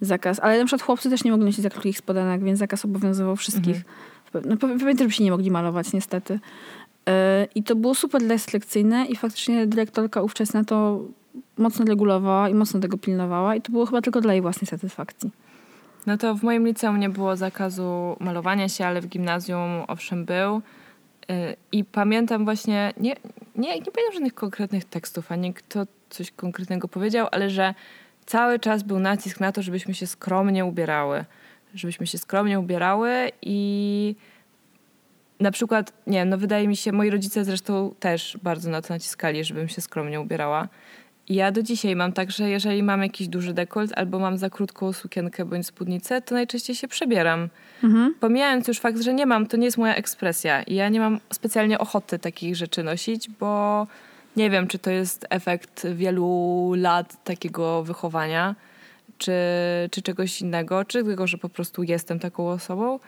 Zakaz, 0.00 0.40
ale 0.40 0.58
na 0.58 0.64
przykład 0.64 0.86
chłopcy 0.86 1.10
też 1.10 1.24
nie 1.24 1.30
mogli 1.30 1.46
nosić 1.46 1.62
za 1.62 1.70
krótkich 1.70 1.98
spodenek, 1.98 2.44
więc 2.44 2.58
zakaz 2.58 2.84
obowiązywał 2.84 3.36
wszystkich. 3.36 3.76
Mhm. 4.34 4.48
No, 4.50 4.56
pa- 4.56 4.78
pamiętam, 4.78 5.10
że 5.10 5.16
się 5.16 5.24
nie 5.24 5.30
mogli 5.30 5.50
malować, 5.50 5.92
niestety. 5.92 6.40
Yy, 7.06 7.12
I 7.54 7.62
to 7.62 7.76
było 7.76 7.94
super 7.94 8.28
restrykcyjne 8.28 9.06
i 9.06 9.16
faktycznie 9.16 9.66
dyrektorka 9.66 10.22
ówczesna 10.22 10.64
to 10.64 11.00
mocno 11.58 11.84
regulowała 11.84 12.48
i 12.48 12.54
mocno 12.54 12.80
tego 12.80 12.98
pilnowała 12.98 13.56
i 13.56 13.62
to 13.62 13.72
było 13.72 13.86
chyba 13.86 14.00
tylko 14.02 14.20
dla 14.20 14.32
jej 14.32 14.42
własnej 14.42 14.66
satysfakcji. 14.66 15.30
No 16.06 16.18
to 16.18 16.34
w 16.34 16.42
moim 16.42 16.66
liceum 16.66 17.00
nie 17.00 17.08
było 17.08 17.36
zakazu 17.36 18.16
malowania 18.20 18.68
się, 18.68 18.86
ale 18.86 19.00
w 19.00 19.06
gimnazjum 19.06 19.84
owszem 19.88 20.24
był. 20.24 20.62
Yy, 21.28 21.34
I 21.72 21.84
pamiętam 21.84 22.44
właśnie, 22.44 22.92
nie, 22.96 23.16
nie, 23.56 23.68
nie 23.78 23.92
pamiętam 23.92 24.12
żadnych 24.12 24.34
konkretnych 24.34 24.84
tekstów, 24.84 25.32
ani 25.32 25.54
kto 25.54 25.86
coś 26.10 26.30
konkretnego 26.30 26.88
powiedział, 26.88 27.26
ale 27.32 27.50
że 27.50 27.74
cały 28.30 28.58
czas 28.58 28.82
był 28.82 28.98
nacisk 28.98 29.40
na 29.40 29.52
to, 29.52 29.62
żebyśmy 29.62 29.94
się 29.94 30.06
skromnie 30.06 30.64
ubierały. 30.64 31.24
Żebyśmy 31.74 32.06
się 32.06 32.18
skromnie 32.18 32.60
ubierały 32.60 33.30
i 33.42 34.16
na 35.40 35.50
przykład, 35.50 35.92
nie 36.06 36.18
wiem, 36.18 36.28
no 36.28 36.38
wydaje 36.38 36.68
mi 36.68 36.76
się, 36.76 36.92
moi 36.92 37.10
rodzice 37.10 37.44
zresztą 37.44 37.94
też 38.00 38.38
bardzo 38.42 38.70
na 38.70 38.82
to 38.82 38.94
naciskali, 38.94 39.44
żebym 39.44 39.68
się 39.68 39.80
skromnie 39.80 40.20
ubierała. 40.20 40.68
I 41.28 41.34
ja 41.34 41.52
do 41.52 41.62
dzisiaj 41.62 41.96
mam 41.96 42.12
tak, 42.12 42.30
że 42.30 42.50
jeżeli 42.50 42.82
mam 42.82 43.02
jakiś 43.02 43.28
duży 43.28 43.52
dekolt 43.52 43.92
albo 43.96 44.18
mam 44.18 44.38
za 44.38 44.50
krótką 44.50 44.92
sukienkę 44.92 45.44
bądź 45.44 45.66
spódnicę, 45.66 46.22
to 46.22 46.34
najczęściej 46.34 46.76
się 46.76 46.88
przebieram. 46.88 47.48
Mhm. 47.84 48.14
Pomijając 48.20 48.68
już 48.68 48.78
fakt, 48.78 49.02
że 49.02 49.14
nie 49.14 49.26
mam, 49.26 49.46
to 49.46 49.56
nie 49.56 49.64
jest 49.64 49.78
moja 49.78 49.94
ekspresja 49.94 50.62
i 50.62 50.74
ja 50.74 50.88
nie 50.88 51.00
mam 51.00 51.20
specjalnie 51.32 51.78
ochoty 51.78 52.18
takich 52.18 52.56
rzeczy 52.56 52.82
nosić, 52.82 53.30
bo 53.30 53.86
nie 54.36 54.50
wiem, 54.50 54.66
czy 54.66 54.78
to 54.78 54.90
jest 54.90 55.26
efekt 55.30 55.86
wielu 55.86 56.72
lat 56.76 57.24
takiego 57.24 57.82
wychowania, 57.82 58.54
czy, 59.18 59.32
czy 59.90 60.02
czegoś 60.02 60.40
innego, 60.40 60.84
czy 60.84 61.04
tego, 61.04 61.26
że 61.26 61.38
po 61.38 61.48
prostu 61.48 61.82
jestem 61.82 62.18
taką 62.18 62.48
osobą. 62.48 62.98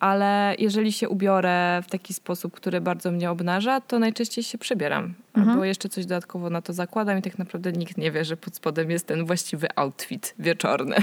Ale 0.00 0.54
jeżeli 0.58 0.92
się 0.92 1.08
ubiorę 1.08 1.82
w 1.86 1.90
taki 1.90 2.14
sposób, 2.14 2.54
który 2.54 2.80
bardzo 2.80 3.10
mnie 3.10 3.30
obnaża, 3.30 3.80
to 3.80 3.98
najczęściej 3.98 4.44
się 4.44 4.58
przebieram. 4.58 5.14
Mhm. 5.34 5.48
Albo 5.50 5.64
jeszcze 5.64 5.88
coś 5.88 6.06
dodatkowo 6.06 6.50
na 6.50 6.62
to 6.62 6.72
zakładam 6.72 7.18
i 7.18 7.22
tak 7.22 7.38
naprawdę 7.38 7.72
nikt 7.72 7.98
nie 7.98 8.10
wie, 8.12 8.24
że 8.24 8.36
pod 8.36 8.56
spodem 8.56 8.90
jest 8.90 9.06
ten 9.06 9.24
właściwy 9.24 9.68
outfit 9.76 10.34
wieczorny, 10.38 10.96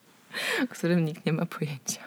o 0.64 0.66
którym 0.68 1.04
nikt 1.04 1.26
nie 1.26 1.32
ma 1.32 1.46
pojęcia. 1.46 2.00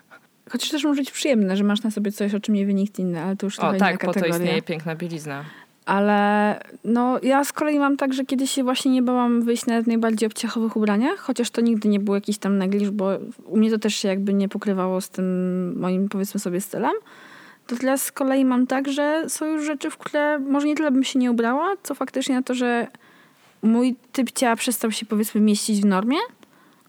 Chociaż 0.50 0.70
też 0.70 0.84
może 0.84 1.02
być 1.02 1.12
przyjemne, 1.12 1.58
że 1.58 1.64
masz 1.64 1.84
na 1.84 1.92
sobie 1.92 2.12
coś, 2.12 2.34
o 2.34 2.40
czym 2.40 2.56
nie 2.56 2.66
wie 2.66 2.74
nikt 2.74 3.00
inny, 3.00 3.22
ale 3.22 3.36
to 3.36 3.46
już 3.46 3.60
O 3.60 3.62
trochę 3.62 3.78
tak, 3.78 3.90
inna 3.90 4.00
po 4.00 4.08
to 4.08 4.14
kategoria. 4.14 4.36
istnieje 4.36 4.62
piękna 4.62 4.96
bielizna. 4.96 5.46
Ale 5.86 6.60
no, 6.84 7.20
ja 7.24 7.44
z 7.44 7.54
kolei 7.54 7.80
mam 7.80 7.98
tak, 7.98 8.14
że 8.14 8.26
kiedyś 8.26 8.52
się 8.52 8.64
właśnie 8.64 8.92
nie 8.92 9.02
bałam 9.02 9.42
wyjść 9.42 9.66
nawet 9.66 9.86
w 9.86 9.88
najbardziej 9.88 10.28
obciachowych 10.28 10.76
ubraniach, 10.76 11.20
chociaż 11.20 11.50
to 11.50 11.62
nigdy 11.62 11.90
nie 11.90 12.00
był 12.00 12.16
jakiś 12.16 12.38
tam 12.38 12.58
negliż, 12.58 12.90
bo 12.90 13.10
u 13.46 13.58
mnie 13.58 13.72
to 13.72 13.78
też 13.78 13.96
się 13.96 14.08
jakby 14.08 14.34
nie 14.34 14.50
pokrywało 14.50 15.02
z 15.02 15.10
tym 15.10 15.80
moim, 15.80 16.10
powiedzmy 16.10 16.40
sobie, 16.40 16.62
stylem. 16.62 16.94
To 17.68 17.76
teraz 17.76 18.04
z 18.04 18.12
kolei 18.12 18.46
mam 18.46 18.68
tak, 18.68 18.88
że 18.90 19.24
są 19.28 19.46
już 19.46 19.66
rzeczy, 19.66 19.90
w 19.90 19.98
które 19.98 20.40
może 20.40 20.68
nie 20.68 20.76
tyle 20.76 20.92
bym 20.92 21.04
się 21.04 21.20
nie 21.20 21.32
ubrała, 21.32 21.74
co 21.84 21.96
faktycznie 21.96 22.36
na 22.36 22.42
to, 22.42 22.54
że 22.54 22.88
mój 23.62 23.96
typ 24.12 24.32
ciała 24.32 24.56
przestał 24.56 24.92
się 24.92 25.06
powiedzmy 25.06 25.42
mieścić 25.42 25.82
w 25.82 25.86
normie, 25.86 26.18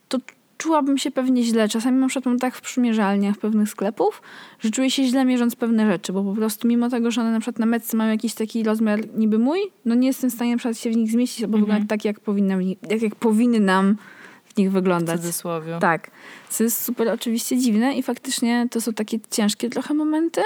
to 0.09 0.19
czułabym 0.59 0.99
się 0.99 1.11
pewnie 1.11 1.43
źle. 1.43 1.69
Czasami 1.69 1.99
na 2.01 2.07
przykład 2.09 2.27
mam 2.27 2.39
tak 2.39 2.55
w 2.55 2.61
przymierzalniach 2.61 3.37
pewnych 3.39 3.69
sklepów, 3.69 4.23
że 4.61 4.71
czuję 4.71 4.91
się 4.91 5.05
źle 5.05 5.25
mierząc 5.25 5.57
pewne 5.57 5.87
rzeczy, 5.87 6.13
bo 6.13 6.25
po 6.25 6.33
prostu 6.35 6.69
mimo 6.69 6.89
tego, 6.91 7.11
że 7.11 7.21
one 7.21 7.33
na 7.33 7.41
przykład 7.41 7.59
na 7.59 7.67
metce 7.67 7.97
mają 7.97 8.11
jakiś 8.11 8.35
taki 8.35 8.63
rozmiar 8.63 9.01
niby 9.19 9.39
mój, 9.39 9.59
no 9.85 9.95
nie 9.95 10.07
jestem 10.07 10.31
w 10.31 10.33
stanie 10.33 10.51
na 10.51 10.57
przykład 10.59 10.79
się 10.79 10.91
w 10.91 10.97
nich 10.97 11.11
zmieścić 11.11 11.45
albo 11.45 11.57
Mhm. 11.59 11.65
wyglądać 11.73 11.89
tak, 11.89 12.05
jak, 12.05 12.21
powinna 12.21 12.57
w 12.57 12.61
nich, 12.61 12.79
jak, 12.91 13.03
jak 13.03 13.15
powinnam 13.15 13.97
w 14.45 14.57
nich 14.57 14.71
W 14.71 14.73
wyglądać. 14.73 15.21
cudzysłowie. 15.21 15.79
Tak. 15.81 16.11
Co 16.51 16.65
jest 16.65 16.83
super 16.85 17.09
oczywiście 17.09 17.59
dziwne 17.59 17.95
i 17.95 18.03
faktycznie 18.03 18.67
to 18.71 18.81
są 18.81 18.93
takie 18.93 19.19
ciężkie 19.31 19.71
trochę 19.71 19.95
momenty, 19.95 20.41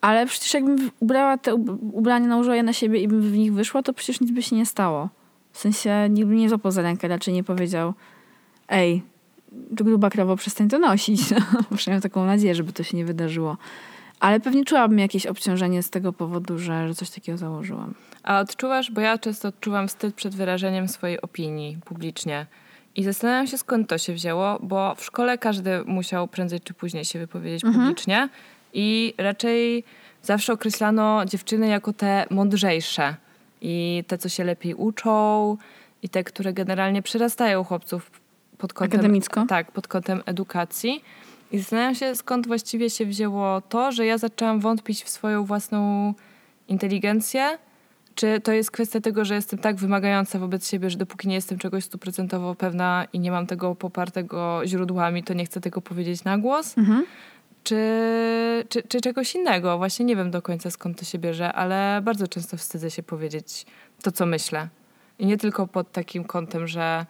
ale 0.00 0.26
przecież 0.26 0.54
jakbym 0.54 0.90
ubrała 1.00 1.38
te 1.38 1.54
ub- 1.54 1.78
ubrania, 1.94 2.26
nałożyła 2.26 2.56
je 2.56 2.62
na 2.62 2.72
siebie 2.72 3.00
i 3.02 3.08
bym 3.08 3.20
w 3.20 3.36
nich 3.36 3.52
wyszła, 3.52 3.82
to 3.82 3.92
przecież 3.92 4.20
nic 4.20 4.30
by 4.30 4.42
się 4.42 4.56
nie 4.56 4.66
stało. 4.66 5.08
W 5.52 5.58
sensie 5.58 6.06
nikt 6.10 6.28
by 6.28 6.34
nie 6.34 6.48
złapał 6.48 6.72
za 6.72 6.82
rękę, 6.82 7.08
raczej 7.08 7.34
nie 7.34 7.44
powiedział 7.44 7.94
ej, 8.68 9.02
gruba 9.70 10.10
krawo, 10.10 10.36
przestań 10.36 10.68
to 10.68 10.78
nosić. 10.78 11.20
No, 11.70 11.76
przynajmniej 11.76 12.02
taką 12.02 12.26
nadzieję, 12.26 12.54
żeby 12.54 12.72
to 12.72 12.82
się 12.82 12.96
nie 12.96 13.04
wydarzyło. 13.04 13.56
Ale 14.20 14.40
pewnie 14.40 14.64
czułabym 14.64 14.98
jakieś 14.98 15.26
obciążenie 15.26 15.82
z 15.82 15.90
tego 15.90 16.12
powodu, 16.12 16.58
że, 16.58 16.88
że 16.88 16.94
coś 16.94 17.10
takiego 17.10 17.38
założyłam. 17.38 17.94
A 18.22 18.40
odczuwasz, 18.40 18.90
bo 18.90 19.00
ja 19.00 19.18
często 19.18 19.48
odczuwam 19.48 19.88
wstyd 19.88 20.14
przed 20.14 20.34
wyrażeniem 20.34 20.88
swojej 20.88 21.20
opinii 21.20 21.78
publicznie. 21.84 22.46
I 22.96 23.04
zastanawiam 23.04 23.46
się, 23.46 23.58
skąd 23.58 23.88
to 23.88 23.98
się 23.98 24.12
wzięło, 24.12 24.58
bo 24.62 24.94
w 24.94 25.04
szkole 25.04 25.38
każdy 25.38 25.84
musiał 25.86 26.28
prędzej 26.28 26.60
czy 26.60 26.74
później 26.74 27.04
się 27.04 27.18
wypowiedzieć 27.18 27.62
publicznie 27.62 28.28
i 28.72 29.14
raczej 29.18 29.84
zawsze 30.22 30.52
określano 30.52 31.24
dziewczyny 31.26 31.68
jako 31.68 31.92
te 31.92 32.26
mądrzejsze 32.30 33.16
i 33.60 34.04
te, 34.06 34.18
co 34.18 34.28
się 34.28 34.44
lepiej 34.44 34.74
uczą 34.74 35.56
i 36.02 36.08
te, 36.08 36.24
które 36.24 36.52
generalnie 36.52 37.02
przerastają 37.02 37.64
chłopców 37.64 38.10
pod 38.58 38.72
kątem... 38.72 39.00
Akademicko? 39.00 39.46
Tak, 39.46 39.72
pod 39.72 39.88
kątem 39.88 40.22
edukacji. 40.26 41.04
I 41.52 41.58
zastanawiam 41.58 41.94
się, 41.94 42.14
skąd 42.14 42.46
właściwie 42.46 42.90
się 42.90 43.06
wzięło 43.06 43.60
to, 43.60 43.92
że 43.92 44.06
ja 44.06 44.18
zaczęłam 44.18 44.60
wątpić 44.60 45.04
w 45.04 45.08
swoją 45.08 45.44
własną 45.44 46.14
inteligencję, 46.68 47.58
czy 48.14 48.40
to 48.40 48.52
jest 48.52 48.70
kwestia 48.70 49.00
tego, 49.00 49.24
że 49.24 49.34
jestem 49.34 49.58
tak 49.58 49.76
wymagająca 49.76 50.38
wobec 50.38 50.68
siebie, 50.68 50.90
że 50.90 50.98
dopóki 50.98 51.28
nie 51.28 51.34
jestem 51.34 51.58
czegoś 51.58 51.84
stuprocentowo 51.84 52.54
pewna 52.54 53.06
i 53.12 53.20
nie 53.20 53.30
mam 53.30 53.46
tego 53.46 53.74
popartego 53.74 54.60
źródłami, 54.66 55.24
to 55.24 55.34
nie 55.34 55.44
chcę 55.44 55.60
tego 55.60 55.80
powiedzieć 55.80 56.24
na 56.24 56.38
głos? 56.38 56.78
Mhm. 56.78 57.06
Czy, 57.64 57.84
czy, 58.68 58.82
czy 58.82 59.00
czegoś 59.00 59.34
innego? 59.34 59.78
Właśnie 59.78 60.04
nie 60.04 60.16
wiem 60.16 60.30
do 60.30 60.42
końca 60.42 60.70
skąd 60.70 60.98
to 60.98 61.04
się 61.04 61.18
bierze, 61.18 61.52
ale 61.52 62.00
bardzo 62.02 62.28
często 62.28 62.56
wstydzę 62.56 62.90
się 62.90 63.02
powiedzieć 63.02 63.66
to, 64.02 64.12
co 64.12 64.26
myślę. 64.26 64.68
I 65.18 65.26
nie 65.26 65.36
tylko 65.36 65.66
pod 65.66 65.92
takim 65.92 66.24
kątem, 66.24 66.66
że 66.66 67.06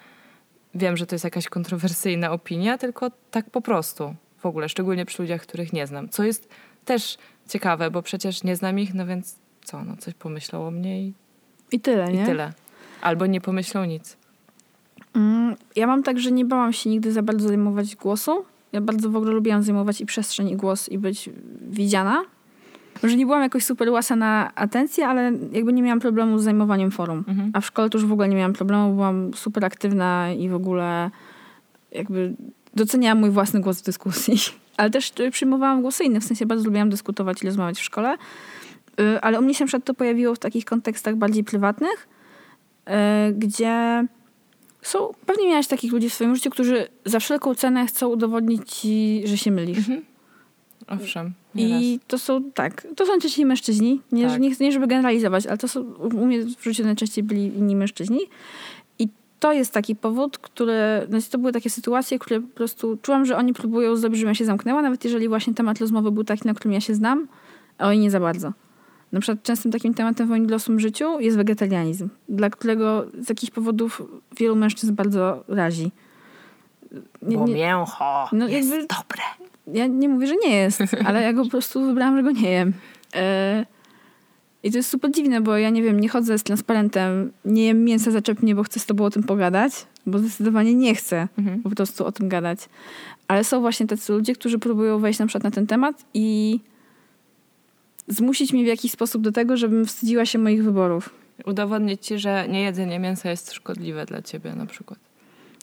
wiem, 0.78 0.96
że 0.96 1.06
to 1.06 1.14
jest 1.14 1.24
jakaś 1.24 1.48
kontrowersyjna 1.48 2.30
opinia, 2.30 2.78
tylko 2.78 3.10
tak 3.30 3.50
po 3.50 3.60
prostu. 3.60 4.14
W 4.38 4.46
ogóle, 4.46 4.68
szczególnie 4.68 5.04
przy 5.06 5.22
ludziach, 5.22 5.42
których 5.42 5.72
nie 5.72 5.86
znam. 5.86 6.09
Co 6.09 6.24
jest 6.24 6.48
też 6.84 7.18
ciekawe, 7.48 7.90
bo 7.90 8.03
przecież 8.03 8.44
nie 8.44 8.57
znam 8.57 8.78
ich, 8.78 8.94
no 8.94 9.07
więc 9.07 9.36
co, 9.64 9.84
no 9.84 9.96
coś 9.96 10.14
pomyślą 10.14 10.66
o 10.66 10.70
mnie 10.70 11.03
i, 11.03 11.12
I 11.72 11.80
tyle, 11.80 12.12
nie? 12.12 12.22
i 12.22 12.26
tyle. 12.26 12.53
Albo 13.00 13.26
nie 13.26 13.40
pomyślą 13.40 13.84
nic. 13.84 14.16
Mm, 15.14 15.57
Ja 15.76 15.86
mam 15.86 16.03
tak, 16.03 16.18
że 16.18 16.30
nie 16.32 16.44
bałam 16.44 16.72
się 16.72 16.90
nigdy 16.90 17.12
za 17.12 17.22
bardzo 17.22 17.48
zajmować 17.48 17.96
głosu. 17.96 18.44
Ja 18.72 18.80
bardzo 18.80 19.11
w 19.11 19.16
ogóle 19.16 19.32
lubiłam 19.32 19.62
zajmować 19.62 20.00
i 20.00 20.07
przestrzeń, 20.07 20.48
i 20.48 20.57
głos, 20.57 20.88
i 20.88 20.98
być 20.98 21.30
widziana. 21.61 22.22
Może 23.03 23.16
nie 23.16 23.26
byłam 23.26 23.42
jakoś 23.42 23.64
super 23.64 23.90
łasa 23.90 24.16
na 24.16 24.55
atencję, 24.55 25.07
ale 25.07 25.32
jakby 25.53 25.72
nie 25.72 25.82
miałam 25.82 26.01
problemu 26.01 26.38
z 26.38 26.42
zajmowaniem 26.42 26.90
forum. 26.90 27.24
Mhm. 27.28 27.51
A 27.55 27.61
w 27.61 27.66
szkole 27.66 27.90
to 27.90 27.99
już 27.99 28.07
w 28.07 28.12
ogóle 28.12 28.28
nie 28.28 28.36
miałam 28.36 28.53
problemu, 28.53 28.94
byłam 28.94 29.34
super 29.34 29.64
aktywna 29.64 30.32
i 30.32 30.49
w 30.49 30.55
ogóle 30.55 31.11
jakby 31.92 32.34
doceniałam 32.74 33.18
mój 33.18 33.30
własny 33.30 33.61
głos 33.61 33.80
w 33.80 33.84
dyskusji. 33.84 34.34
ale 34.78 34.90
też 34.90 35.12
przyjmowałam 35.32 35.82
głosy 35.82 36.05
inne, 36.05 36.20
w 36.20 36.24
sensie 36.24 36.46
bardzo 36.46 36.64
lubiłam 36.64 36.90
dyskutować 36.90 37.42
i 37.42 37.46
rozmawiać 37.46 37.78
w 37.78 37.82
szkole, 37.82 38.16
y, 39.01 39.20
ale 39.20 39.38
u 39.38 39.42
mnie 39.42 39.55
się 39.55 39.64
przykład 39.64 39.84
to 39.84 39.94
pojawiło 39.94 40.34
w 40.34 40.38
takich 40.38 40.64
kontekstach 40.64 41.16
bardziej 41.16 41.44
prywatnych, 41.44 42.09
y, 42.88 42.92
gdzie 43.32 44.07
są, 44.82 45.12
pewnie 45.26 45.49
miałaś 45.49 45.66
takich 45.66 45.92
ludzi 45.92 46.11
w 46.11 46.14
swoim 46.14 46.34
życiu, 46.36 46.51
którzy 46.51 46.88
za 47.05 47.20
wszelką 47.20 47.55
cenę 47.55 47.86
chcą 47.86 48.09
udowodnić 48.09 48.72
ci, 48.72 49.22
że 49.24 49.36
się 49.38 49.51
mylisz. 49.51 49.78
Mhm. 49.78 50.03
Owszem. 50.89 51.32
I 51.55 52.01
to 52.07 52.18
są, 52.18 52.53
tak, 52.53 52.86
to 52.97 53.07
są 53.07 53.12
najczęściej 53.12 53.47
mężczyźni. 53.47 54.01
Nie, 54.12 54.26
Tak. 54.26 54.41
nie, 54.41 54.51
nie 54.61 54.72
żeby 54.72 54.86
generalizować, 54.86 55.47
ale 55.47 55.59
to 55.59 55.68
są, 55.68 55.80
u 55.95 56.26
mnie 56.26 56.45
w 56.45 56.64
życiu 56.64 56.84
najczęściej 56.84 57.24
byli 57.24 57.47
inni 57.59 57.76
mężczyźni. 57.76 58.20
I 58.99 59.09
to 59.41 59.53
jest 59.53 59.72
taki 59.72 59.97
powód, 59.97 60.39
który, 60.39 60.74
znaczy 61.09 61.30
to 61.30 61.39
były 61.39 61.53
takie 61.53 61.70
sytuacje, 61.70 62.18
które 62.18 62.41
po 62.41 62.49
prostu 62.57 62.99
czułam, 63.03 63.24
że 63.26 63.36
oni 63.36 63.53
próbują 63.55 63.97
zrobić, 63.97 64.18
żebym 64.18 64.28
ja 64.30 64.34
się 64.34 64.45
zamknęła, 64.45 64.82
nawet 64.82 65.05
jeżeli 65.05 65.28
właśnie 65.28 65.55
temat 65.55 65.78
rozmowy 65.80 66.11
był 66.11 66.24
taki, 66.24 66.49
na 66.49 66.55
którym 66.55 66.72
ja 66.72 66.80
się 66.80 66.95
znam, 66.95 67.28
a 67.78 67.89
oni 67.89 67.99
nie 67.99 68.11
za 68.11 68.20
bardzo. 68.20 68.53
Na 69.12 69.20
przykład 69.20 69.43
częstym 69.43 69.72
takim 69.72 69.95
tematem 69.95 70.26
w 70.26 70.30
moim 70.30 70.51
losowym 70.51 70.80
życiu 70.80 71.20
jest 71.20 71.36
wegetarianizm, 71.36 72.09
dla 72.28 72.51
którego 72.51 73.05
z 73.20 73.28
jakichś 73.28 73.53
powodów 73.53 74.03
wielu 74.36 74.57
mężczyzn 74.57 74.95
bardzo 74.95 75.45
razi. 75.49 75.91
Nie- 77.22 77.39
Bo 77.39 77.47
nie- 77.47 77.55
mięcho 77.55 78.28
No 78.32 78.49
jest 78.49 78.70
jakby- 78.70 78.86
dobre. 78.86 79.22
Ja 79.72 79.86
nie 79.86 80.08
mówię, 80.08 80.26
że 80.26 80.34
nie 80.36 80.56
jest, 80.56 80.80
ale 81.06 81.22
ja 81.22 81.32
go 81.32 81.44
po 81.44 81.50
prostu 81.50 81.86
wybrałam, 81.86 82.16
że 82.16 82.22
go 82.22 82.30
nie 82.30 82.50
jem. 82.50 82.72
E, 83.14 83.66
I 84.62 84.70
to 84.70 84.76
jest 84.76 84.90
super 84.90 85.10
dziwne, 85.10 85.40
bo 85.40 85.56
ja 85.56 85.70
nie 85.70 85.82
wiem, 85.82 86.00
nie 86.00 86.08
chodzę 86.08 86.38
z 86.38 86.42
transparentem, 86.42 87.32
nie 87.44 87.64
jem 87.66 87.84
mięsa 87.84 88.10
zaczepnie, 88.10 88.54
bo 88.54 88.62
chcę 88.62 88.80
z 88.80 88.86
tobą 88.86 89.04
o 89.04 89.10
tym 89.10 89.22
pogadać, 89.22 89.72
bo 90.06 90.18
zdecydowanie 90.18 90.74
nie 90.74 90.94
chcę 90.94 91.28
Mhm. 91.38 91.62
po 91.62 91.70
prostu 91.70 92.06
o 92.06 92.12
tym 92.12 92.28
gadać. 92.28 92.58
Ale 93.28 93.44
są 93.44 93.60
właśnie 93.60 93.86
tacy 93.86 94.12
ludzie, 94.12 94.34
którzy 94.34 94.58
próbują 94.58 94.98
wejść 94.98 95.18
na 95.18 95.26
przykład 95.26 95.44
na 95.44 95.50
ten 95.50 95.66
temat 95.66 96.04
i 96.14 96.60
zmusić 98.08 98.52
mnie 98.52 98.64
w 98.64 98.66
jakiś 98.66 98.92
sposób 98.92 99.22
do 99.22 99.32
tego, 99.32 99.56
żebym 99.56 99.86
wstydziła 99.86 100.26
się 100.26 100.38
moich 100.38 100.64
wyborów. 100.64 101.10
Udowodnić 101.46 102.06
ci, 102.06 102.18
że 102.18 102.48
niejedzenie 102.48 102.98
mięsa 102.98 103.30
jest 103.30 103.52
szkodliwe 103.52 104.06
dla 104.06 104.22
ciebie 104.22 104.54
na 104.54 104.66
przykład. 104.66 104.98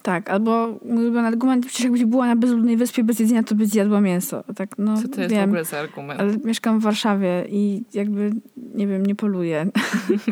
Tak, 0.06 0.30
albo 0.30 0.80
mój 0.86 1.04
ulubiony 1.04 1.28
argument, 1.28 1.66
przecież 1.66 1.84
jakbyś 1.84 2.06
była 2.06 2.28
na 2.28 2.36
bezludnej 2.36 2.78
wyspie 2.78 3.04
bez 3.04 3.20
jedzenia, 3.20 3.44
to 3.44 3.56
byś 3.56 3.68
zjadła 3.68 4.02
mięso. 4.02 4.44
Tak, 4.56 4.78
no, 4.78 5.02
Co 5.02 5.08
to 5.08 5.22
jest 5.22 5.34
wiem. 5.34 5.42
w 5.42 5.50
ogóle 5.50 5.66
za 5.66 5.80
argument? 5.80 6.20
Ale 6.20 6.38
mieszkam 6.44 6.80
w 6.80 6.84
Warszawie 6.84 7.46
i 7.50 7.84
jakby, 7.94 8.32
nie 8.76 8.88
wiem, 8.88 9.06
nie 9.06 9.16
poluję. 9.16 9.68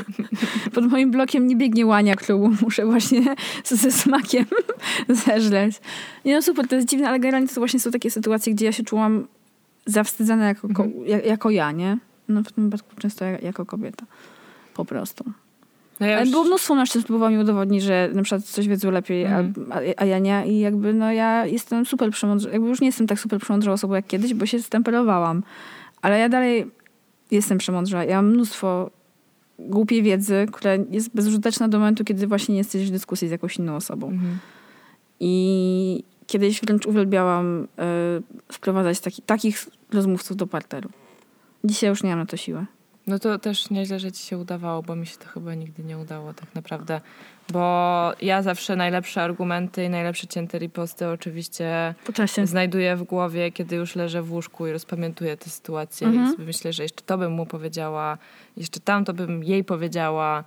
Pod 0.74 0.92
moim 0.92 1.12
blokiem 1.12 1.48
nie 1.48 1.56
biegnie 1.56 1.86
łania, 1.86 2.16
którą 2.16 2.52
muszę 2.62 2.86
właśnie 2.86 3.22
ze 3.66 3.92
smakiem 3.92 4.46
zeżreć. 5.26 5.82
Nie 6.26 6.36
no 6.36 6.42
super, 6.42 6.68
to 6.68 6.76
jest 6.76 6.88
dziwne, 6.88 7.10
ale 7.10 7.20
generalnie 7.20 7.48
to 7.48 7.62
właśnie 7.62 7.80
są 7.80 7.92
takie 7.92 8.12
sytuacje, 8.12 8.54
gdzie 8.54 8.66
ja 8.66 8.72
się 8.72 8.84
czułam 8.84 9.28
zawstydzana 9.86 10.48
jako, 10.48 10.68
ko- 10.74 10.88
ja- 11.06 11.22
jako 11.22 11.50
ja, 11.50 11.72
nie? 11.72 11.98
No 12.28 12.44
w 12.44 12.52
tym 12.52 12.64
wypadku 12.70 12.96
często 13.00 13.26
ja- 13.26 13.40
jako 13.40 13.66
kobieta. 13.66 14.06
Po 14.74 14.86
prostu. 14.86 15.24
No 16.04 16.10
ja 16.10 16.20
już, 16.22 16.30
było 16.32 16.44
mnóstwo 16.44 16.76
mężczyzn 16.76 17.06
próbowało 17.06 17.32
mi 17.32 17.38
udowodnić, 17.38 17.84
że 17.84 18.10
na 18.14 18.24
przykład 18.24 18.44
coś 18.46 18.68
wiedzą 18.68 18.92
lepiej, 18.92 19.24
Mhm. 19.24 19.54
a, 19.72 20.02
a 20.02 20.06
ja 20.06 20.20
nie. 20.20 20.44
I 20.48 20.60
jakby 20.60 20.94
no 20.94 21.12
ja 21.12 21.46
jestem 21.46 21.86
super 21.86 22.12
przemądrza, 22.12 22.50
jakby 22.50 22.68
już 22.68 22.82
nie 22.82 22.88
jestem 22.88 23.08
tak 23.08 23.20
super 23.20 23.40
przemądrzała 23.40 23.74
osobą 23.74 23.94
jak 23.94 24.08
kiedyś, 24.08 24.34
bo 24.34 24.46
się 24.46 24.62
stemperowałam. 24.62 25.44
Ale 26.02 26.20
ja 26.20 26.30
dalej 26.30 26.72
jestem 27.32 27.58
przemądrza. 27.58 28.04
Ja 28.04 28.16
mam 28.16 28.32
mnóstwo 28.34 28.90
głupiej 29.60 30.04
wiedzy, 30.04 30.46
która 30.52 30.72
jest 30.92 31.16
bezużyteczna 31.16 31.68
do 31.68 31.80
momentu, 31.80 32.04
kiedy 32.04 32.28
właśnie 32.28 32.54
nie 32.54 32.58
jesteś 32.58 32.88
w 32.88 32.92
dyskusji 32.92 33.28
z 33.28 33.32
jakąś 33.32 33.58
inną 33.58 33.76
osobą. 33.76 34.08
Mhm. 34.08 34.38
I 35.20 36.04
kiedyś 36.28 36.62
wręcz 36.62 36.86
uwielbiałam 36.86 37.64
y, 37.64 37.68
wprowadzać 38.52 39.00
taki, 39.00 39.22
takich 39.22 39.66
rozmówców 39.94 40.38
do 40.38 40.48
parteru. 40.48 40.90
Dzisiaj 41.64 41.90
już 41.90 42.04
nie 42.04 42.10
mam 42.10 42.20
na 42.20 42.26
to 42.26 42.38
siłę. 42.38 42.66
No 43.08 43.20
to 43.20 43.40
też 43.40 43.70
nieźle, 43.70 44.00
że 44.00 44.12
ci 44.12 44.24
się 44.24 44.38
udawało, 44.38 44.82
bo 44.82 44.96
mi 44.96 45.08
się 45.08 45.18
to 45.18 45.28
chyba 45.28 45.54
nigdy 45.54 45.84
nie 45.84 45.98
udało 45.98 46.34
tak 46.34 46.56
naprawdę. 46.56 47.02
Bo 47.54 48.12
ja 48.22 48.42
zawsze 48.42 48.76
najlepsze 48.76 49.22
argumenty 49.22 49.84
i 49.84 49.90
najlepsze 49.90 50.28
cięte 50.28 50.60
riposty 50.60 51.08
oczywiście 51.08 51.96
znajduję 52.48 52.96
w 52.96 53.04
głowie, 53.04 53.52
kiedy 53.52 53.76
już 53.76 53.96
leżę 53.96 54.22
w 54.22 54.32
łóżku 54.32 54.68
i 54.68 54.72
rozpamiętuję 54.72 55.38
tę 55.38 55.50
sytuację 55.50 56.08
Mhm. 56.08 56.36
i 56.40 56.42
myślę, 56.42 56.74
że 56.74 56.84
jeszcze 56.84 57.02
to 57.06 57.18
bym 57.18 57.32
mu 57.32 57.46
powiedziała, 57.46 58.18
jeszcze 58.58 58.80
tamto 58.80 59.14
bym 59.14 59.44
jej 59.44 59.64
powiedziała 59.64 60.44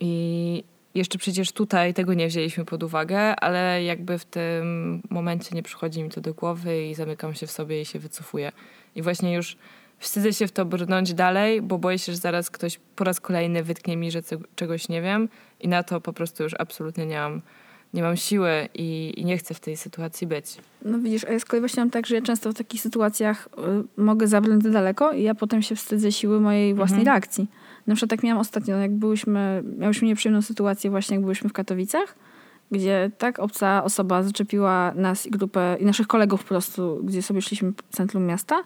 i 0.00 0.64
jeszcze 0.94 1.18
przecież 1.18 1.52
tutaj 1.52 1.94
tego 1.94 2.14
nie 2.14 2.28
wzięliśmy 2.28 2.64
pod 2.64 2.82
uwagę, 2.82 3.36
ale 3.36 3.84
jakby 3.84 4.18
w 4.18 4.24
tym 4.24 5.02
momencie 5.10 5.54
nie 5.54 5.62
przychodzi 5.62 6.02
mi 6.02 6.10
to 6.10 6.20
do 6.20 6.34
głowy 6.34 6.86
i 6.86 6.94
zamykam 6.94 7.34
się 7.34 7.46
w 7.46 7.50
sobie 7.50 7.80
i 7.80 7.84
się 7.84 7.98
wycofuję. 7.98 8.52
I 8.96 9.02
właśnie 9.02 9.34
już 9.34 9.56
wstydzę 10.04 10.32
się 10.32 10.46
w 10.46 10.52
to 10.52 10.64
brnąć 10.64 11.14
dalej, 11.14 11.62
bo 11.62 11.78
boję 11.78 11.98
się, 11.98 12.12
że 12.12 12.18
zaraz 12.18 12.50
ktoś 12.50 12.80
po 12.96 13.04
raz 13.04 13.20
kolejny 13.20 13.62
wytknie 13.62 13.96
mi, 13.96 14.10
że 14.10 14.22
czegoś 14.56 14.88
nie 14.88 15.02
wiem 15.02 15.28
i 15.60 15.68
na 15.68 15.82
to 15.82 16.00
po 16.00 16.12
prostu 16.12 16.42
już 16.42 16.52
absolutnie 16.58 17.06
nie 17.06 17.16
mam, 17.18 17.40
nie 17.94 18.02
mam 18.02 18.16
siły 18.16 18.68
i, 18.74 19.14
i 19.16 19.24
nie 19.24 19.38
chcę 19.38 19.54
w 19.54 19.60
tej 19.60 19.76
sytuacji 19.76 20.26
być. 20.26 20.56
No 20.84 20.98
widzisz, 20.98 21.24
a 21.24 21.32
ja 21.32 21.38
z 21.38 21.44
kolei 21.44 21.60
właśnie 21.60 21.80
mam 21.80 21.90
tak, 21.90 22.06
że 22.06 22.14
ja 22.14 22.22
często 22.22 22.50
w 22.50 22.54
takich 22.54 22.80
sytuacjach 22.80 23.48
y, 23.98 24.02
mogę 24.02 24.26
zabrnąć 24.28 24.62
za 24.62 24.70
daleko 24.70 25.12
i 25.12 25.22
ja 25.22 25.34
potem 25.34 25.62
się 25.62 25.76
wstydzę 25.76 26.12
siły 26.12 26.40
mojej 26.40 26.74
własnej 26.74 27.00
Mhm. 27.00 27.14
reakcji. 27.14 27.46
Na 27.86 27.94
przykład 27.94 28.10
tak 28.10 28.22
miałam 28.22 28.40
ostatnio, 28.40 28.76
jak 28.76 28.92
byłyśmy, 28.92 29.62
miałyśmy 29.78 30.08
nieprzyjemną 30.08 30.42
sytuację 30.42 30.90
właśnie, 30.90 31.14
jak 31.14 31.22
byłyśmy 31.22 31.50
w 31.50 31.52
Katowicach, 31.52 32.14
gdzie 32.70 33.10
tak 33.18 33.38
obca 33.38 33.84
osoba 33.84 34.22
zaczepiła 34.22 34.92
nas 34.94 35.26
i 35.26 35.30
grupę, 35.30 35.76
i 35.80 35.84
naszych 35.84 36.06
kolegów 36.06 36.42
po 36.42 36.48
prostu, 36.48 37.00
gdzie 37.04 37.22
sobie 37.22 37.42
szliśmy 37.42 37.72
w 37.90 37.96
centrum 37.96 38.26
miasta 38.26 38.64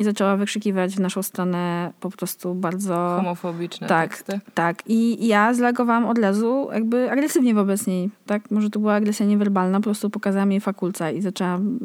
i 0.00 0.04
zaczęła 0.04 0.36
wykrzykiwać 0.36 0.96
w 0.96 1.00
naszą 1.00 1.22
stronę 1.22 1.92
po 2.00 2.10
prostu 2.10 2.54
bardzo... 2.54 2.94
Homofobiczne 3.16 3.86
tak, 3.86 4.10
teksty. 4.10 4.40
Tak, 4.54 4.82
i 4.86 5.26
ja 5.26 5.54
zareagowałam 5.54 6.06
od 6.06 6.18
razu 6.18 6.68
jakby 6.72 7.10
agresywnie 7.10 7.54
wobec 7.54 7.86
niej, 7.86 8.10
tak? 8.26 8.50
Może 8.50 8.70
to 8.70 8.78
była 8.80 8.94
agresja 8.94 9.26
niewerbalna, 9.26 9.78
po 9.78 9.84
prostu 9.84 10.10
pokazałam 10.10 10.52
jej 10.52 10.60
fakulca 10.60 11.10
i 11.10 11.22
zaczęłam 11.22 11.78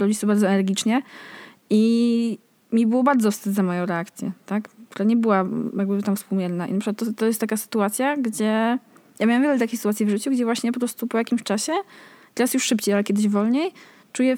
robić 0.00 0.20
to 0.20 0.26
bardzo 0.26 0.48
energicznie 0.48 1.02
i 1.70 2.38
mi 2.72 2.86
było 2.86 3.02
bardzo 3.02 3.30
wstyd 3.30 3.54
za 3.54 3.62
moją 3.62 3.86
reakcję, 3.86 4.32
tak? 4.46 4.68
Która 4.90 5.04
nie 5.04 5.16
była 5.16 5.44
jakby 5.78 6.02
tam 6.02 6.16
współmierna. 6.16 6.66
I 6.66 6.72
na 6.72 6.80
przykład 6.80 6.98
to, 6.98 7.12
to 7.12 7.26
jest 7.26 7.40
taka 7.40 7.56
sytuacja, 7.56 8.16
gdzie 8.16 8.78
ja 9.18 9.26
miałam 9.26 9.42
wiele 9.42 9.58
takich 9.58 9.78
sytuacji 9.78 10.06
w 10.06 10.10
życiu, 10.10 10.30
gdzie 10.30 10.44
właśnie 10.44 10.72
po 10.72 10.78
prostu 10.78 11.06
po 11.06 11.18
jakimś 11.18 11.42
czasie, 11.42 11.72
teraz 12.34 12.54
już 12.54 12.64
szybciej, 12.64 12.94
ale 12.94 13.04
kiedyś 13.04 13.28
wolniej, 13.28 13.72
czuję 14.12 14.36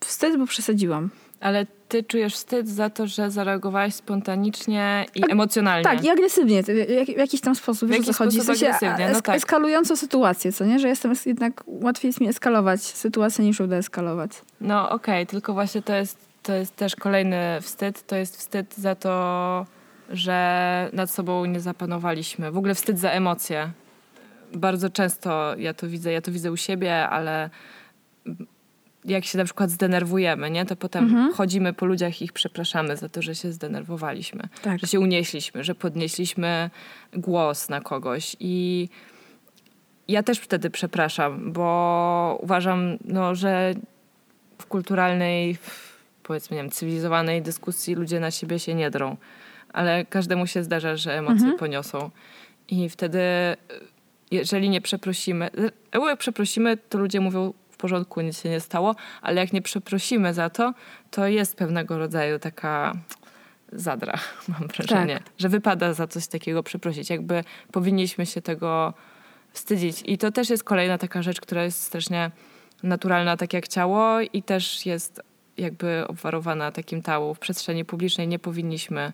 wstyd, 0.00 0.38
bo 0.38 0.46
przesadziłam. 0.46 1.10
Ale 1.44 1.66
ty 1.88 2.02
czujesz 2.02 2.34
wstyd 2.34 2.68
za 2.68 2.90
to, 2.90 3.06
że 3.06 3.30
zareagowałaś 3.30 3.94
spontanicznie 3.94 5.06
i 5.14 5.22
emocjonalnie. 5.30 5.84
Tak, 5.84 6.04
i 6.04 6.08
agresywnie, 6.10 6.62
w, 6.62 6.68
jak, 6.68 7.06
w 7.06 7.18
jakiś 7.18 7.40
tam 7.40 7.54
sposób, 7.54 7.88
W 7.88 7.92
wiesz 7.92 7.98
jakiś 8.00 8.16
co 8.16 8.24
chodzi. 8.24 8.38
W 8.40 8.42
sposób 8.42 8.60
sensie 8.60 8.76
agresywnie, 8.86 9.12
no 9.12 9.20
tak. 9.20 9.36
Eskalującą 9.36 9.96
sytuację, 9.96 10.52
co 10.52 10.64
nie? 10.64 10.78
Że 10.78 10.88
jestem 10.88 11.10
es- 11.12 11.26
jednak, 11.26 11.64
łatwiej 11.66 12.08
jest 12.08 12.20
mi 12.20 12.28
eskalować 12.28 12.82
sytuację 12.82 13.44
niż 13.44 13.60
ją 13.60 13.66
deeskalować. 13.66 14.30
No 14.60 14.90
okej, 14.90 15.26
tylko 15.26 15.52
właśnie 15.52 15.82
to 15.82 15.94
jest, 15.94 16.18
to 16.42 16.52
jest 16.52 16.76
też 16.76 16.96
kolejny 16.96 17.58
wstyd. 17.60 18.06
To 18.06 18.16
jest 18.16 18.36
wstyd 18.36 18.74
za 18.74 18.94
to, 18.94 19.66
że 20.10 20.90
nad 20.92 21.10
sobą 21.10 21.44
nie 21.44 21.60
zapanowaliśmy. 21.60 22.52
W 22.52 22.56
ogóle 22.58 22.74
wstyd 22.74 22.98
za 22.98 23.10
emocje. 23.10 23.70
Bardzo 24.54 24.90
często 24.90 25.54
ja 25.58 25.74
to 25.74 25.88
widzę, 25.88 26.12
ja 26.12 26.20
to 26.20 26.32
widzę 26.32 26.52
u 26.52 26.56
siebie, 26.56 27.08
ale 27.08 27.50
jak 29.04 29.24
się 29.24 29.38
na 29.38 29.44
przykład 29.44 29.70
zdenerwujemy, 29.70 30.50
nie, 30.50 30.64
to 30.66 30.76
potem 30.76 31.04
Mhm. 31.04 31.32
chodzimy 31.32 31.72
po 31.72 31.86
ludziach 31.86 32.20
i 32.22 32.24
ich 32.24 32.32
przepraszamy 32.32 32.96
za 32.96 33.08
to, 33.08 33.22
że 33.22 33.34
się 33.34 33.52
zdenerwowaliśmy. 33.52 34.42
Tak. 34.62 34.78
że 34.80 34.86
się 34.86 35.00
unieśliśmy, 35.00 35.64
że 35.64 35.74
podnieśliśmy 35.74 36.70
głos 37.12 37.68
na 37.68 37.80
kogoś 37.80 38.36
i 38.40 38.88
ja 40.08 40.22
też 40.22 40.38
wtedy 40.38 40.70
przepraszam, 40.70 41.52
bo 41.52 42.38
uważam, 42.42 42.96
no, 43.04 43.34
że 43.34 43.74
w 44.58 44.66
kulturalnej, 44.66 45.58
powiedzmy, 46.22 46.56
nie 46.56 46.62
wiem, 46.62 46.70
cywilizowanej 46.70 47.42
dyskusji 47.42 47.94
ludzie 47.94 48.20
na 48.20 48.30
siebie 48.30 48.58
się 48.58 48.74
nie 48.74 48.90
drą, 48.90 49.16
ale 49.72 50.04
każdemu 50.04 50.46
się 50.46 50.64
zdarza, 50.64 50.96
że 50.96 51.18
emocje 51.18 51.40
Mhm. 51.42 51.58
poniosą. 51.58 52.10
I 52.68 52.88
wtedy, 52.88 53.20
jeżeli 54.30 54.68
nie 54.70 54.80
przeprosimy, 54.80 55.50
e, 55.92 56.06
jak 56.08 56.18
przeprosimy, 56.18 56.76
to 56.76 56.98
ludzie 56.98 57.20
mówią, 57.20 57.52
w 57.74 57.76
porządku, 57.76 58.20
nic 58.20 58.40
się 58.40 58.48
nie 58.48 58.60
stało, 58.60 58.94
ale 59.22 59.40
jak 59.40 59.52
nie 59.52 59.62
przeprosimy 59.62 60.34
za 60.34 60.50
to, 60.50 60.74
to 61.10 61.26
jest 61.26 61.56
pewnego 61.56 61.98
rodzaju 61.98 62.38
taka 62.38 62.94
zadra, 63.72 64.18
mam 64.48 64.68
wrażenie, 64.68 65.20
że 65.38 65.48
wypada 65.48 65.92
za 65.92 66.06
coś 66.06 66.26
takiego 66.26 66.62
przeprosić. 66.62 67.10
Jakby 67.10 67.44
powinniśmy 67.72 68.26
się 68.26 68.42
tego 68.42 68.94
wstydzić. 69.52 70.02
I 70.06 70.18
to 70.18 70.32
też 70.32 70.50
jest 70.50 70.64
kolejna 70.64 70.98
taka 70.98 71.22
rzecz, 71.22 71.40
która 71.40 71.64
jest 71.64 71.82
strasznie 71.82 72.30
naturalna, 72.82 73.36
tak 73.36 73.52
jak 73.52 73.68
ciało 73.68 74.20
i 74.20 74.42
też 74.42 74.86
jest 74.86 75.20
jakby 75.56 76.04
obwarowana 76.08 76.72
takim 76.72 77.02
tału. 77.02 77.34
W 77.34 77.38
przestrzeni 77.38 77.84
publicznej 77.84 78.28
nie 78.28 78.38
powinniśmy 78.38 79.12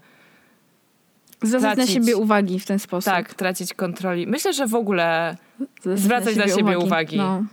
Zwracać 1.42 1.78
na 1.78 1.86
siebie 1.86 2.16
uwagi 2.16 2.60
w 2.60 2.66
ten 2.66 2.78
sposób. 2.78 3.12
tak 3.12 3.34
tracić 3.34 3.74
kontroli. 3.74 4.26
Myślę, 4.26 4.52
że 4.52 4.66
w 4.66 4.74
ogóle 4.74 5.36
Zwracać 5.80 6.00
zwracać 6.00 6.36
na 6.36 6.48
siebie 6.48 6.78
uwagi. 6.78 7.16
No. 7.16 7.44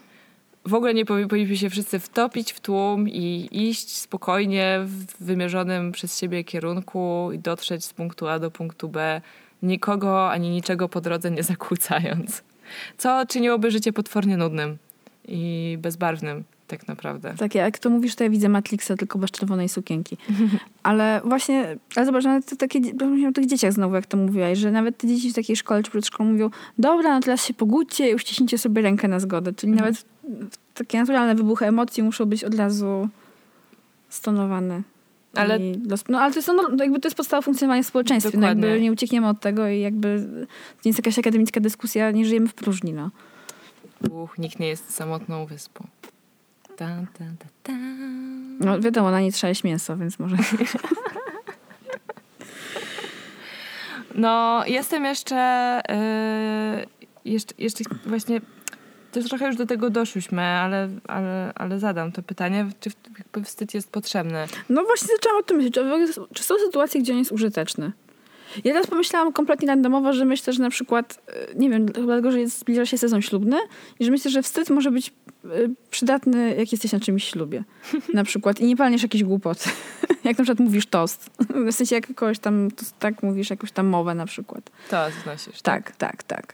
W 0.68 0.74
ogóle 0.74 0.94
nie 0.94 1.06
powi- 1.06 1.28
powinniśmy 1.28 1.58
się 1.58 1.70
wszyscy 1.70 2.00
wtopić 2.00 2.54
w 2.54 2.60
tłum 2.60 3.10
i 3.10 3.50
iść 3.52 3.98
spokojnie 3.98 4.80
w 4.84 5.24
wymierzonym 5.24 5.92
przez 5.92 6.20
siebie 6.20 6.44
kierunku 6.44 7.30
i 7.34 7.40
dotrzeć 7.40 7.86
z 7.86 7.94
punktu 7.94 8.28
A 8.28 8.40
do 8.40 8.52
punktu 8.52 8.90
B, 8.90 9.22
nikogo 9.64 10.32
ani 10.32 10.50
niczego 10.50 10.90
po 10.90 11.02
drodze 11.02 11.32
nie 11.32 11.44
zakłócając. 11.44 12.44
Co 12.98 13.26
czyniłoby 13.26 13.72
życie 13.72 13.94
potwornie 13.94 14.38
nudnym 14.38 14.78
i 15.28 15.78
bezbarwnym, 15.82 16.44
tak 16.68 16.88
naprawdę. 16.88 17.36
Tak, 17.38 17.56
jak 17.56 17.80
to 17.80 17.90
mówisz, 17.90 18.16
to 18.16 18.24
ja 18.24 18.30
widzę 18.30 18.50
Matrixa 18.50 18.96
tylko 18.98 19.20
bez 19.20 19.32
czerwonej 19.32 19.70
sukienki. 19.70 20.18
Ale 20.84 21.22
właśnie, 21.26 21.78
ale 21.96 22.06
zobacz, 22.06 22.24
nawet 22.24 22.46
te 22.46 22.56
takie, 22.56 22.80
myślę 22.80 23.30
o 23.30 23.32
tych 23.32 23.46
dzieciach 23.46 23.74
znowu, 23.74 23.96
jak 23.96 24.06
to 24.06 24.18
mówiłaś, 24.18 24.58
że 24.58 24.72
nawet 24.72 24.98
te 24.98 25.08
dzieci 25.08 25.32
w 25.32 25.36
takiej 25.36 25.56
szkole 25.56 25.84
czy 25.84 25.92
przedszkolu 25.92 26.30
mówią, 26.30 26.50
dobra, 26.78 27.14
no 27.14 27.20
teraz 27.20 27.46
się 27.46 27.54
pogódźcie 27.54 28.10
i 28.12 28.16
uściśnijcie 28.16 28.58
sobie 28.58 28.82
rękę 28.82 29.08
na 29.08 29.20
zgodę. 29.20 29.54
Czyli 29.54 29.72
Mhm. 29.74 29.90
nawet 29.92 30.06
takie 30.74 31.00
naturalne 31.00 31.36
wybuchy 31.36 31.66
emocji 31.66 32.04
muszą 32.04 32.26
być 32.26 32.44
od 32.44 32.56
razu 32.56 33.10
stonowane. 34.10 34.82
Ale- 35.36 35.60
no 36.10 36.20
ale 36.20 36.32
to 36.34 36.40
jest, 36.40 36.48
no, 36.56 36.84
jakby 36.84 37.00
to 37.00 37.08
jest 37.08 37.18
podstawa 37.18 37.42
funkcjonowania 37.42 37.84
w 37.84 37.88
społeczeństwie. 37.88 38.38
No, 38.38 38.48
jakby 38.48 38.62
Dokładnie. 38.62 38.84
nie 38.84 38.92
uciekniemy 38.92 39.28
od 39.28 39.40
tego 39.40 39.68
i 39.68 39.80
jakby 39.80 40.28
to 40.50 40.82
nie 40.86 40.90
jest 40.90 41.00
jakaś 41.00 41.20
akademicka 41.20 41.60
dyskusja, 41.60 42.12
nie 42.12 42.26
żyjemy 42.26 42.48
w 42.48 42.54
próżni. 42.54 42.94
No. 42.94 43.10
Uch, 44.12 44.38
nikt 44.38 44.60
nie 44.60 44.68
jest 44.68 44.94
samotną 44.94 45.46
wyspą. 45.46 45.88
Tan, 46.78 47.08
tan, 47.08 47.36
tan. 47.64 48.58
no 48.60 48.80
wiadomo, 48.80 49.12
na 49.12 49.22
nie 49.22 49.32
trzeba 49.32 49.50
jeść 49.50 49.64
mięso, 49.64 49.98
więc 49.98 50.20
może... 50.20 50.38
No, 54.16 54.64
jestem 54.68 55.06
jeszcze, 55.06 55.82
yy, 55.90 57.32
jeszcze, 57.32 57.54
jeszcze 57.58 57.84
właśnie, 58.06 58.42
też 59.12 59.26
trochę 59.26 59.48
już 59.48 59.56
do 59.56 59.66
tego 59.66 59.90
doszłyśmy, 59.90 60.42
ale, 60.42 60.90
ale, 61.08 61.52
ale 61.56 61.80
zadam 61.80 62.12
to 62.12 62.24
pytanie, 62.24 62.70
czy 62.80 62.90
jakby 63.18 63.44
wstyd 63.44 63.74
jest 63.74 63.92
potrzebny. 63.92 64.46
No 64.70 64.84
właśnie 64.84 65.08
zaczęłam 65.16 65.40
o 65.40 65.44
tym 65.44 65.58
myśleć. 65.58 65.76
Czy 66.34 66.44
są 66.44 66.56
sytuacje, 66.66 67.02
gdzie 67.02 67.14
on 67.14 67.20
jest 67.20 67.32
użyteczny? 67.32 67.92
Ja 68.64 68.74
teraz 68.74 68.88
pomyślałam 68.88 69.34
kompletnie 69.34 69.68
randomowo, 69.68 70.14
że 70.14 70.26
myślę, 70.26 70.54
że 70.54 70.64
na 70.64 70.70
przykład, 70.70 71.22
e, 71.28 71.56
nie 71.56 71.70
wiem, 71.70 71.86
chyba 71.88 72.06
dlatego, 72.06 72.32
że 72.32 72.40
jest, 72.40 72.60
zbliża 72.60 72.86
się 72.86 72.98
sezon 72.98 73.22
ślubny 73.22 73.58
i 74.00 74.06
że 74.06 74.12
myślę, 74.12 74.32
że 74.32 74.42
wstyd 74.44 74.70
może 74.70 74.92
być 74.92 75.14
e, 75.46 75.50
przydatny, 75.92 76.56
jak 76.56 76.72
jesteś 76.72 76.92
na 76.92 77.00
czymś 77.00 77.24
ślubie. 77.24 77.64
Na 78.14 78.24
przykład. 78.24 78.60
I 78.60 78.66
nie 78.66 78.78
palniesz 78.78 79.04
jakiejś 79.04 79.24
głupoty. 79.24 79.70
jak 80.24 80.38
na 80.38 80.44
przykład 80.44 80.60
mówisz 80.60 80.86
tost. 80.86 81.30
W 81.50 81.72
sensie 81.72 81.96
jak 81.96 82.16
kogoś 82.16 82.40
tam, 82.40 82.72
to, 82.72 82.86
tak 83.00 83.24
mówisz 83.24 83.50
jakąś 83.50 83.72
tam 83.72 83.88
mowę 83.88 84.16
na 84.16 84.26
przykład. 84.26 84.72
To 84.90 84.98
znosisz. 85.24 85.62
Tak, 85.62 85.96
tak, 85.96 86.24
tak. 86.24 86.54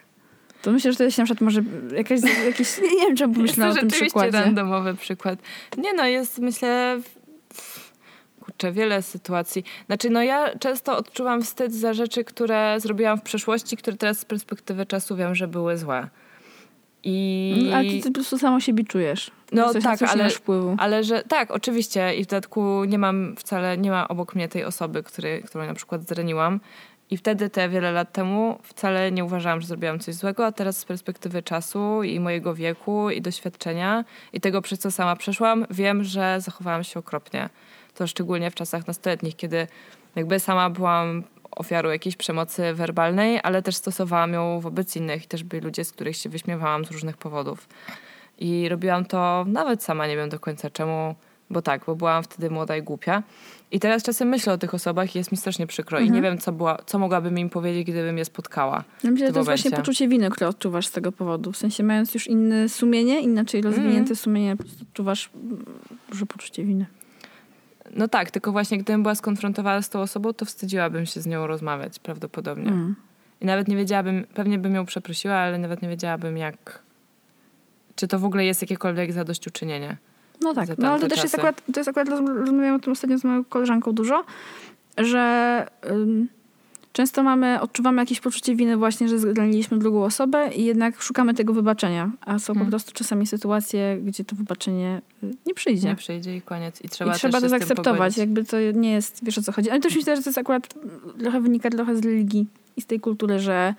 To 0.61 0.71
myślę, 0.71 0.91
że 0.91 0.97
to 0.97 1.03
jest 1.03 1.17
na 1.17 1.23
przykład 1.23 1.41
może 1.41 1.63
jakaś, 1.95 2.19
jakiś, 2.45 2.77
nie, 2.81 2.95
nie 2.95 3.07
wiem, 3.07 3.15
czemu 3.15 3.33
pomyślałam 3.33 3.71
o 3.71 3.75
Jest 3.75 3.77
to 3.77 3.81
tym 3.81 3.89
rzeczywiście 3.89 4.19
przykładzie. 4.19 4.45
randomowy 4.45 4.95
przykład. 4.95 5.39
Nie 5.77 5.93
no, 5.93 6.05
jest 6.05 6.39
myślę... 6.39 7.01
Kurczę, 8.53 8.71
wiele 8.71 9.01
sytuacji. 9.01 9.63
Znaczy, 9.85 10.09
no 10.09 10.23
ja 10.23 10.57
często 10.59 10.97
odczuwam 10.97 11.41
wstyd 11.41 11.73
za 11.73 11.93
rzeczy, 11.93 12.23
które 12.23 12.79
zrobiłam 12.79 13.17
w 13.17 13.21
przeszłości, 13.21 13.77
które 13.77 13.97
teraz 13.97 14.19
z 14.19 14.25
perspektywy 14.25 14.85
czasu 14.85 15.15
wiem, 15.15 15.35
że 15.35 15.47
były 15.47 15.77
złe. 15.77 16.07
I... 17.03 17.71
Ale 17.73 17.89
ty, 17.89 18.01
ty 18.01 18.09
po 18.09 18.13
prostu 18.13 18.37
samo 18.37 18.59
siebie 18.59 18.83
czujesz. 18.83 19.31
No 19.51 19.73
tak, 19.73 20.01
ale-. 20.01 20.29
Ale 20.77 21.03
że 21.03 21.23
tak, 21.23 21.51
oczywiście 21.51 22.15
i 22.15 22.23
w 22.23 22.27
dodatku 22.27 22.83
nie 22.83 22.99
mam 22.99 23.35
wcale, 23.35 23.77
nie 23.77 23.91
ma 23.91 24.07
obok 24.07 24.35
mnie 24.35 24.49
tej 24.49 24.63
osoby, 24.63 25.03
który, 25.03 25.41
którą 25.41 25.65
na 25.65 25.73
przykład 25.73 26.07
zraniłam. 26.07 26.59
I 27.09 27.17
wtedy 27.17 27.49
te 27.49 27.69
wiele 27.69 27.91
lat 27.91 28.11
temu 28.11 28.59
wcale 28.63 29.11
nie 29.11 29.25
uważałam, 29.25 29.61
że 29.61 29.67
zrobiłam 29.67 29.99
coś 29.99 30.15
złego, 30.15 30.45
a 30.45 30.51
teraz 30.51 30.77
z 30.77 30.85
perspektywy 30.85 31.43
czasu 31.43 32.03
i 32.03 32.19
mojego 32.19 32.55
wieku 32.55 33.09
i 33.09 33.21
doświadczenia 33.21 34.05
i 34.33 34.41
tego, 34.41 34.61
przez 34.61 34.79
co 34.79 34.91
sama 34.91 35.15
przeszłam, 35.15 35.65
wiem, 35.71 36.03
że 36.03 36.37
zachowałam 36.41 36.83
się 36.83 36.99
okropnie. 36.99 37.49
To 37.95 38.07
szczególnie 38.07 38.51
w 38.51 38.55
czasach 38.55 38.87
nastoletnich, 38.87 39.35
kiedy 39.35 39.67
jakby 40.15 40.39
sama 40.39 40.69
byłam 40.69 41.23
ofiarą 41.51 41.89
jakiejś 41.89 42.15
przemocy 42.15 42.73
werbalnej, 42.73 43.39
ale 43.43 43.61
też 43.61 43.75
stosowałam 43.75 44.33
ją 44.33 44.59
wobec 44.59 44.95
innych 44.95 45.23
i 45.23 45.27
też 45.27 45.43
byli 45.43 45.63
ludzie, 45.63 45.85
z 45.85 45.91
których 45.91 46.15
się 46.15 46.29
wyśmiewałam 46.29 46.85
z 46.85 46.91
różnych 46.91 47.17
powodów. 47.17 47.67
I 48.39 48.69
robiłam 48.69 49.05
to 49.05 49.45
nawet 49.47 49.83
sama, 49.83 50.07
nie 50.07 50.15
wiem 50.15 50.29
do 50.29 50.39
końca 50.39 50.69
czemu, 50.69 51.15
bo 51.49 51.61
tak, 51.61 51.81
bo 51.85 51.95
byłam 51.95 52.23
wtedy 52.23 52.49
młoda 52.49 52.77
i 52.77 52.83
głupia. 52.83 53.23
I 53.71 53.79
teraz 53.79 54.03
czasem 54.03 54.27
myślę 54.27 54.53
o 54.53 54.57
tych 54.57 54.73
osobach 54.73 55.15
i 55.15 55.17
jest 55.17 55.31
mi 55.31 55.37
strasznie 55.37 55.67
przykro. 55.67 55.99
I 55.99 56.11
nie 56.11 56.21
wiem, 56.21 56.37
co, 56.37 56.51
była, 56.51 56.77
co 56.85 56.99
mogłabym 56.99 57.39
im 57.39 57.49
powiedzieć, 57.49 57.87
gdybym 57.87 58.17
je 58.17 58.25
spotkała. 58.25 58.83
Ja 59.03 59.11
myślę, 59.11 59.27
że 59.27 59.33
to 59.33 59.39
jest 59.39 59.49
właśnie 59.49 59.71
poczucie 59.71 60.07
winy, 60.07 60.29
które 60.29 60.47
odczuwasz 60.47 60.87
z 60.87 60.91
tego 60.91 61.11
powodu. 61.11 61.51
W 61.51 61.57
sensie 61.57 61.83
mając 61.83 62.13
już 62.13 62.27
inne 62.27 62.69
sumienie, 62.69 63.21
inaczej 63.21 63.61
rozwinięte 63.61 63.99
Mhm. 63.99 64.15
sumienie, 64.15 64.55
po 64.57 64.63
prostu 64.63 64.83
odczuwasz 64.83 65.29
mm, 65.35 65.65
duże 66.09 66.25
poczucie 66.25 66.63
winy. 66.63 66.85
No 67.95 68.07
tak, 68.07 68.31
tylko 68.31 68.51
właśnie 68.51 68.77
gdybym 68.77 69.03
była 69.03 69.15
skonfrontowana 69.15 69.81
z 69.81 69.89
tą 69.89 70.01
osobą, 70.01 70.33
to 70.33 70.45
wstydziłabym 70.45 71.05
się 71.05 71.21
z 71.21 71.25
nią 71.25 71.47
rozmawiać 71.47 71.99
prawdopodobnie. 71.99 72.67
Mm. 72.69 72.95
I 73.41 73.45
nawet 73.45 73.67
nie 73.67 73.75
wiedziałabym, 73.75 74.25
pewnie 74.33 74.59
bym 74.59 74.75
ją 74.75 74.85
przeprosiła, 74.85 75.35
ale 75.35 75.57
nawet 75.57 75.81
nie 75.81 75.89
wiedziałabym 75.89 76.37
jak... 76.37 76.79
Czy 77.95 78.07
to 78.07 78.19
w 78.19 78.25
ogóle 78.25 78.45
jest 78.45 78.61
jakiekolwiek 78.61 79.13
zadośćuczynienie. 79.13 79.97
No 80.41 80.53
tak, 80.53 80.77
no 80.77 80.91
ale 80.91 80.99
to 80.99 81.07
też 81.07 81.23
jest 81.23 81.35
akurat, 81.35 81.61
to 81.73 81.79
jest 81.79 81.89
akurat, 81.89 82.09
roz- 82.09 82.37
rozmawiałam 82.37 82.75
o 82.75 82.79
tym 82.79 82.93
ostatnio 82.93 83.17
z 83.17 83.23
moją 83.23 83.43
koleżanką 83.43 83.91
dużo, 83.91 84.23
że 84.97 85.65
ym, 85.89 86.27
często 86.93 87.23
mamy, 87.23 87.61
odczuwamy 87.61 88.01
jakieś 88.01 88.19
poczucie 88.19 88.55
winy 88.55 88.77
właśnie, 88.77 89.07
że 89.07 89.19
zraniliśmy 89.19 89.77
drugą 89.77 90.03
osobę 90.03 90.49
i 90.55 90.65
jednak 90.65 91.01
szukamy 91.01 91.33
tego 91.33 91.53
wybaczenia, 91.53 92.11
a 92.21 92.39
są 92.39 92.47
po 92.47 92.53
Hmm. 92.53 92.69
prostu 92.69 92.91
czasami 92.91 93.27
sytuacje, 93.27 93.97
gdzie 94.03 94.25
to 94.25 94.35
wybaczenie 94.35 95.01
y, 95.23 95.31
nie 95.45 95.53
przyjdzie. 95.53 95.87
Nie 95.87 95.95
przyjdzie 95.95 96.35
i 96.35 96.41
koniec. 96.41 96.81
I 96.81 96.89
trzeba, 96.89 97.15
I 97.15 97.15
trzeba 97.15 97.41
to 97.41 97.49
zaakceptować, 97.49 98.17
jakby 98.17 98.45
to 98.45 98.57
nie 98.73 98.91
jest, 98.91 99.25
wiesz 99.25 99.37
o 99.37 99.41
co 99.41 99.51
chodzi. 99.51 99.69
Ale 99.69 99.79
też 99.79 99.95
myślę, 99.95 100.15
że 100.15 100.23
to 100.23 100.29
jest 100.29 100.37
akurat 100.37 100.73
trochę 101.19 101.41
wynika 101.41 101.69
trochę 101.69 101.95
z 101.95 102.05
religii 102.05 102.47
i 102.77 102.81
z 102.81 102.85
tej 102.85 102.99
kultury, 102.99 103.39
że 103.39 103.73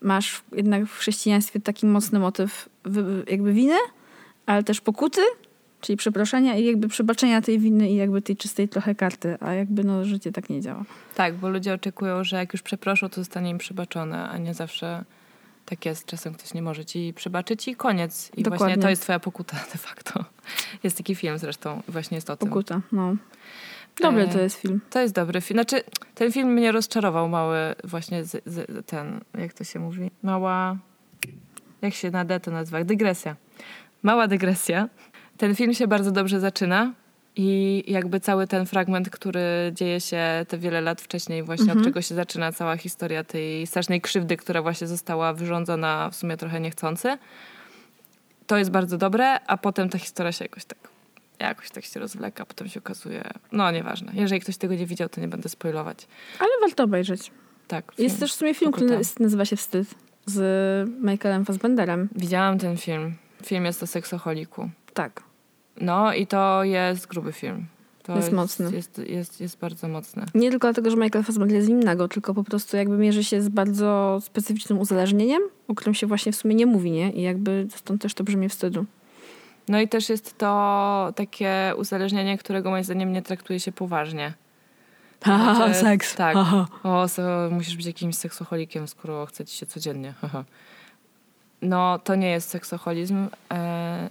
masz 0.00 0.42
jednak 0.52 0.86
w 0.86 0.98
chrześcijaństwie 0.98 1.60
taki 1.60 1.86
mocny 1.86 2.18
motyw 2.18 2.68
jakby 3.30 3.52
winy, 3.52 3.76
ale 4.46 4.62
też 4.62 4.80
pokuty, 4.80 5.20
czyli 5.84 5.96
przeproszenia 5.96 6.56
i 6.56 6.64
jakby 6.64 6.88
przebaczenia 6.88 7.42
tej 7.42 7.58
winy 7.58 7.90
i 7.90 7.96
jakby 7.96 8.22
tej 8.22 8.36
czystej 8.36 8.68
trochę 8.68 8.94
karty, 8.94 9.36
a 9.40 9.52
jakby 9.52 9.84
no 9.84 10.04
życie 10.04 10.32
tak 10.32 10.50
nie 10.50 10.60
działa. 10.60 10.84
Tak, 11.14 11.34
bo 11.34 11.48
ludzie 11.48 11.74
oczekują, 11.74 12.24
że 12.24 12.36
jak 12.36 12.52
już 12.52 12.62
przeproszą, 12.62 13.08
to 13.08 13.14
zostanie 13.14 13.50
im 13.50 13.58
przebaczone, 13.58 14.28
a 14.28 14.38
nie 14.38 14.54
zawsze 14.54 15.04
tak 15.64 15.86
jest. 15.86 16.06
Czasem 16.06 16.34
ktoś 16.34 16.54
nie 16.54 16.62
może 16.62 16.84
ci 16.84 17.12
przebaczyć 17.16 17.68
i 17.68 17.76
koniec. 17.76 18.30
I 18.36 18.42
Dokładnie. 18.42 18.66
właśnie 18.66 18.82
to 18.82 18.90
jest 18.90 19.02
twoja 19.02 19.20
pokuta 19.20 19.56
de 19.72 19.78
facto. 19.78 20.24
Jest 20.82 20.96
taki 20.96 21.14
film 21.14 21.38
zresztą 21.38 21.82
właśnie 21.88 22.14
jest 22.14 22.30
o 22.30 22.36
tym. 22.36 22.48
Pokuta, 22.48 22.80
no. 22.92 23.16
Dobry 24.02 24.22
E, 24.22 24.28
to 24.28 24.40
jest 24.40 24.60
film. 24.60 24.80
To 24.90 25.00
jest 25.00 25.14
dobry 25.14 25.40
film. 25.40 25.56
Znaczy, 25.56 25.82
ten 26.14 26.32
film 26.32 26.48
mnie 26.48 26.72
rozczarował 26.72 27.28
mały 27.28 27.58
właśnie 27.84 28.24
z, 28.24 28.42
z, 28.46 28.86
ten, 28.86 29.20
jak 29.38 29.52
to 29.52 29.64
się 29.64 29.78
mówi? 29.78 30.10
Mała, 30.22 30.76
jak 31.82 31.94
się 31.94 32.10
na 32.10 32.24
D 32.24 32.40
to 32.40 32.50
nazywa? 32.50 32.84
Dygresja. 32.84 33.36
Mała 34.02 34.28
dygresja. 34.28 34.88
Ten 35.44 35.54
film 35.54 35.74
się 35.74 35.86
bardzo 35.88 36.10
dobrze 36.10 36.40
zaczyna 36.40 36.92
i 37.36 37.84
jakby 37.86 38.20
cały 38.20 38.46
ten 38.46 38.66
fragment, 38.66 39.10
który 39.10 39.40
dzieje 39.72 40.00
się 40.00 40.22
te 40.48 40.58
wiele 40.58 40.80
lat 40.80 41.00
wcześniej 41.00 41.42
właśnie, 41.42 41.62
Mhm. 41.64 41.78
od 41.78 41.84
czego 41.84 42.02
się 42.02 42.14
zaczyna 42.14 42.52
cała 42.52 42.76
historia 42.76 43.24
tej 43.24 43.66
strasznej 43.66 44.00
krzywdy, 44.00 44.36
która 44.36 44.62
właśnie 44.62 44.86
została 44.86 45.32
wyrządzona 45.32 46.10
w 46.10 46.16
sumie 46.16 46.36
trochę 46.36 46.60
niechcący. 46.60 47.18
To 48.46 48.56
jest 48.56 48.70
bardzo 48.70 48.98
dobre, 48.98 49.40
a 49.46 49.56
potem 49.56 49.88
ta 49.88 49.98
historia 49.98 50.32
się 50.32 50.44
jakoś 50.44 50.64
tak 50.64 50.78
jakoś 51.38 51.70
tak 51.70 51.84
się 51.84 52.00
rozwleka, 52.00 52.46
potem 52.46 52.68
się 52.68 52.80
okazuje, 52.80 53.22
no 53.52 53.70
nieważne. 53.70 54.12
Jeżeli 54.14 54.40
ktoś 54.40 54.56
tego 54.56 54.74
nie 54.74 54.86
widział, 54.86 55.08
to 55.08 55.20
nie 55.20 55.28
będę 55.28 55.48
spoilować. 55.48 56.06
Ale 56.38 56.50
warto 56.60 56.84
obejrzeć. 56.84 57.30
Tak. 57.68 57.84
Jest 57.98 58.14
film. 58.16 58.20
też 58.20 58.32
w 58.32 58.34
sumie 58.38 58.54
film, 58.54 58.72
który 58.72 58.94
jest- 58.94 59.20
nazywa 59.20 59.44
się 59.44 59.56
Wstyd 59.56 59.88
z 60.26 60.90
Michaelem 61.02 61.44
Fassbenderem. 61.44 62.08
Widziałam 62.16 62.58
ten 62.58 62.76
film. 62.76 63.14
Film 63.44 63.64
jest 63.64 63.82
o 63.82 63.86
seksoholiku. 63.86 64.70
Tak. 64.94 65.22
No 65.80 66.14
i 66.14 66.26
to 66.26 66.64
jest 66.64 67.06
gruby 67.06 67.32
film. 67.32 67.66
To 68.02 68.16
Jest 68.16 68.32
mocny. 68.32 68.70
Jest, 68.72 68.98
jest, 68.98 69.40
jest 69.40 69.58
bardzo 69.58 69.88
mocny. 69.88 70.26
Nie 70.34 70.50
tylko 70.50 70.66
dlatego, 70.68 70.90
że 70.90 70.96
Michael 70.96 71.24
Fassbender 71.24 71.56
jest 71.56 71.68
innego, 71.68 72.08
tylko 72.08 72.34
po 72.34 72.44
prostu 72.44 72.76
jakby 72.76 72.96
mierzy 72.96 73.24
się 73.24 73.42
z 73.42 73.48
bardzo 73.48 74.18
specyficznym 74.20 74.78
uzależnieniem, 74.78 75.42
o 75.68 75.74
którym 75.74 75.94
się 75.94 76.06
właśnie 76.06 76.32
w 76.32 76.36
sumie 76.36 76.54
nie 76.54 76.66
mówi, 76.66 76.90
nie? 76.90 77.10
I 77.10 77.22
jakby 77.22 77.66
stąd 77.76 78.02
też 78.02 78.14
to 78.14 78.24
brzmi 78.24 78.48
wstydu. 78.48 78.84
No 79.68 79.80
i 79.80 79.88
też 79.88 80.08
jest 80.08 80.38
to 80.38 81.12
takie 81.16 81.72
uzależnienie, 81.76 82.38
którego 82.38 82.70
moim 82.70 82.84
zdaniem 82.84 83.12
nie 83.12 83.22
traktuje 83.22 83.60
się 83.60 83.72
poważnie. 83.72 84.32
Znaczy, 85.24 85.74
seks. 85.74 86.14
tak. 86.14 86.34
Haha. 86.34 86.66
O, 86.82 87.08
so, 87.08 87.22
musisz 87.50 87.76
być 87.76 87.86
jakimś 87.86 88.16
seksoholikiem, 88.16 88.88
skoro 88.88 89.26
chce 89.26 89.44
ci 89.44 89.56
się 89.56 89.66
codziennie. 89.66 90.14
Haha. 90.20 90.44
No, 91.62 91.98
to 91.98 92.14
nie 92.14 92.30
jest 92.30 92.50
seksoholizm. 92.50 93.28
E, 93.52 94.08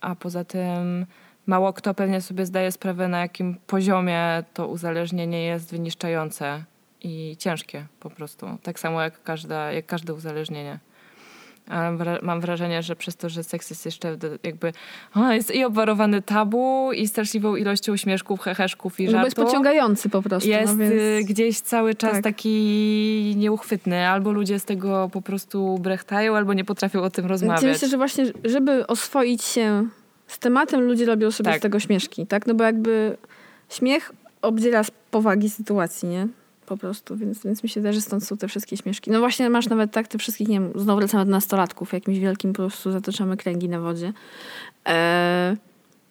a 0.00 0.14
poza 0.14 0.44
tym 0.44 1.06
mało 1.46 1.72
kto 1.72 1.94
pewnie 1.94 2.20
sobie 2.20 2.46
zdaje 2.46 2.72
sprawę, 2.72 3.08
na 3.08 3.20
jakim 3.20 3.56
poziomie 3.66 4.44
to 4.54 4.68
uzależnienie 4.68 5.44
jest 5.44 5.70
wyniszczające 5.70 6.64
i 7.00 7.36
ciężkie 7.38 7.86
po 8.00 8.10
prostu. 8.10 8.58
Tak 8.62 8.80
samo 8.80 9.02
jak, 9.02 9.22
każda, 9.22 9.72
jak 9.72 9.86
każde 9.86 10.14
uzależnienie. 10.14 10.78
Mam 12.22 12.40
wrażenie, 12.40 12.82
że 12.82 12.96
przez 12.96 13.16
to, 13.16 13.28
że 13.28 13.44
seks 13.44 13.70
jest 13.70 13.84
jeszcze 13.84 14.16
jakby 14.42 14.72
jest 15.30 15.54
i 15.54 15.64
obwarowany 15.64 16.22
tabu 16.22 16.92
i 16.92 17.08
straszliwą 17.08 17.56
ilością 17.56 17.96
śmieszków, 17.96 18.40
heheszków 18.40 19.00
i 19.00 19.04
żartów. 19.04 19.14
No 19.14 19.20
bo 19.20 19.26
jest 19.26 19.36
pociągający 19.36 20.08
po 20.08 20.22
prostu. 20.22 20.50
No 20.50 20.56
jest 20.56 20.76
no 20.76 20.78
więc... 20.78 21.26
gdzieś 21.26 21.60
cały 21.60 21.94
czas 21.94 22.12
tak. 22.12 22.22
taki 22.22 23.34
nieuchwytny. 23.36 24.08
Albo 24.08 24.32
ludzie 24.32 24.58
z 24.58 24.64
tego 24.64 25.10
po 25.12 25.22
prostu 25.22 25.78
brechtają, 25.78 26.36
albo 26.36 26.54
nie 26.54 26.64
potrafią 26.64 27.02
o 27.02 27.10
tym 27.10 27.26
rozmawiać. 27.26 27.62
Ja 27.62 27.68
myślę, 27.68 27.88
że 27.88 27.96
właśnie, 27.96 28.24
żeby 28.44 28.86
oswoić 28.86 29.44
się 29.44 29.88
z 30.26 30.38
tematem, 30.38 30.80
ludzie 30.80 31.06
robią 31.06 31.30
sobie 31.30 31.50
tak. 31.50 31.58
z 31.58 31.62
tego 31.62 31.80
śmieszki, 31.80 32.26
tak? 32.26 32.46
No 32.46 32.54
bo 32.54 32.64
jakby 32.64 33.16
śmiech 33.68 34.12
obdziela 34.42 34.84
z 34.84 34.90
powagi 35.10 35.50
sytuacji, 35.50 36.08
nie? 36.08 36.28
Po 36.68 36.76
prostu, 36.76 37.16
więc, 37.16 37.44
więc 37.44 37.62
mi 37.62 37.68
się 37.68 37.80
wydaje, 37.80 37.92
że 37.92 38.00
stąd 38.00 38.24
są 38.24 38.36
te 38.36 38.48
wszystkie 38.48 38.76
śmieszki. 38.76 39.10
No 39.10 39.18
właśnie 39.18 39.50
masz 39.50 39.68
nawet 39.68 39.92
tak 39.92 40.08
te 40.08 40.18
wszystkich, 40.18 40.48
nie 40.48 40.60
wiem, 40.60 40.72
znowu 40.74 40.98
wracamy 40.98 41.24
do 41.24 41.30
nastolatków, 41.30 41.92
jakimś 41.92 42.18
wielkim 42.18 42.52
po 42.52 42.56
prostu 42.56 42.92
zatoczamy 42.92 43.36
kręgi 43.36 43.68
na 43.68 43.80
wodzie. 43.80 44.12
Eee, 44.84 45.56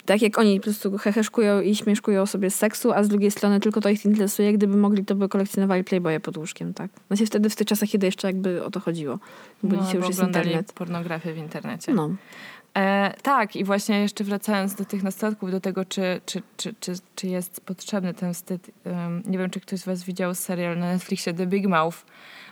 tak 0.06 0.22
jak 0.22 0.38
oni 0.38 0.60
po 0.60 0.64
prostu 0.64 0.98
heheszkują 0.98 1.62
i 1.62 1.76
śmieszkują 1.76 2.26
sobie 2.26 2.52
z 2.52 2.56
seksu, 2.56 2.92
a 2.92 3.04
z 3.04 3.08
drugiej 3.08 3.32
strony 3.32 3.60
tylko 3.60 3.82
to 3.82 3.90
ich 3.90 4.06
interesuje, 4.06 4.54
gdyby 4.54 4.78
mogli, 4.78 5.06
to 5.06 5.16
by 5.16 5.30
kolekcjonowali 5.30 5.84
Playboye 5.84 6.20
pod 6.20 6.38
łóżkiem, 6.38 6.74
tak? 6.74 6.92
Znaczy 7.08 7.26
wtedy 7.26 7.50
w 7.50 7.56
tych 7.56 7.68
czasach, 7.68 7.90
kiedy 7.90 8.06
jeszcze 8.06 8.28
jakby 8.28 8.64
o 8.64 8.72
to 8.72 8.80
chodziło. 8.80 9.20
Bo 9.64 9.76
no, 9.76 9.84
dzisiaj 9.84 9.98
już 9.98 10.08
jest 10.08 10.24
internet. 10.24 10.74
pornografię 10.74 11.34
w 11.34 11.38
internecie. 11.38 11.94
No. 11.94 12.10
E, 12.78 13.14
tak, 13.22 13.56
i 13.56 13.64
właśnie 13.64 14.00
jeszcze 14.00 14.24
wracając 14.24 14.76
do 14.76 14.86
tych 14.86 15.04
nastatków, 15.04 15.52
do 15.52 15.60
tego, 15.60 15.86
czy, 15.86 16.22
czy, 16.26 16.42
czy, 16.58 16.74
czy, 16.80 16.94
czy 17.16 17.28
jest 17.28 17.62
potrzebny 17.62 18.14
ten 18.14 18.34
wstyd. 18.34 18.72
Um, 18.86 19.24
nie 19.26 19.38
wiem, 19.38 19.50
czy 19.50 19.60
ktoś 19.60 19.80
z 19.80 19.86
Was 19.86 20.04
widział 20.04 20.36
serial 20.36 20.78
na 20.80 20.94
Netflixie 20.94 21.34
The 21.34 21.48
Big 21.48 21.68
Mouth, 21.68 21.98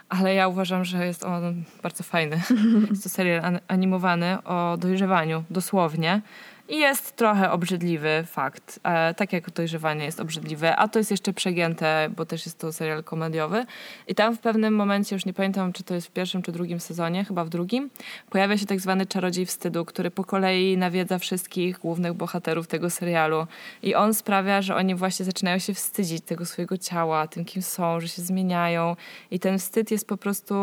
ale 0.08 0.34
ja 0.34 0.48
uważam, 0.48 0.84
że 0.84 1.06
jest 1.06 1.24
on 1.24 1.64
bardzo 1.82 2.04
fajny. 2.04 2.40
jest 2.90 3.02
to 3.02 3.08
serial 3.08 3.60
animowany 3.68 4.42
o 4.44 4.76
dojrzewaniu, 4.76 5.44
dosłownie. 5.50 6.22
I 6.68 6.78
jest 6.78 7.16
trochę 7.16 7.50
obrzydliwy 7.50 8.24
fakt, 8.26 8.80
e, 8.82 9.14
tak 9.14 9.32
jak 9.32 9.50
dojrzewanie 9.50 10.04
jest 10.04 10.20
obrzydliwe, 10.20 10.76
a 10.76 10.88
to 10.88 10.98
jest 10.98 11.10
jeszcze 11.10 11.32
przegięte, 11.32 12.08
bo 12.16 12.26
też 12.26 12.46
jest 12.46 12.58
to 12.58 12.72
serial 12.72 13.04
komediowy. 13.04 13.66
I 14.06 14.14
tam 14.14 14.36
w 14.36 14.38
pewnym 14.38 14.74
momencie, 14.74 15.16
już 15.16 15.26
nie 15.26 15.32
pamiętam, 15.32 15.72
czy 15.72 15.82
to 15.82 15.94
jest 15.94 16.06
w 16.06 16.10
pierwszym 16.10 16.42
czy 16.42 16.52
drugim 16.52 16.80
sezonie, 16.80 17.24
chyba 17.24 17.44
w 17.44 17.48
drugim, 17.48 17.90
pojawia 18.30 18.58
się 18.58 18.66
tak 18.66 18.80
zwany 18.80 19.06
czarodziej 19.06 19.46
wstydu, 19.46 19.84
który 19.84 20.10
po 20.10 20.24
kolei 20.24 20.76
nawiedza 20.76 21.18
wszystkich 21.18 21.78
głównych 21.78 22.14
bohaterów 22.14 22.66
tego 22.66 22.90
serialu. 22.90 23.46
I 23.82 23.94
on 23.94 24.14
sprawia, 24.14 24.62
że 24.62 24.76
oni 24.76 24.94
właśnie 24.94 25.24
zaczynają 25.24 25.58
się 25.58 25.74
wstydzić 25.74 26.24
tego 26.24 26.46
swojego 26.46 26.78
ciała, 26.78 27.26
tym 27.26 27.44
kim 27.44 27.62
są, 27.62 28.00
że 28.00 28.08
się 28.08 28.22
zmieniają. 28.22 28.96
I 29.30 29.40
ten 29.40 29.58
wstyd 29.58 29.90
jest 29.90 30.08
po 30.08 30.16
prostu 30.16 30.54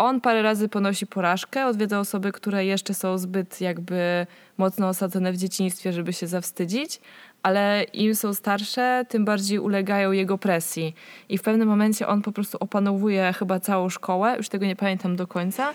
on 0.00 0.20
parę 0.20 0.42
razy 0.42 0.68
ponosi 0.68 1.06
porażkę, 1.06 1.66
odwiedza 1.66 2.00
osoby, 2.00 2.32
które 2.32 2.64
jeszcze 2.64 2.94
są 2.94 3.18
zbyt 3.18 3.60
jakby 3.60 4.26
mocno 4.58 4.88
osadzone 4.88 5.32
w 5.32 5.36
dzieciństwie, 5.36 5.92
żeby 5.92 6.12
się 6.12 6.26
zawstydzić, 6.26 7.00
ale 7.42 7.84
im 7.92 8.14
są 8.14 8.34
starsze, 8.34 9.04
tym 9.08 9.24
bardziej 9.24 9.58
ulegają 9.58 10.12
jego 10.12 10.38
presji. 10.38 10.94
I 11.28 11.38
w 11.38 11.42
pewnym 11.42 11.68
momencie 11.68 12.08
on 12.08 12.22
po 12.22 12.32
prostu 12.32 12.58
opanowuje 12.60 13.32
chyba 13.38 13.60
całą 13.60 13.88
szkołę, 13.88 14.34
już 14.36 14.48
tego 14.48 14.66
nie 14.66 14.76
pamiętam 14.76 15.16
do 15.16 15.26
końca. 15.26 15.72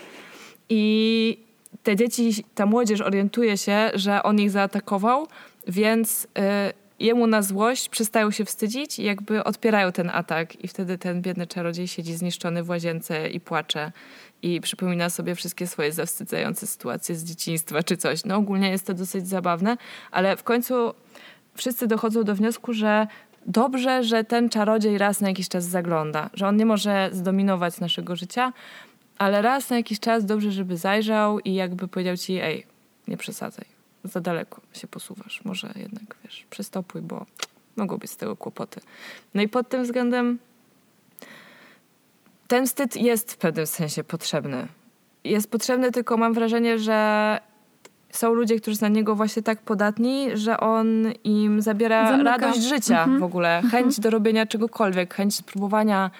I 0.68 1.38
te 1.82 1.96
dzieci, 1.96 2.44
ta 2.54 2.66
młodzież 2.66 3.00
orientuje 3.00 3.58
się, 3.58 3.90
że 3.94 4.22
on 4.22 4.40
ich 4.40 4.50
zaatakował, 4.50 5.26
więc... 5.66 6.28
Yy, 6.34 6.85
jemu 7.00 7.26
na 7.26 7.42
złość 7.42 7.88
przestają 7.88 8.30
się 8.30 8.44
wstydzić 8.44 8.98
i 8.98 9.04
jakby 9.04 9.44
odpierają 9.44 9.92
ten 9.92 10.10
atak 10.10 10.64
i 10.64 10.68
wtedy 10.68 10.98
ten 10.98 11.22
biedny 11.22 11.46
czarodziej 11.46 11.88
siedzi 11.88 12.14
zniszczony 12.14 12.62
w 12.62 12.68
łazience 12.68 13.28
i 13.28 13.40
płacze 13.40 13.92
i 14.42 14.60
przypomina 14.60 15.10
sobie 15.10 15.34
wszystkie 15.34 15.66
swoje 15.66 15.92
zawstydzające 15.92 16.66
sytuacje 16.66 17.14
z 17.14 17.24
dzieciństwa 17.24 17.82
czy 17.82 17.96
coś. 17.96 18.24
No 18.24 18.36
ogólnie 18.36 18.70
jest 18.70 18.86
to 18.86 18.94
dosyć 18.94 19.28
zabawne, 19.28 19.76
ale 20.10 20.36
w 20.36 20.42
końcu 20.42 20.94
wszyscy 21.54 21.86
dochodzą 21.86 22.24
do 22.24 22.34
wniosku, 22.34 22.72
że 22.72 23.06
dobrze, 23.46 24.04
że 24.04 24.24
ten 24.24 24.48
czarodziej 24.48 24.98
raz 24.98 25.20
na 25.20 25.28
jakiś 25.28 25.48
czas 25.48 25.64
zagląda, 25.64 26.30
że 26.34 26.48
on 26.48 26.56
nie 26.56 26.66
może 26.66 27.10
zdominować 27.12 27.80
naszego 27.80 28.16
życia, 28.16 28.52
ale 29.18 29.42
raz 29.42 29.70
na 29.70 29.76
jakiś 29.76 30.00
czas 30.00 30.24
dobrze, 30.24 30.52
żeby 30.52 30.76
zajrzał 30.76 31.40
i 31.40 31.54
jakby 31.54 31.88
powiedział 31.88 32.16
ci, 32.16 32.32
ej, 32.32 32.66
nie 33.08 33.16
przesadzaj 33.16 33.75
za 34.06 34.20
daleko 34.20 34.60
się 34.72 34.86
posuwasz. 34.86 35.44
Może 35.44 35.72
jednak, 35.76 36.16
wiesz, 36.24 36.46
przystopuj, 36.50 37.00
bo 37.00 37.26
mogą 37.76 37.98
być 37.98 38.10
z 38.10 38.16
tego 38.16 38.36
kłopoty. 38.36 38.80
No 39.34 39.42
i 39.42 39.48
pod 39.48 39.68
tym 39.68 39.82
względem 39.82 40.38
ten 42.48 42.66
wstyd 42.66 42.96
jest 42.96 43.32
w 43.32 43.36
pewnym 43.36 43.66
sensie 43.66 44.04
potrzebny. 44.04 44.68
Jest 45.24 45.50
potrzebny, 45.50 45.92
tylko 45.92 46.16
mam 46.16 46.34
wrażenie, 46.34 46.78
że 46.78 47.40
są 48.10 48.34
ludzie, 48.34 48.60
którzy 48.60 48.76
są 48.76 48.86
na 48.86 48.88
niego 48.88 49.14
właśnie 49.14 49.42
tak 49.42 49.62
podatni, 49.62 50.28
że 50.34 50.60
on 50.60 51.12
im 51.24 51.62
zabiera 51.62 52.08
Zamyka. 52.08 52.30
radość 52.30 52.62
życia 52.62 52.98
mhm. 52.98 53.20
w 53.20 53.22
ogóle, 53.22 53.62
chęć 53.70 53.86
mhm. 53.86 54.02
do 54.02 54.10
robienia 54.10 54.46
czegokolwiek, 54.46 55.14
chęć 55.14 55.34
spróbowania 55.34 56.10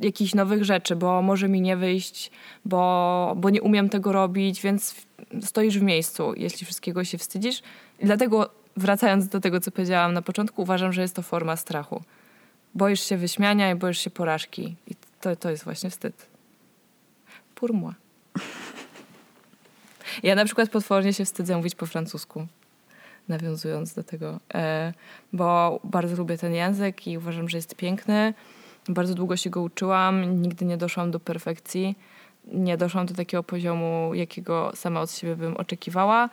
jakichś 0.00 0.34
nowych 0.34 0.64
rzeczy, 0.64 0.96
bo 0.96 1.22
może 1.22 1.48
mi 1.48 1.60
nie 1.60 1.76
wyjść, 1.76 2.30
bo, 2.64 3.34
bo 3.36 3.50
nie 3.50 3.62
umiem 3.62 3.88
tego 3.88 4.12
robić, 4.12 4.62
więc 4.62 4.94
stoisz 5.40 5.78
w 5.78 5.82
miejscu, 5.82 6.34
jeśli 6.36 6.66
wszystkiego 6.66 7.04
się 7.04 7.18
wstydzisz. 7.18 7.62
I 8.00 8.04
dlatego, 8.04 8.50
wracając 8.76 9.28
do 9.28 9.40
tego, 9.40 9.60
co 9.60 9.70
powiedziałam 9.70 10.12
na 10.12 10.22
początku, 10.22 10.62
uważam, 10.62 10.92
że 10.92 11.02
jest 11.02 11.14
to 11.14 11.22
forma 11.22 11.56
strachu. 11.56 12.02
Boisz 12.74 13.00
się 13.00 13.16
wyśmiania 13.16 13.70
i 13.70 13.74
boisz 13.74 13.98
się 13.98 14.10
porażki. 14.10 14.74
I 14.86 14.94
to, 15.20 15.36
to 15.36 15.50
jest 15.50 15.64
właśnie 15.64 15.90
wstyd. 15.90 16.26
Pour 17.54 17.74
moi. 17.74 17.94
Ja 20.22 20.34
na 20.34 20.44
przykład 20.44 20.70
potwornie 20.70 21.12
się 21.12 21.24
wstydzę 21.24 21.56
mówić 21.56 21.74
po 21.74 21.86
francusku, 21.86 22.46
nawiązując 23.28 23.94
do 23.94 24.04
tego, 24.04 24.40
e, 24.54 24.92
bo 25.32 25.80
bardzo 25.84 26.16
lubię 26.16 26.38
ten 26.38 26.54
język 26.54 27.06
i 27.06 27.18
uważam, 27.18 27.48
że 27.48 27.58
jest 27.58 27.74
piękny. 27.74 28.34
Bardzo 28.88 29.14
długo 29.14 29.36
się 29.36 29.50
go 29.50 29.62
uczyłam, 29.62 30.42
nigdy 30.42 30.64
nie 30.64 30.76
doszłam 30.76 31.10
do 31.10 31.20
perfekcji 31.20 31.96
nie 32.52 32.76
doszłam 32.76 33.06
do 33.06 33.14
takiego 33.14 33.42
poziomu, 33.42 34.14
jakiego 34.14 34.72
sama 34.74 35.00
od 35.00 35.10
siebie 35.10 35.36
bym 35.36 35.56
oczekiwała. 35.56 36.30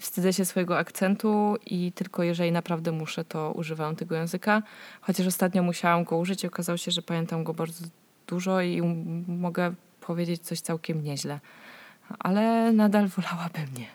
Wstydzę 0.00 0.32
się 0.32 0.44
swojego 0.44 0.78
akcentu 0.78 1.56
i 1.66 1.92
tylko 1.92 2.22
jeżeli 2.22 2.52
naprawdę 2.52 2.92
muszę, 2.92 3.24
to 3.24 3.52
używam 3.52 3.96
tego 3.96 4.14
języka. 4.14 4.62
Chociaż 5.00 5.26
ostatnio 5.26 5.62
musiałam 5.62 6.04
go 6.04 6.16
użyć 6.16 6.44
i 6.44 6.46
okazało 6.46 6.76
się, 6.76 6.90
że 6.90 7.02
pamiętam 7.02 7.44
go 7.44 7.54
bardzo 7.54 7.86
dużo 8.26 8.60
i 8.60 8.82
mogę 9.28 9.74
powiedzieć 10.00 10.42
coś 10.42 10.60
całkiem 10.60 11.04
nieźle. 11.04 11.40
Ale 12.18 12.72
nadal 12.72 13.08
wolałabym 13.08 13.66
nie. 13.78 13.86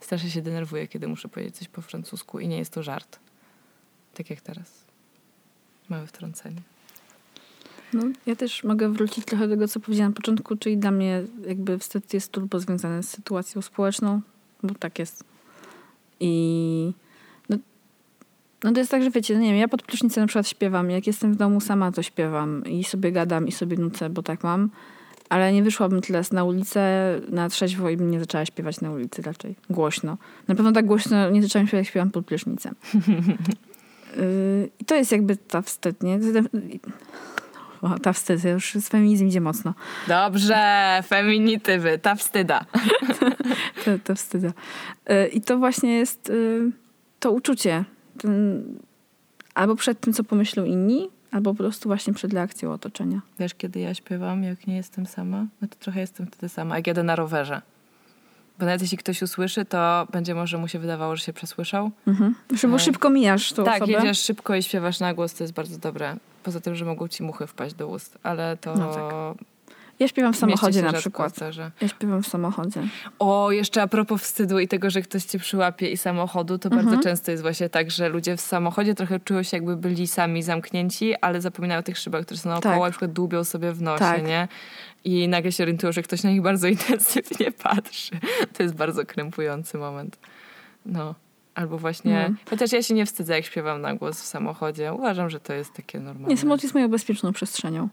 Strasznie 0.00 0.30
się 0.30 0.42
denerwuję, 0.42 0.88
kiedy 0.88 1.08
muszę 1.08 1.28
powiedzieć 1.28 1.56
coś 1.56 1.68
po 1.68 1.82
francusku 1.82 2.40
i 2.40 2.48
nie 2.48 2.58
jest 2.58 2.72
to 2.72 2.82
żart. 2.82 3.18
Tak 4.14 4.30
jak 4.30 4.40
teraz. 4.40 4.84
Małe 5.88 6.06
wtrącenie. 6.06 6.77
No, 7.92 8.02
ja 8.26 8.36
też 8.36 8.64
mogę 8.64 8.92
wrócić 8.92 9.24
trochę 9.24 9.48
do 9.48 9.54
tego, 9.54 9.68
co 9.68 9.80
powiedziałam 9.80 10.12
na 10.12 10.16
początku, 10.16 10.56
czyli 10.56 10.78
dla 10.78 10.90
mnie 10.90 11.22
jakby 11.46 11.78
wstyd 11.78 12.14
jest 12.14 12.32
turbo 12.32 12.60
związany 12.60 13.02
z 13.02 13.08
sytuacją 13.08 13.62
społeczną, 13.62 14.20
bo 14.62 14.74
tak 14.74 14.98
jest. 14.98 15.24
I 16.20 16.92
no, 17.48 17.56
no 18.64 18.72
to 18.72 18.78
jest 18.78 18.90
tak, 18.90 19.02
że 19.02 19.10
wiecie, 19.10 19.34
no 19.34 19.40
nie 19.40 19.48
wiem, 19.48 19.58
ja 19.58 19.68
pod 19.68 19.82
prysznicem 19.82 20.22
na 20.22 20.28
przykład 20.28 20.48
śpiewam, 20.48 20.90
jak 20.90 21.06
jestem 21.06 21.32
w 21.32 21.36
domu 21.36 21.60
sama, 21.60 21.92
to 21.92 22.02
śpiewam 22.02 22.64
i 22.64 22.84
sobie 22.84 23.12
gadam 23.12 23.48
i 23.48 23.52
sobie 23.52 23.76
nucę, 23.76 24.10
bo 24.10 24.22
tak 24.22 24.44
mam. 24.44 24.70
Ale 25.28 25.52
nie 25.52 25.62
wyszłabym 25.62 26.00
teraz 26.00 26.32
na 26.32 26.44
ulicę 26.44 27.14
na 27.28 27.48
trzeźwo 27.48 27.90
i 27.90 27.96
bym 27.96 28.10
nie 28.10 28.20
zaczęła 28.20 28.44
śpiewać 28.44 28.80
na 28.80 28.90
ulicy 28.90 29.22
raczej. 29.22 29.54
Głośno. 29.70 30.18
Na 30.48 30.54
pewno 30.54 30.72
tak 30.72 30.86
głośno 30.86 31.30
nie 31.30 31.42
zaczęłam 31.42 31.66
śpiewać, 31.66 31.86
jak 31.86 31.90
śpiewam 31.90 32.10
pod 32.10 32.26
prysznicem. 32.26 32.74
Yy, 34.16 34.70
I 34.80 34.84
to 34.84 34.94
jest 34.94 35.12
jakby 35.12 35.36
ta 35.36 35.62
wstyd, 35.62 36.02
nie? 36.02 36.18
O, 37.82 37.98
ta 37.98 38.12
wstyd, 38.12 38.44
już 38.44 38.74
z 38.74 38.88
feminizm 38.88 39.26
idzie 39.26 39.40
mocno. 39.40 39.74
Dobrze, 40.08 41.02
feminitywy, 41.06 41.98
ta 41.98 42.14
wstyda. 42.14 42.64
to, 43.84 43.90
to 44.04 44.14
wstyda. 44.14 44.48
Y, 44.48 45.28
I 45.28 45.40
to 45.40 45.58
właśnie 45.58 45.96
jest 45.96 46.30
y, 46.30 46.70
to 47.20 47.32
uczucie. 47.32 47.84
Ten, 48.18 48.62
albo 49.54 49.76
przed 49.76 50.00
tym, 50.00 50.12
co 50.12 50.24
pomyślą 50.24 50.64
inni, 50.64 51.08
albo 51.30 51.54
po 51.54 51.58
prostu 51.58 51.88
właśnie 51.88 52.14
przed 52.14 52.32
reakcją 52.32 52.72
otoczenia. 52.72 53.20
Wiesz, 53.38 53.54
kiedy 53.54 53.80
ja 53.80 53.94
śpiewam, 53.94 54.42
jak 54.42 54.66
nie 54.66 54.76
jestem 54.76 55.06
sama? 55.06 55.46
No 55.62 55.68
to 55.68 55.76
trochę 55.76 56.00
jestem 56.00 56.26
wtedy 56.26 56.48
sama, 56.48 56.76
jak 56.76 56.86
jadę 56.86 57.02
na 57.02 57.16
rowerze. 57.16 57.62
Bo 58.58 58.66
nawet 58.66 58.82
jeśli 58.82 58.98
ktoś 58.98 59.22
usłyszy, 59.22 59.64
to 59.64 60.06
będzie 60.12 60.34
może 60.34 60.58
mu 60.58 60.68
się 60.68 60.78
wydawało, 60.78 61.16
że 61.16 61.24
się 61.24 61.32
przesłyszał. 61.32 61.90
Mhm. 62.06 62.34
Bo 62.68 62.76
e, 62.76 62.78
szybko 62.78 63.10
mijasz 63.10 63.52
tą 63.52 63.64
tak, 63.64 63.76
osobę. 63.76 63.92
Tak, 63.92 64.04
jedziesz 64.04 64.24
szybko 64.24 64.54
i 64.54 64.62
śpiewasz 64.62 65.00
na 65.00 65.14
głos, 65.14 65.34
to 65.34 65.44
jest 65.44 65.54
bardzo 65.54 65.78
dobre. 65.78 66.16
Poza 66.42 66.60
tym, 66.60 66.74
że 66.74 66.84
mogą 66.84 67.08
ci 67.08 67.22
muchy 67.22 67.46
wpaść 67.46 67.74
do 67.74 67.88
ust, 67.88 68.18
ale 68.22 68.56
to... 68.56 68.74
No 68.74 68.94
tak. 68.94 69.44
Ja 69.98 70.08
śpiewam 70.08 70.32
w 70.32 70.36
samochodzie 70.36 70.82
na 70.82 70.92
przykład. 70.92 71.36
zdarza. 71.36 71.70
Ja 71.80 71.88
śpiewam 71.88 72.22
w 72.22 72.28
samochodzie. 72.28 72.80
O, 73.18 73.50
jeszcze 73.50 73.82
a 73.82 73.86
propos 73.88 74.22
wstydu 74.22 74.58
i 74.58 74.68
tego, 74.68 74.90
że 74.90 75.02
ktoś 75.02 75.24
cię 75.24 75.38
przyłapie 75.38 75.90
i 75.90 75.96
samochodu, 75.96 76.58
to 76.58 76.68
Mhm. 76.68 76.86
bardzo 76.86 77.02
często 77.02 77.30
jest 77.30 77.42
właśnie 77.42 77.68
tak, 77.68 77.90
że 77.90 78.08
ludzie 78.08 78.36
w 78.36 78.40
samochodzie 78.40 78.94
trochę 78.94 79.20
czują 79.20 79.42
się 79.42 79.56
jakby 79.56 79.76
byli 79.76 80.06
sami 80.06 80.42
zamknięci, 80.42 81.14
ale 81.20 81.40
zapominają 81.40 81.80
o 81.80 81.82
tych 81.82 81.98
szybach, 81.98 82.24
które 82.24 82.38
są 82.40 82.48
naokoło, 82.48 82.74
Tak. 82.74 82.82
na 82.84 82.90
przykład 82.90 83.12
dłubią 83.12 83.44
sobie 83.44 83.72
w 83.72 83.82
nosie, 83.82 83.98
Tak. 83.98 84.26
nie? 84.26 84.48
I 85.04 85.28
nagle 85.28 85.52
się 85.52 85.64
orientują, 85.64 85.92
że 85.92 86.02
ktoś 86.02 86.22
na 86.22 86.30
nich 86.30 86.42
bardzo 86.42 86.68
intensywnie 86.76 87.52
patrzy. 87.52 88.10
To 88.56 88.62
jest 88.62 88.74
bardzo 88.74 89.06
krępujący 89.06 89.78
moment. 89.78 90.18
No. 90.86 91.14
Albo 91.58 91.78
właśnie, 91.78 92.26
No. 92.30 92.36
chociaż 92.50 92.72
ja 92.72 92.82
się 92.82 92.94
nie 92.94 93.06
wstydzę, 93.06 93.34
jak 93.34 93.44
śpiewam 93.44 93.80
na 93.80 93.94
głos 93.94 94.22
w 94.22 94.26
samochodzie. 94.26 94.92
Uważam, 94.92 95.30
że 95.30 95.40
to 95.40 95.52
jest 95.52 95.72
takie 95.72 96.00
normalne. 96.00 96.28
Nie, 96.28 96.36
samolot 96.36 96.62
jest 96.62 96.74
moją 96.74 96.88
bezpieczną 96.88 97.32
przestrzenią. 97.32 97.88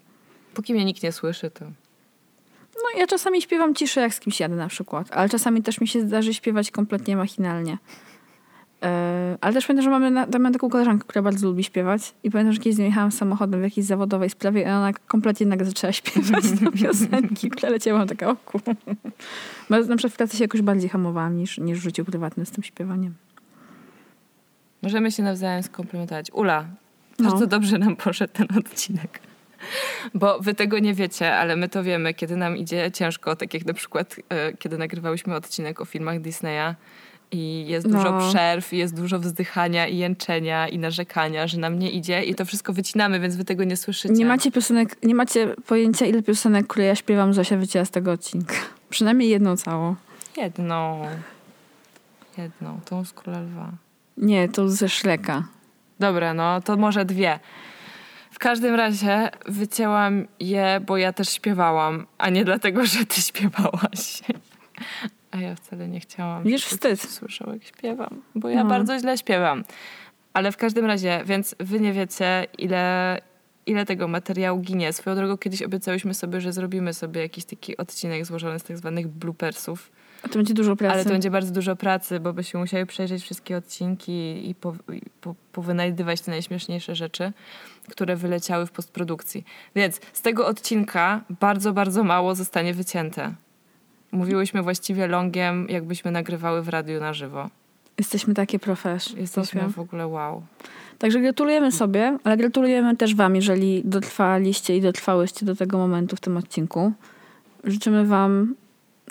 Póki 0.54 0.74
mnie 0.74 0.86
nikt 0.86 1.04
nie 1.04 1.12
słyszy, 1.12 1.52
to... 1.52 1.66
No 2.76 3.00
ja 3.00 3.08
czasami 3.08 3.42
śpiewam 3.42 3.76
ciszę, 3.76 4.02
jak 4.02 4.14
z 4.14 4.20
kimś 4.20 4.40
jadę 4.40 4.56
na 4.56 4.68
przykład, 4.68 5.08
ale 5.12 5.30
czasami 5.30 5.64
też 5.64 5.82
mi 5.82 5.88
się 5.88 6.02
zdarzy 6.02 6.34
śpiewać 6.34 6.72
kompletnie 6.72 7.16
machinalnie. 7.18 7.78
E, 8.84 9.38
ale 9.42 9.54
też 9.54 9.68
pamiętam, 9.68 9.84
że 9.84 9.90
mamy, 9.90 10.12
na, 10.12 10.28
tam 10.28 10.42
mam 10.42 10.54
taką 10.54 10.70
koleżankę, 10.70 11.06
która 11.08 11.22
bardzo 11.22 11.48
lubi 11.48 11.64
śpiewać 11.64 12.14
i 12.24 12.32
pamiętam, 12.32 12.54
że 12.54 12.60
kiedyś 12.60 12.76
z 12.76 12.80
nią 12.80 12.86
jechałam 12.86 13.12
samochodem 13.12 13.60
w 13.60 13.64
jakiejś 13.64 13.88
zawodowej 13.88 14.30
sprawie 14.30 14.62
i 14.62 14.66
ona 14.66 14.94
kompletnie 14.94 15.46
nagle 15.46 15.66
zaczęła 15.66 15.94
śpiewać 16.02 16.52
do 16.52 16.72
piosenki, 16.72 17.50
która 17.50 17.70
leciała 17.70 18.06
taka 18.06 18.30
oku. 18.30 18.60
Bo 19.70 19.80
na 19.80 19.96
przykład 19.96 20.14
w 20.14 20.18
pracy 20.18 20.38
się 20.38 20.44
jakoś 20.44 20.62
bardziej 20.62 20.90
hamowałam 20.90 21.38
niż, 21.38 21.58
niż 21.58 21.80
w 21.80 21.84
życiu 21.84 22.06
prywatnym 22.06 22.46
z 22.46 22.52
tym 22.52 22.64
śpiewaniem. 22.64 23.14
Możemy 24.86 25.12
się 25.12 25.24
nawzajem 25.24 25.64
skomplementować. 25.64 26.32
Ula, 26.34 26.66
No. 27.20 27.30
bardzo 27.30 27.48
dobrze 27.48 27.78
nam 27.78 27.96
poszedł 27.96 28.34
ten 28.34 28.48
odcinek. 28.60 29.20
Bo 30.14 30.40
wy 30.40 30.54
tego 30.54 30.80
nie 30.80 30.94
wiecie, 30.94 31.36
ale 31.36 31.56
my 31.56 31.70
to 31.70 31.84
wiemy, 31.84 32.14
kiedy 32.14 32.36
nam 32.38 32.58
idzie 32.58 32.92
ciężko, 32.92 33.36
tak 33.36 33.54
jak 33.54 33.66
na 33.66 33.74
przykład 33.74 34.16
e, 34.30 34.54
kiedy 34.54 34.78
nagrywałyśmy 34.78 35.36
odcinek 35.36 35.82
o 35.82 35.86
filmach 35.86 36.22
Disneya 36.22 36.76
i 37.32 37.66
jest 37.68 37.88
dużo 37.92 38.12
No. 38.12 38.30
przerw, 38.30 38.74
i 38.74 38.78
jest 38.78 38.96
dużo 38.96 39.20
wzdychania 39.20 39.88
i 39.88 39.98
jęczenia 39.98 40.68
i 40.68 40.80
narzekania, 40.80 41.48
że 41.48 41.58
nam 41.58 41.80
nie 41.80 41.92
idzie 41.92 42.24
i 42.24 42.36
to 42.36 42.46
wszystko 42.46 42.74
wycinamy, 42.74 43.20
więc 43.20 43.36
wy 43.36 43.46
tego 43.46 43.64
nie 43.64 43.78
słyszycie. 43.78 44.14
Nie 44.14 44.26
macie 44.26 44.52
piosenek, 44.52 45.04
nie 45.04 45.16
macie 45.16 45.48
pojęcia, 45.68 46.06
ile 46.06 46.24
piosenek, 46.24 46.68
które 46.68 46.86
ja 46.86 46.96
śpiewam, 46.96 47.34
Zosia 47.34 47.58
wycięła 47.58 47.86
z 47.86 47.92
tego 47.92 48.12
odcinka. 48.12 48.56
Przynajmniej 48.90 49.30
jedną 49.30 49.58
całą. 49.58 49.96
Jedną. 50.38 51.08
Jedną, 52.38 52.80
tą 52.86 53.06
z 53.06 53.14
Króla 53.14 53.40
Lwa. 53.42 53.72
Nie, 54.18 54.50
to 54.50 54.70
ze 54.70 54.90
Szreka. 54.90 55.44
Dobra, 56.00 56.34
no 56.34 56.62
to 56.62 56.78
może 56.78 57.06
dwie. 57.06 57.40
W 58.32 58.40
każdym 58.40 58.76
razie 58.76 59.30
wycięłam 59.46 60.28
je, 60.40 60.82
bo 60.88 60.98
ja 60.98 61.14
też 61.14 61.30
śpiewałam, 61.30 62.06
a 62.18 62.30
nie 62.30 62.46
dlatego, 62.46 62.86
że 62.86 63.06
ty 63.06 63.22
śpiewałaś. 63.22 64.22
A 65.32 65.38
ja 65.38 65.56
wcale 65.56 65.88
nie 65.88 66.00
chciałam. 66.00 66.44
Żeby 66.44 66.58
wstyd. 66.58 67.02
Słyszał, 67.02 67.54
jak 67.54 67.64
śpiewam, 67.64 68.22
bo 68.36 68.50
ja 68.50 68.64
No. 68.64 68.70
bardzo 68.70 69.00
źle 69.00 69.18
śpiewam. 69.18 69.64
Ale 70.34 70.52
w 70.52 70.58
każdym 70.58 70.86
razie, 70.86 71.22
więc 71.26 71.56
wy 71.60 71.80
nie 71.80 71.94
wiecie, 71.94 72.48
ile, 72.58 73.18
ile 73.66 73.86
tego 73.86 74.08
materiału 74.08 74.60
ginie. 74.60 74.94
Swoją 74.94 75.16
drogą 75.16 75.38
kiedyś 75.38 75.62
obiecałyśmy 75.62 76.14
sobie, 76.14 76.42
że 76.42 76.54
zrobimy 76.54 76.94
sobie 76.94 77.22
jakiś 77.22 77.46
taki 77.46 77.78
odcinek 77.78 78.26
złożony 78.26 78.60
z 78.60 78.64
tak 78.64 78.78
zwanych 78.78 79.08
bloopersów. 79.08 79.92
A 80.26 80.30
to 80.30 80.40
będzie 80.40 80.54
dużo 80.54 80.76
pracy. 80.76 80.94
Ale 80.94 81.04
to 81.04 81.10
będzie 81.10 81.32
bardzo 81.32 81.52
dużo 81.52 81.76
pracy, 81.76 82.20
bo 82.20 82.34
byśmy 82.34 82.60
musiały 82.60 82.86
przejrzeć 82.86 83.24
wszystkie 83.24 83.58
odcinki 83.58 84.50
i, 84.50 84.56
po, 84.56 84.76
i 84.94 85.02
po, 85.22 85.36
powynajdywać 85.52 86.22
te 86.22 86.32
najśmieszniejsze 86.32 86.96
rzeczy, 86.96 87.32
które 87.90 88.16
wyleciały 88.16 88.66
w 88.66 88.72
postprodukcji. 88.72 89.46
Więc 89.76 90.00
z 90.14 90.22
tego 90.22 90.48
odcinka 90.48 91.22
bardzo, 91.40 91.74
bardzo 91.74 92.04
mało 92.04 92.36
zostanie 92.36 92.74
wycięte. 92.74 93.34
Mówiłyśmy 94.12 94.62
właściwie 94.62 95.08
longiem, 95.08 95.68
jakbyśmy 95.70 96.12
nagrywały 96.12 96.62
w 96.62 96.70
radiu 96.70 97.00
na 97.00 97.14
żywo. 97.14 97.50
Jesteśmy 97.98 98.34
takie 98.34 98.60
profesz. 98.60 99.14
Jesteśmy 99.14 99.70
w 99.70 99.80
ogóle 99.80 100.08
wow. 100.08 100.44
Także 101.00 101.22
gratulujemy 101.22 101.72
sobie, 101.72 102.18
ale 102.24 102.38
gratulujemy 102.38 102.98
też 102.98 103.16
wam, 103.16 103.36
jeżeli 103.36 103.82
dotrwaliście 103.86 104.78
i 104.78 104.82
dotrwałyście 104.82 105.46
do 105.46 105.56
tego 105.56 105.78
momentu 105.78 106.16
w 106.16 106.20
tym 106.20 106.38
odcinku. 106.38 106.92
Życzymy 107.64 108.06
wam 108.06 108.56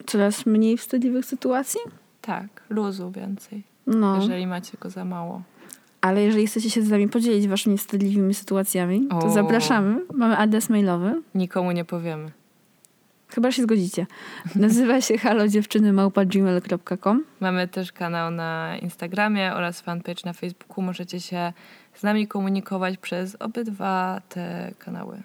coraz 0.07 0.47
mniej 0.47 0.77
wstydliwych 0.79 1.25
sytuacji. 1.25 1.81
Tak, 2.21 2.47
luzu 2.71 3.11
więcej, 3.11 3.63
No, 3.87 4.17
jeżeli 4.21 4.47
macie 4.47 4.79
go 4.81 4.91
za 4.91 5.05
mało. 5.05 5.43
ale 6.01 6.23
jeżeli 6.23 6.47
chcecie 6.47 6.71
się 6.71 6.83
z 6.83 6.91
nami 6.91 7.09
podzielić 7.09 7.49
waszymi 7.49 7.79
wstydliwymi 7.79 8.35
sytuacjami, 8.35 9.07
to 9.11 9.19
O. 9.19 9.31
zapraszamy. 9.31 10.01
Mamy 10.15 10.37
adres 10.37 10.71
mailowy. 10.71 11.23
Nikomu 11.35 11.73
nie 11.73 11.85
powiemy. 11.85 12.31
Chyba 13.29 13.53
się 13.53 13.63
zgodzicie. 13.63 14.07
Nazywa 14.57 15.01
się 15.01 15.19
halodziewczynymałpa.gmail.com 15.19 17.25
Mamy 17.41 17.69
też 17.69 17.93
kanał 17.93 18.31
na 18.31 18.77
Instagramie 18.83 19.55
oraz 19.55 19.81
fanpage 19.81 20.21
na 20.25 20.33
Facebooku. 20.33 20.83
Możecie 20.85 21.21
się 21.21 21.53
z 21.95 22.03
nami 22.03 22.27
komunikować 22.29 22.99
przez 22.99 23.37
obydwa 23.41 24.21
te 24.29 24.73
kanały. 24.79 25.23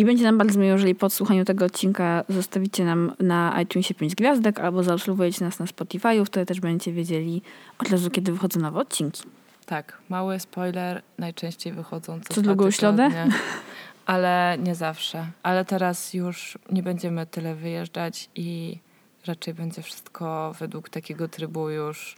I 0.00 0.04
będzie 0.04 0.24
nam 0.24 0.38
bardzo 0.38 0.58
miło, 0.58 0.72
jeżeli 0.72 0.94
po 0.94 1.06
odsłuchaniu 1.06 1.44
tego 1.44 1.64
odcinka 1.64 2.24
zostawicie 2.28 2.84
nam 2.84 3.12
na 3.18 3.62
iTunesie 3.62 3.94
5 3.94 4.14
gwiazdek 4.14 4.60
albo 4.60 4.82
zaobserwujecie 4.82 5.44
nas 5.44 5.58
na 5.58 5.66
Spotify'u, 5.66 6.24
wtedy 6.24 6.46
też 6.46 6.60
będziecie 6.60 6.92
wiedzieli 6.92 7.42
od 7.78 7.88
razu, 7.88 8.10
kiedy 8.10 8.32
wychodzą 8.32 8.60
nowe 8.60 8.80
odcinki. 8.80 9.22
Tak, 9.66 9.98
mały 10.08 10.40
spoiler, 10.40 11.02
najczęściej 11.18 11.72
wychodzą 11.72 12.20
co, 12.20 12.34
Co 12.34 12.42
dwa 12.42 12.54
drugą 12.54 12.70
środę? 12.70 13.10
Ale 14.06 14.58
nie 14.62 14.74
zawsze. 14.74 15.26
Ale 15.42 15.64
teraz 15.64 16.14
już 16.14 16.58
nie 16.72 16.82
będziemy 16.82 17.26
tyle 17.26 17.54
wyjeżdżać 17.54 18.30
i 18.34 18.78
raczej 19.26 19.54
będzie 19.54 19.82
wszystko 19.82 20.54
według 20.58 20.88
takiego 20.88 21.28
trybu 21.28 21.70
już 21.70 22.16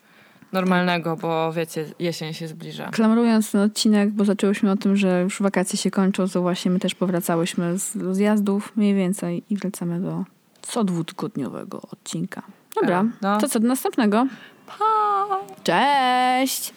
normalnego, 0.53 1.17
bo 1.17 1.53
wiecie, 1.53 1.85
jesień 1.99 2.35
się 2.35 2.49
zbliża. 2.49 2.89
Klamrując 2.89 3.51
ten 3.53 3.61
odcinek, 3.61 4.11
bo 4.11 4.25
zaczęłyśmy 4.25 4.71
o 4.71 4.77
tym, 4.77 4.97
że 4.97 5.23
już 5.23 5.43
wakacje 5.43 5.79
się 5.79 5.91
kończą, 5.91 6.29
to 6.29 6.43
właśnie 6.43 6.71
my 6.71 6.79
też 6.81 6.95
powracałyśmy 6.95 7.79
z 7.79 7.97
rozjazdów 7.97 8.73
mniej 8.77 8.95
więcej 8.95 9.43
i 9.51 9.57
wracamy 9.57 10.01
do 10.01 10.25
co 10.63 10.85
dwutygodniowego 10.85 11.81
odcinka. 11.93 12.43
Dobra, 12.81 13.05
No. 13.23 13.39
to 13.39 13.49
co, 13.49 13.61
do 13.61 13.69
następnego. 13.69 14.27
Pa! 14.67 15.39
Cześć! 15.65 16.73